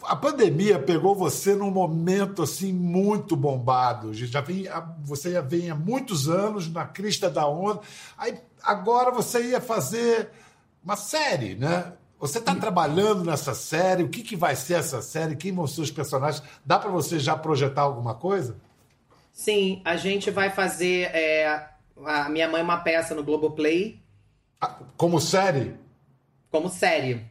A 0.03 0.17
pandemia 0.17 0.79
pegou 0.79 1.15
você 1.15 1.55
num 1.55 1.71
momento 1.71 2.43
assim 2.43 2.73
muito 2.73 3.37
bombado. 3.37 4.13
Já 4.15 4.41
vem, 4.41 4.65
você 5.03 5.33
já 5.33 5.41
vem 5.41 5.71
há 5.71 5.75
muitos 5.75 6.29
anos 6.29 6.71
na 6.71 6.85
crista 6.85 7.31
da 7.31 7.47
onda. 7.47 7.81
Aí 8.17 8.39
agora 8.63 9.11
você 9.11 9.51
ia 9.51 9.61
fazer 9.61 10.31
uma 10.85 10.97
série, 10.97 11.55
né? 11.55 11.93
Você 12.19 12.39
está 12.39 12.55
trabalhando 12.55 13.25
nessa 13.25 13.55
série? 13.55 14.03
O 14.03 14.09
que, 14.09 14.23
que 14.23 14.35
vai 14.35 14.57
ser 14.57 14.75
essa 14.75 15.01
série? 15.01 15.37
Quem 15.37 15.53
vão 15.53 15.67
ser 15.67 15.83
os 15.83 15.91
personagens? 15.91 16.43
Dá 16.65 16.79
para 16.79 16.91
você 16.91 17.19
já 17.19 17.37
projetar 17.37 17.83
alguma 17.83 18.15
coisa? 18.15 18.57
Sim, 19.33 19.81
a 19.85 19.97
gente 19.97 20.31
vai 20.31 20.51
fazer 20.51 21.15
é, 21.15 21.69
a 22.05 22.29
Minha 22.29 22.49
Mãe 22.49 22.61
é 22.61 22.65
uma 22.65 22.79
peça 22.79 23.15
no 23.15 23.23
Globoplay. 23.23 24.03
Como 24.97 25.21
série? 25.21 25.77
Como 26.51 26.69
série. 26.69 27.25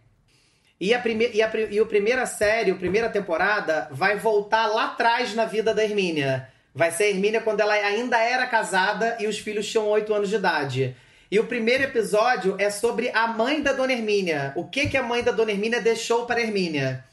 E 0.79 0.93
a, 0.93 0.99
prime 0.99 1.31
e, 1.33 1.41
a, 1.41 1.51
e 1.71 1.79
a 1.79 1.85
primeira 1.85 2.25
série, 2.25 2.71
a 2.71 2.75
primeira 2.75 3.09
temporada, 3.09 3.87
vai 3.91 4.17
voltar 4.17 4.67
lá 4.67 4.85
atrás 4.85 5.33
na 5.33 5.45
vida 5.45 5.73
da 5.73 5.83
Hermínia. 5.83 6.49
Vai 6.73 6.91
ser 6.91 7.05
a 7.05 7.09
Hermínia 7.09 7.41
quando 7.41 7.61
ela 7.61 7.73
ainda 7.73 8.19
era 8.19 8.45
casada 8.45 9.17
e 9.19 9.25
os 9.25 9.39
filhos 9.39 9.67
tinham 9.67 9.87
8 9.87 10.13
anos 10.13 10.29
de 10.29 10.35
idade. 10.35 10.95
E 11.31 11.39
o 11.39 11.45
primeiro 11.45 11.83
episódio 11.83 12.55
é 12.59 12.69
sobre 12.69 13.09
a 13.09 13.27
mãe 13.27 13.61
da 13.61 13.73
Dona 13.73 13.91
Hermínia. 13.91 14.53
O 14.55 14.65
que, 14.65 14.87
que 14.87 14.95
a 14.95 15.03
mãe 15.03 15.23
da 15.23 15.31
Dona 15.31 15.51
Hermínia 15.51 15.81
deixou 15.81 16.25
para 16.25 16.39
a 16.39 16.43
Hermínia. 16.43 17.03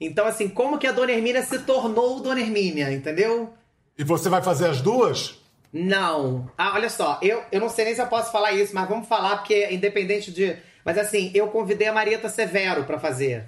Então, 0.00 0.26
assim, 0.26 0.48
como 0.48 0.78
que 0.78 0.86
a 0.86 0.92
Dona 0.92 1.12
Hermínia 1.12 1.42
se 1.42 1.60
tornou 1.60 2.20
Dona 2.20 2.40
Hermínia, 2.40 2.92
entendeu? 2.92 3.54
E 3.96 4.04
você 4.04 4.28
vai 4.28 4.42
fazer 4.42 4.68
as 4.68 4.80
duas? 4.80 5.38
Não. 5.72 6.50
Ah, 6.56 6.72
olha 6.74 6.88
só, 6.88 7.18
eu, 7.22 7.42
eu 7.50 7.60
não 7.60 7.68
sei 7.68 7.86
nem 7.86 7.94
se 7.94 8.00
eu 8.00 8.06
posso 8.06 8.30
falar 8.30 8.52
isso, 8.52 8.74
mas 8.74 8.88
vamos 8.88 9.08
falar, 9.08 9.38
porque 9.38 9.68
independente 9.70 10.30
de. 10.30 10.56
Mas 10.88 10.96
assim, 10.96 11.30
eu 11.34 11.48
convidei 11.48 11.86
a 11.86 11.92
Marieta 11.92 12.30
Severo 12.30 12.84
pra 12.84 12.98
fazer. 12.98 13.44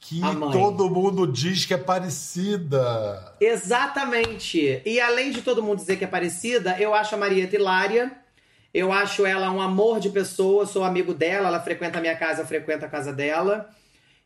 Que 0.00 0.20
todo 0.50 0.90
mundo 0.90 1.24
diz 1.24 1.64
que 1.64 1.72
é 1.72 1.78
parecida. 1.78 3.32
Exatamente. 3.40 4.82
E 4.84 5.00
além 5.00 5.30
de 5.30 5.40
todo 5.40 5.62
mundo 5.62 5.78
dizer 5.78 5.96
que 5.98 6.02
é 6.02 6.08
parecida, 6.08 6.76
eu 6.80 6.92
acho 6.92 7.14
a 7.14 7.18
Marieta 7.18 7.54
hilária. 7.54 8.10
Eu 8.74 8.90
acho 8.90 9.24
ela 9.24 9.52
um 9.52 9.60
amor 9.60 10.00
de 10.00 10.10
pessoa, 10.10 10.66
sou 10.66 10.82
amigo 10.82 11.14
dela, 11.14 11.46
ela 11.46 11.60
frequenta 11.60 11.98
a 11.98 12.00
minha 12.00 12.16
casa, 12.16 12.42
eu 12.42 12.46
frequento 12.46 12.84
a 12.84 12.88
casa 12.88 13.12
dela. 13.12 13.70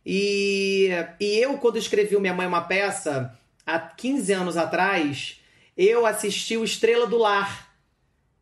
E, 0.07 0.89
e 1.21 1.37
eu, 1.37 1.59
quando 1.59 1.77
escrevi 1.77 2.17
Minha 2.19 2.33
Mãe 2.33 2.47
é 2.47 2.49
uma 2.49 2.63
Peça, 2.63 3.39
há 3.67 3.79
15 3.79 4.33
anos 4.33 4.57
atrás, 4.57 5.39
eu 5.77 6.07
assisti 6.07 6.57
o 6.57 6.65
Estrela 6.65 7.07
do 7.07 7.19
Lar, 7.19 7.68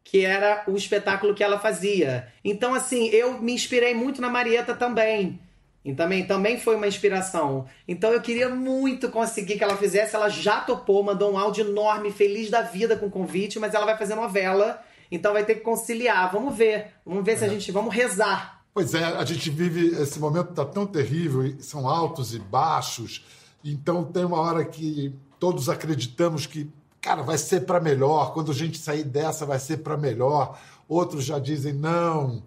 que 0.08 0.24
era 0.24 0.62
o 0.68 0.76
espetáculo 0.76 1.34
que 1.34 1.42
ela 1.42 1.58
fazia. 1.58 2.28
Então, 2.44 2.72
assim, 2.74 3.08
eu 3.08 3.42
me 3.42 3.52
inspirei 3.52 3.92
muito 3.92 4.20
na 4.20 4.30
Marieta 4.30 4.72
também. 4.72 5.40
E 5.84 5.92
também, 5.94 6.24
também 6.24 6.58
foi 6.58 6.76
uma 6.76 6.86
inspiração. 6.86 7.66
Então 7.86 8.12
eu 8.12 8.20
queria 8.20 8.48
muito 8.48 9.08
conseguir 9.08 9.56
que 9.56 9.64
ela 9.64 9.76
fizesse. 9.76 10.16
Ela 10.16 10.28
já 10.28 10.60
topou, 10.60 11.02
mandou 11.02 11.32
um 11.32 11.38
áudio 11.38 11.68
enorme, 11.68 12.10
feliz 12.10 12.50
da 12.50 12.62
vida 12.62 12.96
com 12.96 13.06
o 13.06 13.10
convite, 13.10 13.58
mas 13.58 13.74
ela 13.74 13.84
vai 13.84 13.96
fazer 13.96 14.14
novela. 14.16 14.80
Então 15.10 15.32
vai 15.32 15.44
ter 15.44 15.56
que 15.56 15.60
conciliar. 15.60 16.32
Vamos 16.32 16.56
ver. 16.56 16.92
Vamos 17.04 17.24
ver 17.24 17.38
se 17.38 17.44
a 17.44 17.48
gente. 17.48 17.70
Vamos 17.70 17.94
rezar. 17.94 18.64
Pois 18.74 18.94
é, 18.94 19.04
a 19.04 19.24
gente 19.24 19.48
vive 19.48 19.88
esse 20.00 20.18
momento 20.18 20.52
tá 20.52 20.64
tão 20.64 20.86
terrível, 20.86 21.54
são 21.60 21.88
altos 21.88 22.34
e 22.34 22.38
baixos. 22.38 23.24
Então 23.64 24.04
tem 24.04 24.24
uma 24.24 24.40
hora 24.40 24.64
que 24.64 25.14
todos 25.38 25.68
acreditamos 25.68 26.46
que, 26.46 26.68
cara, 27.06 27.22
vai 27.22 27.38
ser 27.38 27.60
para 27.60 27.78
melhor. 27.78 28.34
Quando 28.34 28.50
a 28.50 28.54
gente 28.54 28.78
sair 28.78 29.04
dessa, 29.04 29.46
vai 29.46 29.60
ser 29.60 29.76
para 29.76 29.96
melhor. 29.96 30.58
Outros 30.88 31.24
já 31.24 31.38
dizem 31.38 31.72
não. 31.72 32.42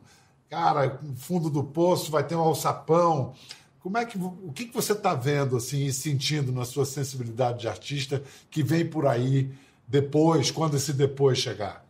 Cara, 0.49 0.99
fundo 1.15 1.49
do 1.49 1.63
poço 1.63 2.11
vai 2.11 2.25
ter 2.25 2.35
um 2.35 2.41
alçapão. 2.41 3.33
Como 3.79 3.97
é 3.97 4.05
que 4.05 4.17
o 4.17 4.51
que, 4.53 4.65
que 4.65 4.73
você 4.73 4.91
está 4.91 5.13
vendo 5.13 5.55
assim 5.55 5.85
e 5.85 5.93
sentindo 5.93 6.51
na 6.51 6.65
sua 6.65 6.83
sensibilidade 6.83 7.59
de 7.59 7.69
artista 7.69 8.21
que 8.51 8.61
vem 8.61 8.85
por 8.85 9.07
aí 9.07 9.49
depois, 9.87 10.51
quando 10.51 10.75
esse 10.75 10.91
depois 10.91 11.37
chegar? 11.37 11.85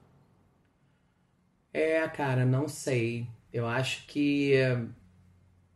É, 1.73 2.07
cara, 2.07 2.45
não 2.45 2.67
sei. 2.67 3.25
Eu 3.51 3.67
acho 3.67 4.05
que 4.05 4.53
eh, 4.53 4.79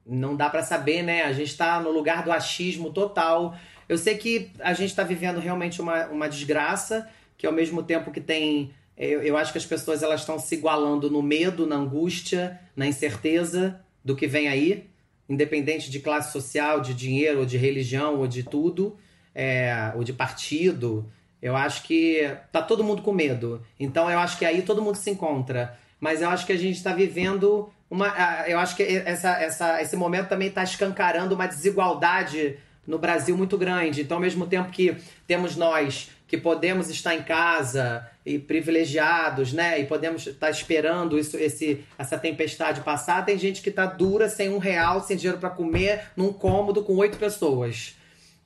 não 0.06 0.36
dá 0.36 0.48
pra 0.48 0.62
saber, 0.62 1.02
né? 1.02 1.24
A 1.24 1.34
gente 1.34 1.58
tá 1.58 1.80
no 1.80 1.90
lugar 1.90 2.24
do 2.24 2.32
achismo 2.32 2.94
total. 2.94 3.58
Eu 3.88 3.98
sei 3.98 4.18
que 4.18 4.52
a 4.60 4.74
gente 4.74 4.96
tá 4.96 5.04
vivendo 5.04 5.40
realmente 5.40 5.82
uma, 5.82 6.08
uma 6.08 6.30
desgraça, 6.30 7.08
que 7.38 7.46
ao 7.46 7.54
mesmo 7.54 7.84
tempo 7.84 8.12
que 8.12 8.22
tem. 8.22 8.74
Eu, 8.96 9.22
eu 9.22 9.38
acho 9.38 9.52
que 9.52 9.58
as 9.58 9.66
pessoas 9.66 10.04
elas 10.04 10.22
estão 10.22 10.38
se 10.38 10.56
igualando 10.56 11.10
no 11.10 11.22
medo, 11.22 11.66
na 11.66 11.76
angústia, 11.76 12.60
na 12.76 12.86
incerteza 12.86 13.80
do 14.04 14.16
que 14.16 14.28
vem 14.28 14.48
aí, 14.48 14.88
independente 15.28 15.90
de 15.90 16.00
classe 16.00 16.32
social, 16.32 16.80
de 16.80 16.94
dinheiro, 16.94 17.40
ou 17.40 17.46
de 17.46 17.58
religião, 17.58 18.20
ou 18.20 18.28
de 18.28 18.44
tudo, 18.44 18.96
é, 19.34 19.92
ou 19.96 20.04
de 20.04 20.14
partido. 20.14 21.10
Eu 21.42 21.56
acho 21.56 21.84
que 21.84 22.30
tá 22.52 22.62
todo 22.62 22.84
mundo 22.84 23.02
com 23.02 23.12
medo. 23.12 23.62
Então 23.80 24.10
eu 24.10 24.20
acho 24.20 24.38
que 24.38 24.46
aí 24.46 24.62
todo 24.62 24.82
mundo 24.82 24.96
se 24.96 25.10
encontra. 25.10 25.78
Mas 26.00 26.22
eu 26.22 26.30
acho 26.30 26.46
que 26.46 26.54
a 26.54 26.58
gente 26.58 26.76
está 26.76 26.94
vivendo 26.94 27.72
uma. 27.90 28.08
Eu 28.48 28.60
acho 28.60 28.76
que 28.76 28.84
essa, 28.84 29.42
essa, 29.42 29.82
esse 29.82 29.96
momento 29.96 30.30
também 30.30 30.48
está 30.48 30.64
escancarando 30.64 31.36
uma 31.36 31.48
desigualdade 31.48 32.58
no 32.86 32.98
Brasil 32.98 33.38
muito 33.38 33.58
grande. 33.58 34.02
Então, 34.02 34.18
ao 34.18 34.22
mesmo 34.22 34.46
tempo 34.46 34.70
que 34.70 34.96
temos 35.28 35.56
nós 35.56 36.12
que 36.28 36.38
podemos 36.38 36.90
estar 36.90 37.14
em 37.14 37.22
casa 37.22 38.10
e 38.26 38.40
privilegiados, 38.40 39.54
né? 39.54 39.80
E 39.80 39.86
podemos 39.86 40.26
estar 40.26 40.50
esperando 40.50 41.18
isso, 41.18 41.38
esse, 41.38 41.86
essa 41.98 42.18
tempestade 42.18 42.82
passar. 42.82 43.24
Tem 43.24 43.38
gente 43.38 43.62
que 43.62 43.70
tá 43.70 43.86
dura, 43.86 44.28
sem 44.28 44.50
um 44.50 44.58
real, 44.58 45.02
sem 45.02 45.16
dinheiro 45.16 45.38
para 45.38 45.52
comer, 45.52 46.06
num 46.18 46.34
cômodo 46.34 46.84
com 46.84 46.96
oito 46.96 47.20
pessoas. 47.20 47.96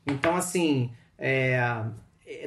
Então, 0.06 0.36
assim, 0.36 0.92
é, 1.18 1.60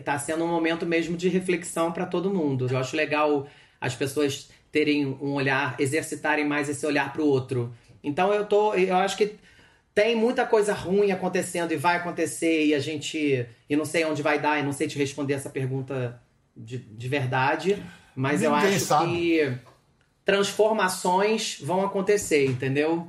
tá 0.04 0.18
sendo 0.18 0.44
um 0.44 0.48
momento 0.48 0.84
mesmo 0.84 1.16
de 1.16 1.28
reflexão 1.28 1.90
para 1.90 2.04
todo 2.04 2.32
mundo. 2.32 2.68
Eu 2.70 2.78
acho 2.78 2.94
legal 2.94 3.46
as 3.80 3.94
pessoas 3.94 4.50
terem 4.70 5.06
um 5.06 5.32
olhar, 5.32 5.74
exercitarem 5.78 6.46
mais 6.46 6.68
esse 6.68 6.84
olhar 6.86 7.12
para 7.12 7.22
o 7.22 7.26
outro. 7.26 7.72
Então 8.02 8.32
eu 8.32 8.44
tô, 8.44 8.74
eu 8.74 8.96
acho 8.96 9.16
que 9.16 9.34
tem 10.00 10.16
muita 10.16 10.46
coisa 10.46 10.72
ruim 10.72 11.12
acontecendo 11.12 11.72
e 11.72 11.76
vai 11.76 11.96
acontecer 11.96 12.64
e 12.64 12.74
a 12.74 12.78
gente, 12.78 13.46
e 13.68 13.76
não 13.76 13.84
sei 13.84 14.02
onde 14.06 14.22
vai 14.22 14.40
dar, 14.40 14.58
e 14.58 14.62
não 14.62 14.72
sei 14.72 14.88
te 14.88 14.96
responder 14.96 15.34
essa 15.34 15.50
pergunta 15.50 16.18
de, 16.56 16.78
de 16.78 17.06
verdade, 17.06 17.84
mas 18.16 18.42
eu 18.42 18.50
Ninguém 18.50 18.76
acho 18.76 18.84
sabe. 18.86 19.10
que 19.10 19.58
transformações 20.24 21.58
vão 21.60 21.84
acontecer, 21.84 22.46
entendeu? 22.46 23.08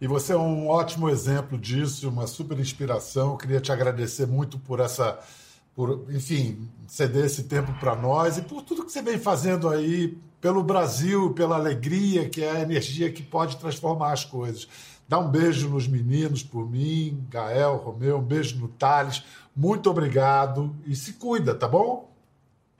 E 0.00 0.06
você 0.06 0.32
é 0.32 0.36
um 0.36 0.66
ótimo 0.66 1.10
exemplo 1.10 1.58
disso, 1.58 2.08
uma 2.08 2.26
super 2.26 2.58
inspiração. 2.58 3.32
Eu 3.32 3.36
queria 3.36 3.60
te 3.60 3.70
agradecer 3.70 4.26
muito 4.26 4.58
por 4.58 4.80
essa, 4.80 5.18
por, 5.76 6.06
enfim, 6.08 6.68
ceder 6.88 7.26
esse 7.26 7.44
tempo 7.44 7.72
para 7.78 7.94
nós 7.94 8.38
e 8.38 8.42
por 8.42 8.62
tudo 8.62 8.84
que 8.84 8.90
você 8.90 9.02
vem 9.02 9.18
fazendo 9.18 9.68
aí 9.68 10.16
pelo 10.40 10.62
Brasil, 10.62 11.34
pela 11.34 11.56
alegria, 11.56 12.28
que 12.28 12.42
é 12.42 12.50
a 12.50 12.60
energia 12.60 13.12
que 13.12 13.22
pode 13.22 13.58
transformar 13.58 14.12
as 14.12 14.24
coisas. 14.24 14.66
Dá 15.06 15.18
um 15.18 15.28
beijo 15.28 15.68
nos 15.68 15.86
meninos 15.86 16.42
por 16.42 16.68
mim, 16.68 17.24
Gael, 17.30 17.76
Romeu, 17.76 18.18
um 18.18 18.22
beijo 18.22 18.58
no 18.58 18.68
Thales. 18.68 19.22
Muito 19.54 19.90
obrigado 19.90 20.74
e 20.86 20.96
se 20.96 21.12
cuida, 21.14 21.54
tá 21.54 21.68
bom? 21.68 22.10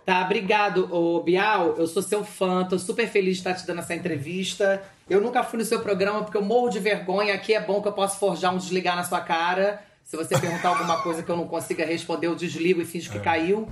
Tá, 0.04 0.24
obrigado, 0.24 0.88
ô 0.92 1.20
Bial. 1.20 1.74
Eu 1.76 1.86
sou 1.86 2.02
seu 2.02 2.24
fã, 2.24 2.64
tô 2.64 2.78
super 2.78 3.08
feliz 3.08 3.34
de 3.34 3.40
estar 3.40 3.54
te 3.54 3.66
dando 3.66 3.80
essa 3.80 3.94
entrevista. 3.94 4.82
Eu 5.10 5.20
nunca 5.20 5.42
fui 5.42 5.58
no 5.58 5.64
seu 5.64 5.80
programa 5.80 6.22
porque 6.22 6.36
eu 6.36 6.42
morro 6.42 6.68
de 6.68 6.78
vergonha. 6.78 7.34
Aqui 7.34 7.54
é 7.54 7.60
bom 7.60 7.82
que 7.82 7.88
eu 7.88 7.92
posso 7.92 8.18
forjar 8.18 8.54
um 8.54 8.58
desligar 8.58 8.96
na 8.96 9.04
sua 9.04 9.20
cara. 9.20 9.82
Se 10.06 10.16
você 10.16 10.38
perguntar 10.38 10.68
alguma 10.68 11.02
coisa 11.02 11.20
que 11.20 11.28
eu 11.28 11.36
não 11.36 11.48
consiga 11.48 11.84
responder, 11.84 12.28
eu 12.28 12.36
desligo 12.36 12.80
e 12.80 12.84
finjo 12.84 13.10
que 13.10 13.18
caiu. 13.18 13.68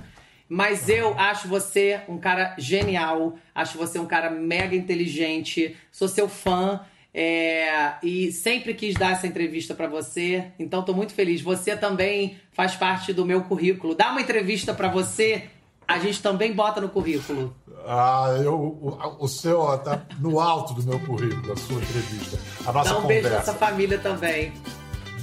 Mas 0.49 0.89
eu 0.89 1.17
acho 1.17 1.47
você 1.47 2.01
um 2.09 2.17
cara 2.17 2.53
genial, 2.57 3.35
acho 3.55 3.77
você 3.77 3.97
um 3.97 4.05
cara 4.05 4.29
mega 4.29 4.75
inteligente, 4.75 5.77
sou 5.91 6.09
seu 6.09 6.27
fã. 6.27 6.81
é, 7.13 7.93
e 8.03 8.29
sempre 8.33 8.73
quis 8.73 8.93
dar 8.95 9.13
essa 9.13 9.25
entrevista 9.25 9.73
pra 9.73 9.87
você, 9.87 10.51
então 10.59 10.83
tô 10.83 10.93
muito 10.93 11.13
feliz. 11.13 11.41
Você 11.41 11.73
também 11.77 12.37
faz 12.51 12.75
parte 12.75 13.13
do 13.13 13.25
meu 13.25 13.41
currículo. 13.43 13.95
Dá 13.95 14.11
uma 14.11 14.19
entrevista 14.19 14.73
pra 14.73 14.89
você, 14.89 15.45
a 15.87 15.97
gente 15.99 16.21
também 16.21 16.51
bota 16.51 16.81
no 16.81 16.89
currículo. 16.89 17.55
Ah, 17.87 18.37
eu, 18.43 18.53
o, 18.53 19.15
o 19.19 19.27
seu 19.29 19.61
ó, 19.61 19.77
tá 19.77 20.05
no 20.19 20.41
alto 20.41 20.73
do 20.73 20.83
meu 20.83 20.99
currículo, 20.99 21.53
a 21.53 21.55
sua 21.55 21.81
entrevista. 21.81 22.37
A 22.65 22.73
nossa 22.73 22.93
Dá 22.93 22.99
um 22.99 23.07
beijo 23.07 23.23
conversa. 23.23 23.51
nessa 23.51 23.53
família 23.53 23.97
também. 23.99 24.51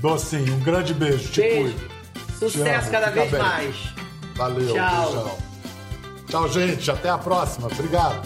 Docinho, 0.03 0.57
um 0.57 0.61
grande 0.61 0.93
beijo. 0.93 1.31
Te 1.31 1.41
Beijo. 1.41 1.77
Sucesso 2.39 2.65
Te 2.65 2.69
amo, 2.71 2.91
cada 2.91 3.11
vez 3.11 3.31
bem. 3.31 3.41
mais. 3.41 3.77
Valeu, 4.35 4.75
Tchau. 4.75 5.05
beijão. 5.13 5.39
Tchau, 6.29 6.49
gente. 6.49 6.91
Até 6.91 7.09
a 7.09 7.19
próxima. 7.19 7.69
Obrigado. 7.69 8.21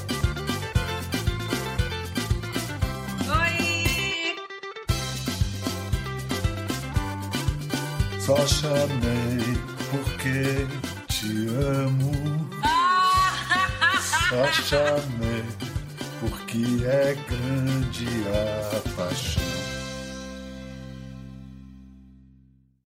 Só 8.19 8.37
chamei 8.47 9.57
porque 9.91 10.67
te 11.07 11.49
amo. 11.49 12.51
Só 14.29 14.47
chamei 14.63 15.45
porque 16.21 16.85
é 16.85 17.17
grande 17.29 18.09
a 18.29 18.97
paixão. 18.97 19.56